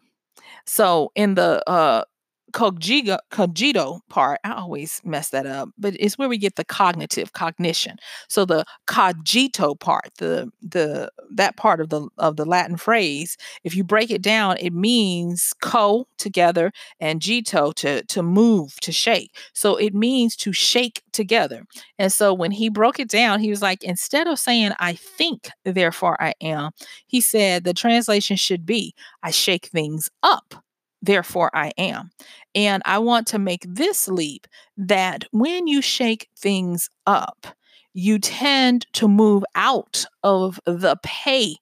So 0.66 1.12
in 1.14 1.36
the 1.36 1.62
uh, 1.70 2.04
cogito, 2.52 4.00
part, 4.10 4.40
I 4.44 4.54
always 4.54 5.02
mess 5.04 5.30
that 5.30 5.46
up, 5.46 5.70
but 5.78 5.96
it's 6.00 6.18
where 6.18 6.30
we 6.30 6.38
get 6.38 6.56
the 6.56 6.66
cognitive 6.66 7.34
cognition. 7.34 7.98
So 8.28 8.46
the 8.46 8.66
cogito 8.88 9.76
part, 9.76 10.12
the 10.18 10.52
the 10.62 11.12
that 11.36 11.58
part 11.58 11.82
of 11.82 11.90
the 11.90 12.08
of 12.18 12.36
the 12.36 12.46
Latin 12.46 12.78
phrase, 12.78 13.38
if 13.64 13.76
you 13.76 13.84
break 13.84 14.12
it 14.12 14.22
down, 14.22 14.58
it 14.60 14.74
means 14.74 15.54
co 15.62 16.08
together 16.18 16.72
and 17.00 17.22
gito 17.22 17.72
to 17.74 18.04
to 18.06 18.24
move, 18.24 18.76
to 18.82 18.92
shake. 18.92 19.36
So 19.54 19.76
it 19.76 19.94
means 19.94 20.36
to 20.38 20.54
shake 20.54 21.04
together. 21.12 21.66
And 21.98 22.12
so 22.12 22.34
when 22.34 22.52
he 22.52 22.70
broke 22.70 23.00
it 23.00 23.10
down, 23.10 23.40
he 23.40 23.50
was 23.50 23.62
like, 23.62 23.84
instead 23.84 24.28
of 24.28 24.40
saying 24.40 24.72
I 24.80 24.94
think, 24.94 25.50
therefore 25.66 26.22
I 26.22 26.34
am, 26.42 26.72
he 27.08 27.22
said 27.22 27.64
the 27.64 27.74
translation 27.74 28.38
should 28.38 28.66
be 28.66 28.94
I 29.24 29.32
shake 29.32 29.68
things 29.68 30.10
up 30.24 30.64
therefore 31.02 31.50
I 31.54 31.72
am. 31.78 32.12
And 32.56 32.82
I 32.86 33.00
want 33.00 33.28
to 33.28 33.40
make 33.40 33.66
this 33.68 34.08
leap 34.08 34.48
that 34.78 35.26
when 35.32 35.68
you 35.68 35.82
shake 35.82 36.30
things 36.38 36.90
up, 37.06 37.48
you 37.94 38.20
tend 38.20 38.86
to 38.94 39.08
move 39.08 39.44
out 39.56 40.06
of 40.24 40.60
the 40.66 40.98
pay 41.04 41.56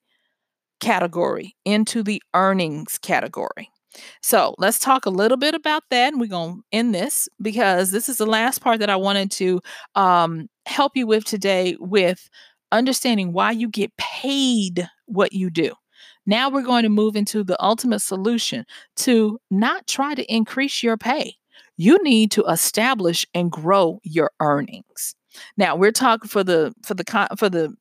category 0.79 1.55
into 1.65 2.03
the 2.03 2.21
earnings 2.33 2.97
category. 2.97 3.69
So 4.21 4.53
let's 4.57 4.79
talk 4.79 5.05
a 5.05 5.11
little 5.11 5.37
bit 5.37 5.55
about 5.55 5.83
that. 5.89 6.13
And 6.13 6.21
we're 6.21 6.27
going 6.27 6.57
to 6.57 6.63
end 6.71 6.93
this 6.93 7.27
because 7.41 7.91
this 7.91 8.09
is 8.09 8.17
the 8.17 8.25
last 8.25 8.59
part 8.61 8.79
that 8.79 8.89
I 8.89 8.95
wanted 8.95 9.31
to 9.31 9.61
um, 9.95 10.47
help 10.65 10.95
you 10.95 11.07
with 11.07 11.25
today 11.25 11.75
with 11.79 12.29
understanding 12.71 13.33
why 13.33 13.51
you 13.51 13.69
get 13.69 13.95
paid 13.97 14.87
what 15.05 15.33
you 15.33 15.49
do. 15.49 15.73
Now 16.27 16.49
we're 16.51 16.61
going 16.61 16.83
to 16.83 16.89
move 16.89 17.15
into 17.15 17.43
the 17.43 17.61
ultimate 17.63 18.01
solution 18.01 18.65
to 18.97 19.39
not 19.49 19.87
try 19.87 20.13
to 20.15 20.33
increase 20.33 20.83
your 20.83 20.97
pay. 20.97 21.35
You 21.77 22.03
need 22.03 22.31
to 22.31 22.43
establish 22.45 23.25
and 23.33 23.51
grow 23.51 23.99
your 24.03 24.31
earnings. 24.41 25.15
Now 25.57 25.75
we're 25.75 25.91
talking 25.91 26.29
for 26.29 26.43
the 26.43 26.73
for 26.85 26.93
the 26.93 27.03
for 27.37 27.49
the 27.49 27.75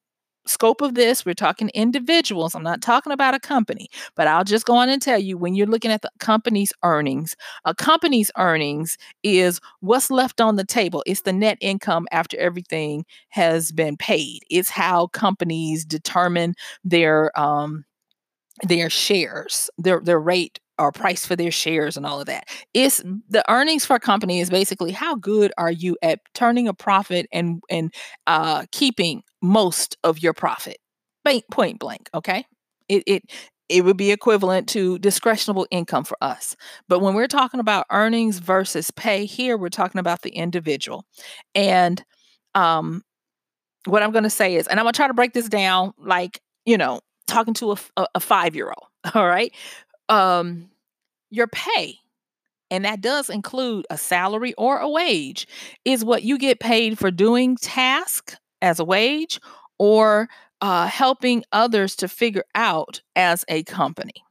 scope 0.46 0.80
of 0.80 0.94
this, 0.94 1.26
we're 1.26 1.34
talking 1.34 1.70
individuals. 1.74 2.54
I'm 2.54 2.62
not 2.62 2.80
talking 2.80 3.12
about 3.12 3.34
a 3.34 3.40
company, 3.40 3.88
but 4.14 4.28
I'll 4.28 4.44
just 4.44 4.64
go 4.66 4.76
on 4.76 4.88
and 4.88 5.02
tell 5.02 5.18
you 5.18 5.36
when 5.36 5.54
you're 5.54 5.66
looking 5.66 5.90
at 5.90 6.02
the 6.02 6.10
company's 6.20 6.72
earnings, 6.84 7.36
a 7.64 7.74
company's 7.74 8.30
earnings 8.38 8.96
is 9.24 9.60
what's 9.80 10.10
left 10.10 10.40
on 10.40 10.56
the 10.56 10.64
table. 10.64 11.02
It's 11.06 11.22
the 11.22 11.32
net 11.32 11.58
income 11.60 12.06
after 12.12 12.38
everything 12.38 13.04
has 13.30 13.72
been 13.72 13.96
paid. 13.96 14.40
It's 14.50 14.70
how 14.70 15.08
companies 15.08 15.84
determine 15.84 16.54
their 16.84 17.38
um 17.38 17.84
their 18.62 18.90
shares, 18.90 19.70
their 19.78 20.00
their 20.00 20.20
rate 20.20 20.60
or 20.78 20.92
price 20.92 21.24
for 21.24 21.36
their 21.36 21.50
shares 21.50 21.96
and 21.96 22.04
all 22.04 22.20
of 22.20 22.26
that. 22.26 22.44
It's 22.74 23.02
the 23.28 23.44
earnings 23.50 23.84
for 23.86 23.96
a 23.96 24.00
company 24.00 24.40
is 24.40 24.50
basically 24.50 24.92
how 24.92 25.14
good 25.16 25.52
are 25.58 25.70
you 25.70 25.96
at 26.02 26.20
turning 26.34 26.68
a 26.68 26.74
profit 26.74 27.26
and 27.32 27.62
and 27.70 27.92
uh, 28.26 28.66
keeping 28.72 29.22
most 29.42 29.96
of 30.04 30.18
your 30.22 30.32
profit. 30.32 30.78
Point 31.50 31.80
blank. 31.80 32.08
Okay, 32.14 32.44
it 32.88 33.02
it 33.06 33.22
it 33.68 33.84
would 33.84 33.96
be 33.96 34.12
equivalent 34.12 34.68
to 34.68 34.98
discretionable 34.98 35.66
income 35.72 36.04
for 36.04 36.16
us. 36.20 36.54
But 36.88 37.00
when 37.00 37.14
we're 37.14 37.26
talking 37.26 37.58
about 37.58 37.86
earnings 37.90 38.38
versus 38.38 38.92
pay, 38.92 39.24
here 39.24 39.56
we're 39.56 39.68
talking 39.70 39.98
about 39.98 40.22
the 40.22 40.30
individual. 40.30 41.04
And 41.54 42.04
um, 42.54 43.02
what 43.86 44.04
I'm 44.04 44.12
going 44.12 44.24
to 44.24 44.30
say 44.30 44.54
is, 44.54 44.68
and 44.68 44.78
I'm 44.78 44.84
going 44.84 44.92
to 44.92 44.96
try 44.96 45.08
to 45.08 45.14
break 45.14 45.32
this 45.32 45.48
down 45.48 45.92
like 45.98 46.40
you 46.64 46.78
know 46.78 47.00
talking 47.26 47.54
to 47.54 47.72
a, 47.72 48.06
a, 48.14 48.20
five 48.20 48.54
year 48.54 48.66
old. 48.66 48.88
All 49.14 49.26
right 49.26 49.52
um, 50.08 50.70
your 51.30 51.46
pay, 51.48 51.98
and 52.70 52.84
that 52.84 53.00
does 53.00 53.30
include 53.30 53.86
a 53.90 53.98
salary 53.98 54.54
or 54.54 54.78
a 54.78 54.88
wage, 54.88 55.46
is 55.84 56.04
what 56.04 56.22
you 56.22 56.38
get 56.38 56.60
paid 56.60 56.98
for 56.98 57.10
doing 57.10 57.56
task 57.56 58.36
as 58.62 58.80
a 58.80 58.84
wage 58.84 59.40
or 59.78 60.28
uh, 60.60 60.86
helping 60.86 61.44
others 61.52 61.96
to 61.96 62.08
figure 62.08 62.44
out 62.54 63.00
as 63.14 63.44
a 63.48 63.62
company. 63.64 64.24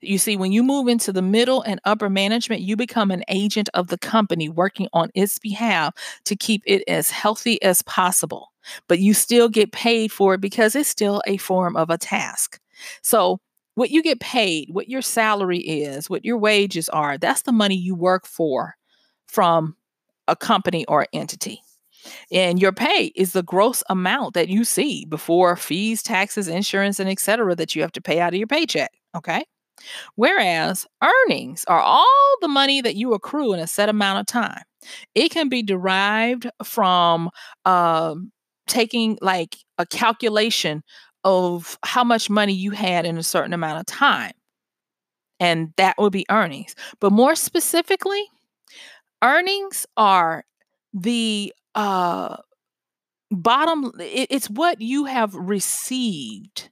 You 0.00 0.18
see, 0.18 0.36
when 0.36 0.52
you 0.52 0.62
move 0.62 0.88
into 0.88 1.12
the 1.12 1.22
middle 1.22 1.62
and 1.62 1.80
upper 1.84 2.08
management, 2.08 2.62
you 2.62 2.76
become 2.76 3.10
an 3.10 3.24
agent 3.28 3.68
of 3.74 3.88
the 3.88 3.98
company 3.98 4.48
working 4.48 4.88
on 4.92 5.10
its 5.14 5.38
behalf 5.38 5.94
to 6.24 6.36
keep 6.36 6.62
it 6.66 6.82
as 6.88 7.10
healthy 7.10 7.60
as 7.62 7.82
possible. 7.82 8.52
But 8.88 8.98
you 8.98 9.14
still 9.14 9.48
get 9.48 9.72
paid 9.72 10.12
for 10.12 10.34
it 10.34 10.40
because 10.40 10.74
it's 10.74 10.88
still 10.88 11.22
a 11.26 11.36
form 11.36 11.76
of 11.76 11.90
a 11.90 11.98
task. 11.98 12.60
So 13.02 13.40
what 13.74 13.90
you 13.90 14.02
get 14.02 14.20
paid, 14.20 14.68
what 14.70 14.88
your 14.88 15.02
salary 15.02 15.58
is, 15.58 16.10
what 16.10 16.24
your 16.24 16.38
wages 16.38 16.88
are, 16.88 17.16
that's 17.16 17.42
the 17.42 17.52
money 17.52 17.76
you 17.76 17.94
work 17.94 18.26
for 18.26 18.76
from 19.26 19.76
a 20.26 20.36
company 20.36 20.84
or 20.86 21.06
entity. 21.12 21.62
And 22.32 22.60
your 22.60 22.72
pay 22.72 23.12
is 23.16 23.32
the 23.32 23.42
gross 23.42 23.82
amount 23.88 24.34
that 24.34 24.48
you 24.48 24.64
see 24.64 25.04
before 25.04 25.56
fees, 25.56 26.02
taxes, 26.02 26.48
insurance, 26.48 27.00
and 27.00 27.08
etc. 27.08 27.54
that 27.56 27.74
you 27.74 27.82
have 27.82 27.92
to 27.92 28.00
pay 28.00 28.20
out 28.20 28.32
of 28.32 28.38
your 28.38 28.46
paycheck. 28.46 28.92
Okay. 29.16 29.44
Whereas 30.16 30.86
earnings 31.02 31.64
are 31.68 31.80
all 31.80 32.36
the 32.40 32.48
money 32.48 32.80
that 32.80 32.96
you 32.96 33.14
accrue 33.14 33.52
in 33.52 33.60
a 33.60 33.66
set 33.66 33.88
amount 33.88 34.20
of 34.20 34.26
time. 34.26 34.62
It 35.14 35.30
can 35.30 35.48
be 35.48 35.62
derived 35.62 36.48
from 36.64 37.30
um, 37.64 38.32
taking 38.66 39.18
like 39.20 39.56
a 39.78 39.86
calculation 39.86 40.82
of 41.24 41.78
how 41.84 42.04
much 42.04 42.30
money 42.30 42.52
you 42.54 42.70
had 42.70 43.04
in 43.04 43.18
a 43.18 43.22
certain 43.22 43.52
amount 43.52 43.80
of 43.80 43.86
time. 43.86 44.32
And 45.40 45.72
that 45.76 45.96
would 45.98 46.12
be 46.12 46.26
earnings. 46.30 46.74
But 47.00 47.12
more 47.12 47.34
specifically, 47.34 48.24
earnings 49.22 49.86
are 49.96 50.44
the 50.92 51.52
uh, 51.74 52.36
bottom, 53.30 53.92
it, 54.00 54.28
it's 54.30 54.50
what 54.50 54.80
you 54.80 55.04
have 55.04 55.34
received 55.34 56.70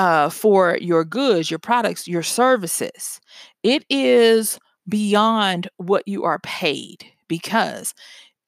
uh, 0.00 0.30
for 0.30 0.78
your 0.80 1.04
goods, 1.04 1.50
your 1.50 1.58
products, 1.58 2.08
your 2.08 2.22
services. 2.22 3.20
It 3.62 3.84
is 3.90 4.58
beyond 4.88 5.68
what 5.76 6.08
you 6.08 6.24
are 6.24 6.38
paid 6.40 7.04
because 7.28 7.94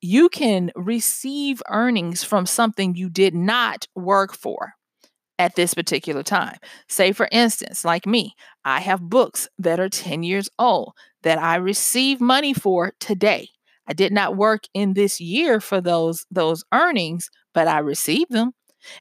you 0.00 0.30
can 0.30 0.72
receive 0.76 1.62
earnings 1.68 2.24
from 2.24 2.46
something 2.46 2.94
you 2.96 3.10
did 3.10 3.34
not 3.34 3.86
work 3.94 4.34
for 4.34 4.74
at 5.38 5.56
this 5.56 5.74
particular 5.74 6.22
time. 6.22 6.56
Say, 6.88 7.12
for 7.12 7.28
instance, 7.32 7.84
like 7.84 8.06
me, 8.06 8.34
I 8.64 8.80
have 8.80 9.02
books 9.02 9.48
that 9.58 9.80
are 9.80 9.90
10 9.90 10.22
years 10.22 10.48
old 10.58 10.94
that 11.22 11.38
I 11.38 11.56
receive 11.56 12.20
money 12.20 12.54
for 12.54 12.94
today. 13.00 13.48
I 13.86 13.92
did 13.92 14.12
not 14.12 14.36
work 14.36 14.62
in 14.74 14.94
this 14.94 15.20
year 15.20 15.60
for 15.60 15.80
those 15.80 16.26
those 16.30 16.64
earnings, 16.72 17.30
but 17.54 17.68
I 17.68 17.80
received 17.80 18.32
them. 18.32 18.52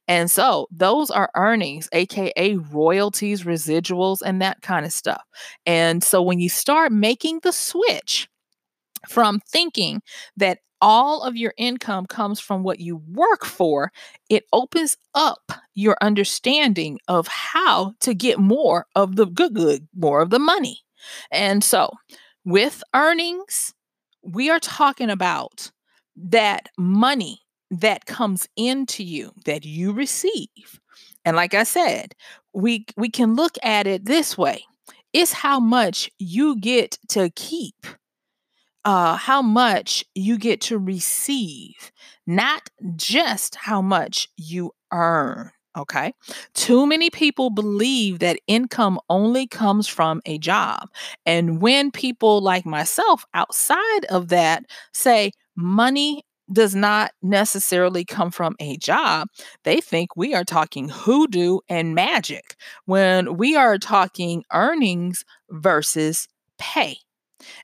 And 0.07 0.29
so 0.29 0.67
those 0.71 1.11
are 1.11 1.29
earnings, 1.35 1.89
aka 1.91 2.55
royalties, 2.55 3.43
residuals, 3.43 4.19
and 4.23 4.41
that 4.41 4.61
kind 4.61 4.85
of 4.85 4.91
stuff. 4.91 5.23
And 5.65 6.03
so 6.03 6.21
when 6.21 6.39
you 6.39 6.49
start 6.49 6.91
making 6.91 7.39
the 7.43 7.51
switch 7.51 8.27
from 9.07 9.39
thinking 9.47 10.01
that 10.37 10.59
all 10.81 11.21
of 11.21 11.35
your 11.35 11.53
income 11.57 12.05
comes 12.07 12.39
from 12.39 12.63
what 12.63 12.79
you 12.79 12.97
work 13.11 13.45
for, 13.45 13.91
it 14.29 14.45
opens 14.51 14.97
up 15.13 15.51
your 15.75 15.95
understanding 16.01 16.97
of 17.07 17.27
how 17.27 17.93
to 17.99 18.13
get 18.13 18.39
more 18.39 18.87
of 18.95 19.15
the 19.15 19.25
good, 19.25 19.53
good, 19.53 19.87
more 19.95 20.21
of 20.21 20.31
the 20.31 20.39
money. 20.39 20.79
And 21.31 21.63
so, 21.63 21.91
with 22.45 22.83
earnings, 22.95 23.73
we 24.23 24.49
are 24.49 24.59
talking 24.59 25.09
about 25.09 25.71
that 26.15 26.69
money 26.77 27.41
that 27.71 28.05
comes 28.05 28.47
into 28.55 29.03
you 29.03 29.31
that 29.45 29.65
you 29.65 29.91
receive. 29.91 30.79
And 31.25 31.35
like 31.35 31.53
I 31.53 31.63
said, 31.63 32.13
we 32.53 32.85
we 32.95 33.09
can 33.09 33.35
look 33.35 33.55
at 33.63 33.87
it 33.87 34.05
this 34.05 34.37
way. 34.37 34.63
It's 35.13 35.33
how 35.33 35.59
much 35.59 36.09
you 36.19 36.59
get 36.59 36.97
to 37.09 37.29
keep 37.31 37.85
uh, 38.85 39.15
how 39.15 39.41
much 39.41 40.03
you 40.15 40.37
get 40.37 40.61
to 40.61 40.77
receive, 40.77 41.91
not 42.25 42.69
just 42.95 43.55
how 43.55 43.81
much 43.81 44.27
you 44.37 44.71
earn. 44.91 45.51
Okay. 45.77 46.13
Too 46.53 46.85
many 46.85 47.09
people 47.09 47.49
believe 47.49 48.19
that 48.19 48.39
income 48.47 48.99
only 49.09 49.47
comes 49.47 49.87
from 49.87 50.21
a 50.25 50.37
job. 50.37 50.89
And 51.25 51.61
when 51.61 51.91
people 51.91 52.41
like 52.41 52.65
myself 52.65 53.23
outside 53.33 54.05
of 54.09 54.27
that 54.29 54.65
say 54.93 55.31
money 55.55 56.25
does 56.51 56.75
not 56.75 57.11
necessarily 57.21 58.05
come 58.05 58.31
from 58.31 58.55
a 58.59 58.77
job, 58.77 59.27
they 59.63 59.81
think 59.81 60.15
we 60.15 60.33
are 60.33 60.43
talking 60.43 60.89
hoodoo 60.89 61.59
and 61.69 61.95
magic 61.95 62.55
when 62.85 63.37
we 63.37 63.55
are 63.55 63.77
talking 63.77 64.43
earnings 64.51 65.23
versus 65.49 66.27
pay. 66.57 66.97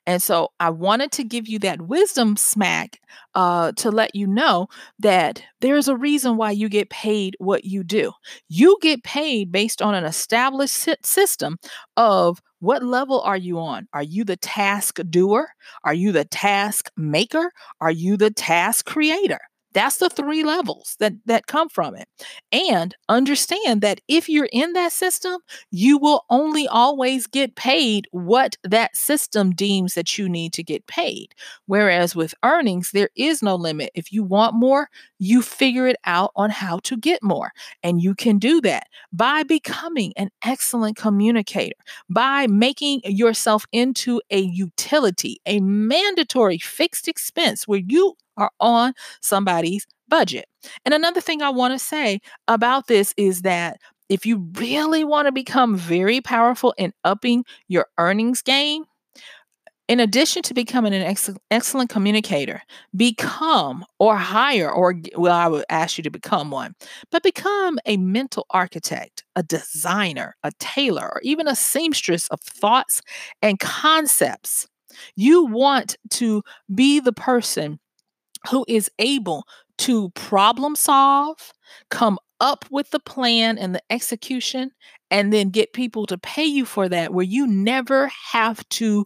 And 0.05 0.21
so 0.21 0.49
I 0.59 0.69
wanted 0.69 1.11
to 1.13 1.23
give 1.23 1.47
you 1.47 1.59
that 1.59 1.81
wisdom 1.81 2.35
smack 2.35 2.99
uh, 3.35 3.73
to 3.73 3.91
let 3.91 4.15
you 4.15 4.25
know 4.27 4.67
that 4.99 5.43
there's 5.61 5.87
a 5.87 5.95
reason 5.95 6.37
why 6.37 6.51
you 6.51 6.69
get 6.69 6.89
paid 6.89 7.35
what 7.39 7.65
you 7.65 7.83
do. 7.83 8.11
You 8.49 8.77
get 8.81 9.03
paid 9.03 9.51
based 9.51 9.81
on 9.81 9.93
an 9.93 10.03
established 10.03 10.87
system 11.03 11.57
of 11.95 12.41
what 12.59 12.83
level 12.83 13.21
are 13.21 13.37
you 13.37 13.59
on? 13.59 13.87
Are 13.93 14.03
you 14.03 14.23
the 14.23 14.37
task 14.37 14.99
doer? 15.09 15.49
Are 15.83 15.93
you 15.93 16.11
the 16.11 16.25
task 16.25 16.89
maker? 16.97 17.51
Are 17.81 17.91
you 17.91 18.17
the 18.17 18.31
task 18.31 18.85
creator? 18.85 19.39
That's 19.73 19.97
the 19.97 20.09
three 20.09 20.43
levels 20.43 20.95
that 20.99 21.13
that 21.27 21.45
come 21.45 21.69
from 21.69 21.95
it. 21.95 22.07
And 22.51 22.95
understand 23.09 23.81
that 23.81 24.01
if 24.07 24.27
you're 24.27 24.49
in 24.51 24.73
that 24.73 24.91
system, 24.91 25.39
you 25.69 25.99
will 25.99 26.25
only 26.31 26.67
always 26.67 27.27
get 27.27 27.55
paid 27.55 28.07
what 28.11 28.57
that 28.63 28.95
system 28.97 29.51
deems 29.51 29.93
that 29.93 30.17
you 30.17 30.27
need 30.27 30.53
to 30.53 30.63
get 30.63 30.87
paid. 30.87 31.35
Whereas 31.67 32.15
with 32.15 32.33
earnings, 32.43 32.89
there 32.91 33.09
is 33.15 33.43
no 33.43 33.55
limit. 33.55 33.91
If 33.93 34.11
you 34.11 34.23
want 34.23 34.55
more, 34.55 34.89
you 35.19 35.41
figure 35.41 35.87
it 35.87 35.97
out 36.05 36.31
on 36.35 36.49
how 36.49 36.79
to 36.83 36.97
get 36.97 37.23
more. 37.23 37.51
And 37.83 38.01
you 38.01 38.15
can 38.15 38.39
do 38.39 38.61
that 38.61 38.87
by 39.11 39.43
becoming 39.43 40.13
an 40.15 40.29
excellent 40.43 40.97
communicator, 40.97 41.75
by 42.09 42.47
making 42.47 43.01
yourself 43.03 43.65
into 43.71 44.21
a 44.29 44.39
utility, 44.39 45.39
a 45.45 45.59
mandatory 45.59 46.59
fixed 46.59 47.07
expense 47.07 47.67
where 47.67 47.81
you 47.85 48.15
are 48.37 48.51
on 48.59 48.93
somebody's 49.21 49.87
budget. 50.07 50.45
And 50.85 50.93
another 50.93 51.21
thing 51.21 51.41
I 51.41 51.49
want 51.49 51.73
to 51.73 51.79
say 51.79 52.19
about 52.47 52.87
this 52.87 53.13
is 53.17 53.41
that 53.41 53.77
if 54.09 54.25
you 54.25 54.47
really 54.53 55.03
want 55.03 55.25
to 55.25 55.31
become 55.31 55.75
very 55.75 56.21
powerful 56.21 56.73
in 56.77 56.93
upping 57.03 57.43
your 57.67 57.87
earnings 57.97 58.41
game, 58.41 58.85
In 59.87 60.01
addition 60.01 60.41
to 60.43 60.53
becoming 60.53 60.93
an 60.93 61.01
ex- 61.01 61.29
excellent 61.49 61.89
communicator, 61.89 62.61
become 62.95 63.85
or 63.99 64.17
hire, 64.17 64.69
or 64.69 64.95
well, 65.15 65.35
I 65.35 65.47
would 65.47 65.63
ask 65.69 65.97
you 65.97 66.03
to 66.03 66.09
become 66.09 66.51
one, 66.51 66.75
but 67.09 67.23
become 67.23 67.79
a 67.85 67.95
mental 67.95 68.45
architect, 68.49 69.23
a 69.37 69.43
designer, 69.43 70.35
a 70.43 70.51
tailor, 70.59 71.09
or 71.13 71.21
even 71.23 71.47
a 71.47 71.55
seamstress 71.55 72.27
of 72.27 72.41
thoughts 72.41 73.01
and 73.41 73.59
concepts. 73.59 74.67
You 75.15 75.45
want 75.45 75.95
to 76.11 76.43
be 76.73 76.99
the 76.99 77.13
person 77.13 77.79
who 78.49 78.65
is 78.67 78.89
able 78.99 79.45
to 79.79 80.09
problem 80.11 80.75
solve, 80.75 81.53
come 81.89 82.17
up 82.39 82.65
with 82.71 82.89
the 82.91 82.99
plan 82.99 83.57
and 83.57 83.73
the 83.75 83.81
execution, 83.89 84.71
and 85.11 85.33
then 85.33 85.49
get 85.49 85.73
people 85.73 86.05
to 86.07 86.17
pay 86.17 86.45
you 86.45 86.65
for 86.65 86.89
that, 86.89 87.13
where 87.13 87.25
you 87.25 87.47
never 87.47 88.11
have 88.31 88.67
to 88.69 89.05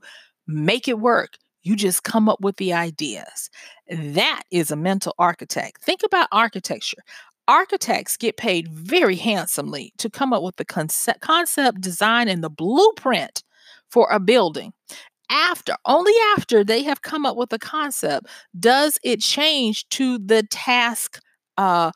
make 0.52 0.88
it 0.88 1.00
work. 1.00 1.38
You 1.64 1.76
just 1.76 2.04
come 2.04 2.28
up 2.28 2.42
with 2.42 2.58
the 2.58 2.74
ideas. 2.74 3.50
That 3.90 4.44
is 4.52 4.72
a 4.72 4.76
mental 4.76 5.14
architect. 5.20 5.84
Think 5.84 6.02
about 6.04 6.28
architecture. 6.32 7.04
Architects 7.48 8.18
get 8.18 8.38
paid 8.38 8.72
very 8.72 9.16
handsomely 9.16 9.94
to 9.98 10.10
come 10.10 10.34
up 10.34 10.44
with 10.44 10.56
the 10.56 10.66
concept, 10.66 11.22
concept 11.22 11.82
design, 11.82 12.28
and 12.28 12.44
the 12.44 12.50
blueprint 12.50 13.44
for 13.90 14.08
a 14.12 14.20
building 14.20 14.74
after, 15.32 15.76
only 15.86 16.14
after 16.38 16.64
they 16.64 16.84
have 16.84 17.02
come 17.02 17.26
up 17.26 17.38
with 17.38 17.52
a 17.54 17.60
concept, 17.60 18.28
does 18.60 19.00
it 19.04 19.22
change 19.22 19.88
to 19.90 20.20
the 20.20 20.44
task 20.44 21.20
uh, 21.58 21.92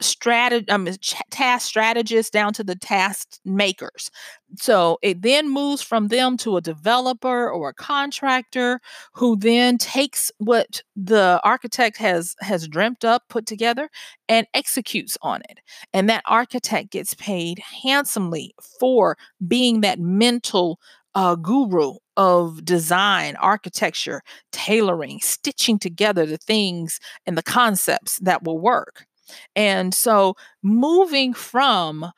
strategy 0.00 0.68
um, 0.70 0.88
task 1.30 1.66
strategists 1.66 2.30
down 2.30 2.52
to 2.52 2.64
the 2.64 2.74
task 2.74 3.38
makers 3.44 4.10
so 4.56 4.98
it 5.02 5.22
then 5.22 5.48
moves 5.48 5.82
from 5.82 6.08
them 6.08 6.36
to 6.36 6.56
a 6.56 6.60
developer 6.60 7.48
or 7.48 7.68
a 7.68 7.74
contractor 7.74 8.80
who 9.12 9.36
then 9.36 9.78
takes 9.78 10.32
what 10.38 10.82
the 10.96 11.40
architect 11.44 11.96
has 11.96 12.34
has 12.40 12.66
dreamt 12.66 13.04
up 13.04 13.22
put 13.28 13.46
together 13.46 13.88
and 14.28 14.46
executes 14.52 15.16
on 15.22 15.40
it 15.48 15.60
and 15.92 16.08
that 16.08 16.24
architect 16.26 16.90
gets 16.90 17.14
paid 17.14 17.60
handsomely 17.82 18.54
for 18.80 19.16
being 19.46 19.80
that 19.80 19.98
mental 20.00 20.78
uh, 21.14 21.36
guru 21.36 21.94
of 22.16 22.64
design, 22.64 23.36
architecture, 23.36 24.22
tailoring, 24.52 25.20
stitching 25.20 25.78
together 25.78 26.26
the 26.26 26.36
things 26.36 27.00
and 27.26 27.36
the 27.36 27.42
concepts 27.42 28.18
that 28.20 28.42
will 28.44 28.58
work. 28.58 29.06
And 29.56 29.94
so 29.94 30.36
moving 30.62 31.34
from 31.34 32.10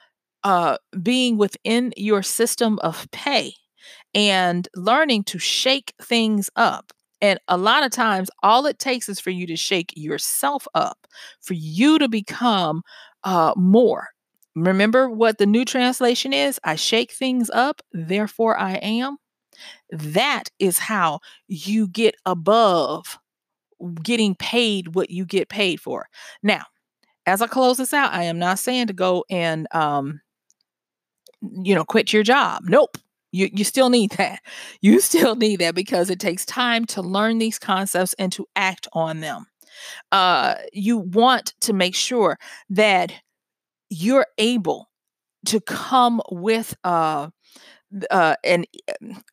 uh, 0.44 0.78
being 1.02 1.36
within 1.36 1.92
your 1.96 2.22
system 2.22 2.78
of 2.80 3.08
pay 3.10 3.54
and 4.14 4.68
learning 4.74 5.24
to 5.24 5.38
shake 5.38 5.94
things 6.02 6.50
up. 6.56 6.92
And 7.20 7.40
a 7.48 7.56
lot 7.56 7.84
of 7.84 7.90
times, 7.90 8.30
all 8.42 8.66
it 8.66 8.78
takes 8.78 9.08
is 9.08 9.18
for 9.18 9.30
you 9.30 9.46
to 9.46 9.56
shake 9.56 9.92
yourself 9.96 10.68
up, 10.74 11.06
for 11.40 11.54
you 11.54 11.98
to 11.98 12.08
become 12.08 12.82
uh, 13.24 13.54
more. 13.56 14.08
Remember 14.54 15.10
what 15.10 15.38
the 15.38 15.46
new 15.46 15.64
translation 15.64 16.32
is? 16.32 16.60
I 16.64 16.76
shake 16.76 17.12
things 17.12 17.50
up, 17.50 17.82
therefore 17.92 18.58
I 18.58 18.74
am. 18.74 19.16
That 19.90 20.44
is 20.58 20.78
how 20.78 21.20
you 21.48 21.88
get 21.88 22.14
above 22.24 23.18
getting 24.02 24.34
paid 24.34 24.94
what 24.94 25.10
you 25.10 25.24
get 25.24 25.48
paid 25.48 25.80
for. 25.80 26.06
Now, 26.42 26.62
as 27.26 27.42
I 27.42 27.46
close 27.46 27.76
this 27.78 27.92
out, 27.92 28.12
I 28.12 28.24
am 28.24 28.38
not 28.38 28.58
saying 28.58 28.86
to 28.88 28.92
go 28.92 29.24
and 29.28 29.66
um, 29.72 30.20
you 31.62 31.74
know, 31.74 31.84
quit 31.84 32.12
your 32.12 32.22
job. 32.22 32.62
Nope. 32.66 32.98
You, 33.32 33.50
you 33.52 33.64
still 33.64 33.90
need 33.90 34.10
that. 34.18 34.40
You 34.80 35.00
still 35.00 35.36
need 35.36 35.60
that 35.60 35.74
because 35.74 36.10
it 36.10 36.20
takes 36.20 36.44
time 36.44 36.84
to 36.86 37.02
learn 37.02 37.38
these 37.38 37.58
concepts 37.58 38.14
and 38.18 38.32
to 38.32 38.46
act 38.56 38.88
on 38.92 39.20
them. 39.20 39.46
Uh, 40.10 40.54
you 40.72 40.98
want 40.98 41.54
to 41.60 41.72
make 41.72 41.94
sure 41.94 42.38
that 42.70 43.12
you're 43.90 44.26
able 44.38 44.88
to 45.46 45.60
come 45.60 46.22
with 46.30 46.74
uh, 46.82 47.28
uh, 48.10 48.36
an 48.42 48.64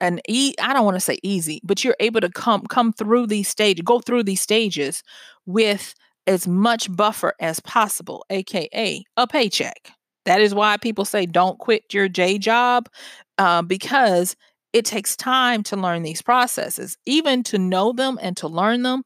an 0.02 0.20
e 0.28 0.54
I 0.62 0.74
don't 0.74 0.86
want 0.86 0.96
to 0.96 1.02
say 1.02 1.18
easy, 1.24 1.62
but 1.64 1.84
you're 1.84 1.96
able 2.00 2.22
to 2.22 2.30
come 2.30 2.64
come 2.68 2.92
through 2.94 3.28
these 3.28 3.48
stages, 3.48 3.84
go 3.84 4.00
through 4.00 4.24
these 4.24 4.42
stages 4.42 5.02
with 5.46 5.96
as 6.28 6.48
much 6.48 6.94
buffer 6.96 7.34
as 7.40 7.60
possible, 7.60 8.26
aka 8.30 9.04
a 9.18 9.28
paycheck. 9.28 9.92
That 10.26 10.42
is 10.42 10.54
why 10.56 10.78
people 10.78 11.06
say 11.06 11.26
don't 11.26 11.60
quit 11.60 11.94
your 11.94 12.08
J 12.08 12.38
job 12.38 12.90
uh, 13.38 13.62
because 13.62 14.36
it 14.74 14.86
takes 14.86 15.16
time 15.16 15.62
to 15.62 15.76
learn 15.76 16.02
these 16.02 16.24
processes, 16.24 16.98
even 17.06 17.44
to 17.44 17.60
know 17.60 17.94
them 17.94 18.18
and 18.20 18.36
to 18.38 18.48
learn 18.48 18.82
them. 18.82 19.04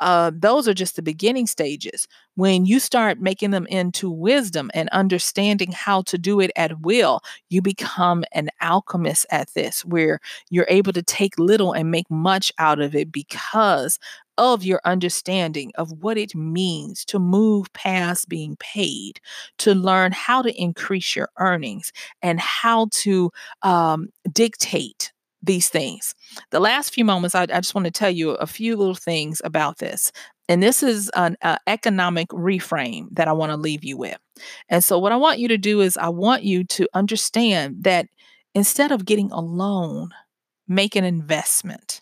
Uh, 0.00 0.30
those 0.34 0.66
are 0.66 0.72
just 0.72 0.96
the 0.96 1.02
beginning 1.02 1.46
stages. 1.46 2.08
When 2.36 2.64
you 2.64 2.80
start 2.80 3.20
making 3.20 3.50
them 3.50 3.66
into 3.66 4.10
wisdom 4.10 4.70
and 4.72 4.88
understanding 4.90 5.72
how 5.72 6.00
to 6.02 6.16
do 6.16 6.40
it 6.40 6.50
at 6.56 6.80
will, 6.80 7.20
you 7.50 7.60
become 7.60 8.24
an 8.32 8.48
alchemist 8.62 9.26
at 9.30 9.52
this, 9.52 9.84
where 9.84 10.20
you're 10.48 10.66
able 10.70 10.94
to 10.94 11.02
take 11.02 11.38
little 11.38 11.72
and 11.74 11.90
make 11.90 12.10
much 12.10 12.50
out 12.56 12.80
of 12.80 12.94
it 12.94 13.12
because 13.12 13.98
of 14.40 14.64
your 14.64 14.80
understanding 14.86 15.70
of 15.74 15.92
what 16.00 16.16
it 16.16 16.34
means 16.34 17.04
to 17.04 17.18
move 17.18 17.70
past 17.74 18.26
being 18.26 18.56
paid, 18.56 19.20
to 19.58 19.74
learn 19.74 20.12
how 20.12 20.40
to 20.40 20.50
increase 20.58 21.14
your 21.14 21.28
earnings 21.38 21.92
and 22.22 22.40
how 22.40 22.88
to 22.90 23.30
um, 23.60 24.08
dictate 24.32 25.12
these 25.42 25.68
things. 25.68 26.14
The 26.52 26.60
last 26.60 26.94
few 26.94 27.04
moments, 27.04 27.34
I, 27.34 27.42
I, 27.42 27.60
just 27.60 27.74
want 27.74 27.84
to 27.84 27.90
tell 27.90 28.10
you 28.10 28.30
a 28.30 28.46
few 28.46 28.76
little 28.76 28.94
things 28.94 29.42
about 29.44 29.76
this. 29.76 30.10
And 30.48 30.62
this 30.62 30.82
is 30.82 31.10
an 31.14 31.36
uh, 31.42 31.58
economic 31.66 32.28
reframe 32.28 33.08
that 33.12 33.28
I 33.28 33.32
want 33.34 33.52
to 33.52 33.58
leave 33.58 33.84
you 33.84 33.98
with. 33.98 34.18
And 34.70 34.82
so, 34.82 34.98
what 34.98 35.12
I 35.12 35.16
want 35.16 35.38
you 35.38 35.48
to 35.48 35.58
do 35.58 35.82
is, 35.82 35.98
I 35.98 36.08
want 36.08 36.44
you 36.44 36.64
to 36.64 36.88
understand 36.94 37.84
that 37.84 38.06
instead 38.54 38.90
of 38.90 39.04
getting 39.04 39.30
a 39.32 39.40
loan, 39.40 40.10
make 40.66 40.96
an 40.96 41.04
investment. 41.04 41.99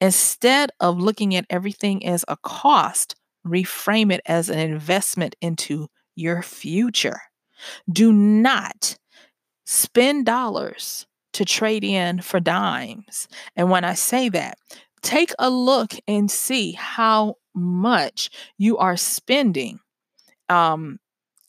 Instead 0.00 0.70
of 0.80 0.98
looking 1.00 1.34
at 1.34 1.46
everything 1.50 2.04
as 2.06 2.24
a 2.28 2.36
cost, 2.36 3.14
reframe 3.46 4.12
it 4.12 4.20
as 4.26 4.48
an 4.48 4.58
investment 4.58 5.36
into 5.40 5.88
your 6.14 6.42
future. 6.42 7.20
Do 7.90 8.12
not 8.12 8.96
spend 9.66 10.26
dollars 10.26 11.06
to 11.34 11.44
trade 11.44 11.84
in 11.84 12.20
for 12.20 12.40
dimes. 12.40 13.28
And 13.56 13.70
when 13.70 13.84
I 13.84 13.94
say 13.94 14.28
that, 14.30 14.58
take 15.02 15.32
a 15.38 15.50
look 15.50 15.94
and 16.06 16.30
see 16.30 16.72
how 16.72 17.36
much 17.54 18.30
you 18.56 18.78
are 18.78 18.96
spending 18.96 19.80
um, 20.48 20.98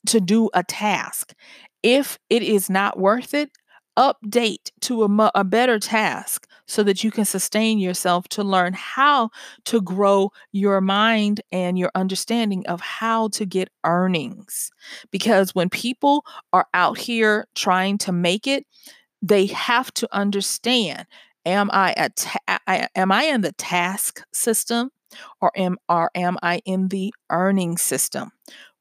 to 0.06 0.20
do 0.20 0.50
a 0.54 0.62
task. 0.62 1.34
If 1.82 2.18
it 2.28 2.42
is 2.42 2.68
not 2.68 2.98
worth 2.98 3.34
it, 3.34 3.50
update 3.98 4.70
to 4.82 5.04
a, 5.04 5.30
a 5.34 5.44
better 5.44 5.78
task 5.78 6.46
so 6.70 6.84
that 6.84 7.02
you 7.02 7.10
can 7.10 7.24
sustain 7.24 7.80
yourself 7.80 8.28
to 8.28 8.44
learn 8.44 8.72
how 8.74 9.28
to 9.64 9.80
grow 9.80 10.30
your 10.52 10.80
mind 10.80 11.40
and 11.50 11.76
your 11.76 11.90
understanding 11.96 12.64
of 12.66 12.80
how 12.80 13.26
to 13.26 13.44
get 13.44 13.68
earnings. 13.84 14.70
Because 15.10 15.52
when 15.52 15.68
people 15.68 16.24
are 16.52 16.68
out 16.72 16.96
here 16.96 17.48
trying 17.56 17.98
to 17.98 18.12
make 18.12 18.46
it, 18.46 18.64
they 19.20 19.46
have 19.46 19.92
to 19.94 20.08
understand 20.12 21.06
am 21.44 21.70
I 21.72 21.92
a 21.96 22.10
ta- 22.10 22.86
am 22.94 23.10
I 23.10 23.24
in 23.24 23.40
the 23.40 23.52
task 23.52 24.22
system 24.32 24.90
or 25.40 25.50
am 25.56 25.76
or 25.88 26.12
am 26.14 26.38
I 26.40 26.62
in 26.64 26.86
the 26.86 27.12
earning 27.30 27.78
system? 27.78 28.30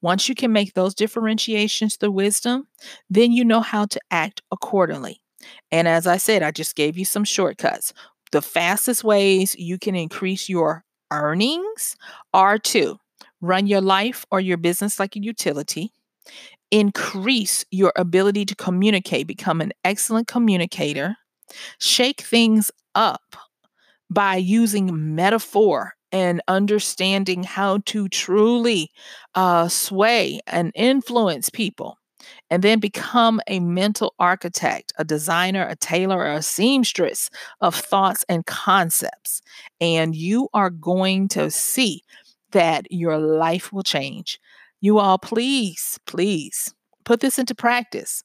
Once 0.01 0.29
you 0.29 0.35
can 0.35 0.53
make 0.53 0.75
those 0.75 0.93
differentiations 0.93 1.97
the 1.97 2.11
wisdom, 2.11 2.67
then 3.09 3.31
you 3.31 3.43
know 3.43 3.61
how 3.61 3.85
to 3.87 3.99
act 4.11 4.43
accordingly. 4.51 5.21
And 5.71 5.87
as 5.87 6.07
I 6.07 6.17
said, 6.17 6.43
I 6.43 6.51
just 6.51 6.75
gave 6.75 6.97
you 6.97 7.05
some 7.05 7.23
shortcuts. 7.23 7.93
The 8.31 8.41
fastest 8.41 9.03
ways 9.03 9.55
you 9.57 9.77
can 9.77 9.95
increase 9.95 10.49
your 10.49 10.83
earnings 11.11 11.95
are 12.33 12.59
to 12.59 12.99
run 13.41 13.67
your 13.67 13.81
life 13.81 14.25
or 14.31 14.39
your 14.39 14.57
business 14.57 14.99
like 14.99 15.15
a 15.15 15.21
utility, 15.21 15.91
increase 16.71 17.65
your 17.71 17.93
ability 17.95 18.45
to 18.45 18.55
communicate, 18.55 19.27
become 19.27 19.61
an 19.61 19.71
excellent 19.83 20.27
communicator, 20.27 21.15
shake 21.79 22.21
things 22.21 22.69
up 22.95 23.35
by 24.09 24.35
using 24.35 25.15
metaphor 25.15 25.93
and 26.11 26.41
understanding 26.47 27.43
how 27.43 27.79
to 27.85 28.09
truly 28.09 28.89
uh, 29.35 29.67
sway 29.67 30.39
and 30.47 30.71
influence 30.75 31.49
people 31.49 31.97
and 32.49 32.63
then 32.63 32.79
become 32.79 33.39
a 33.47 33.59
mental 33.59 34.13
architect, 34.19 34.91
a 34.97 35.03
designer, 35.03 35.67
a 35.67 35.75
tailor, 35.75 36.25
a 36.25 36.41
seamstress 36.41 37.29
of 37.61 37.75
thoughts 37.75 38.25
and 38.27 38.45
concepts. 38.45 39.41
And 39.79 40.15
you 40.15 40.49
are 40.53 40.69
going 40.69 41.27
to 41.29 41.51
see 41.51 42.03
that 42.51 42.91
your 42.91 43.17
life 43.17 43.71
will 43.71 43.83
change. 43.83 44.39
You 44.81 44.99
all, 44.99 45.17
please, 45.17 45.99
please 46.05 46.73
put 47.03 47.19
this 47.19 47.37
into 47.37 47.55
practice. 47.55 48.23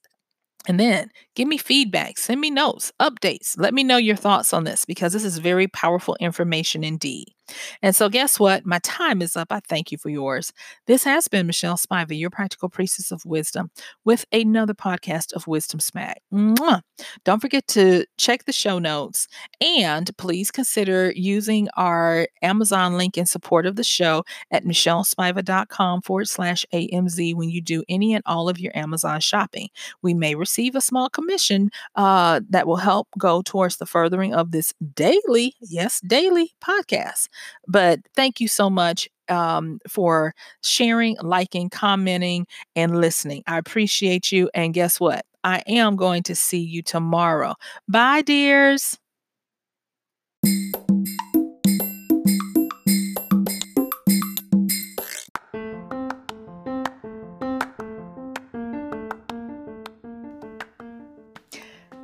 And 0.67 0.81
then 0.81 1.11
give 1.35 1.47
me 1.47 1.59
feedback, 1.59 2.17
send 2.17 2.41
me 2.41 2.51
notes, 2.51 2.91
updates. 3.01 3.59
Let 3.59 3.75
me 3.75 3.85
know 3.85 3.99
your 3.99 4.17
thoughts 4.17 4.55
on 4.55 4.65
this 4.65 4.87
because 4.87 5.13
this 5.13 5.25
is 5.25 5.37
very 5.37 5.69
powerful 5.69 6.17
information 6.21 6.83
indeed. 6.83 7.35
And 7.83 7.95
so, 7.95 8.09
guess 8.09 8.41
what? 8.41 8.65
My 8.65 8.79
time 8.81 9.23
is 9.23 9.37
up. 9.37 9.49
I 9.51 9.61
thank 9.61 9.93
you 9.93 9.99
for 9.99 10.09
yours. 10.09 10.53
This 10.87 11.05
has 11.05 11.29
been 11.29 11.47
Michelle 11.47 11.77
Spivey, 11.77 12.19
your 12.19 12.31
practical 12.31 12.69
priestess 12.69 13.11
of 13.11 13.25
wisdom, 13.25 13.71
with 14.05 14.25
another 14.33 14.75
podcast 14.75 15.33
of 15.33 15.47
Wisdom 15.47 15.81
Smack. 15.81 16.23
Mwah. 16.33 16.81
Don't 17.25 17.41
forget 17.41 17.67
to 17.69 18.07
check 18.19 18.45
the 18.45 18.53
show 18.53 18.79
notes 18.79 19.27
and 19.61 20.11
please 20.17 20.51
consider 20.51 21.13
using 21.15 21.69
our 21.77 22.29
Amazon 22.43 22.97
link 22.97 23.19
in 23.19 23.27
support 23.27 23.67
of 23.67 23.77
the 23.77 23.85
show 23.85 24.25
at 24.51 24.65
michellespiva.com 24.65 26.03
forward 26.03 26.29
slash 26.29 26.65
AMZ 26.73 27.35
when 27.35 27.51
you 27.51 27.61
do 27.61 27.83
any 27.89 28.15
and 28.15 28.23
all 28.27 28.49
of 28.49 28.59
your 28.59 28.77
Amazon 28.77 29.21
shopping. 29.21 29.69
We 30.03 30.15
may 30.15 30.35
receive 30.35 30.75
a 30.75 30.81
small 30.81 31.09
commission 31.09 31.71
uh, 31.97 32.41
that 32.51 32.67
will 32.67 32.77
help 32.77 33.09
go 33.19 33.43
towards 33.43 33.77
the 33.77 33.87
furthering 33.87 34.35
of 34.35 34.51
this 34.51 34.73
daily, 34.95 35.55
yes, 35.61 36.01
daily 36.01 36.53
podcast. 36.63 37.29
But 37.67 38.01
thank 38.15 38.41
you 38.41 38.49
so 38.49 38.69
much 38.71 39.09
um, 39.29 39.81
for 39.89 40.35
sharing, 40.63 41.17
liking, 41.21 41.71
commenting, 41.71 42.47
and 42.77 43.01
listening. 43.01 43.43
I 43.47 43.59
appreciate 43.59 44.33
you. 44.33 44.51
And 44.55 44.75
guess 44.75 45.01
what? 45.01 45.25
I 45.43 45.63
am 45.67 45.97
going 45.97 46.23
to 46.25 46.35
see 46.35 46.61
you 46.61 46.83
tomorrow. 46.83 47.55
Bye, 47.89 48.23
dears. 48.23 48.99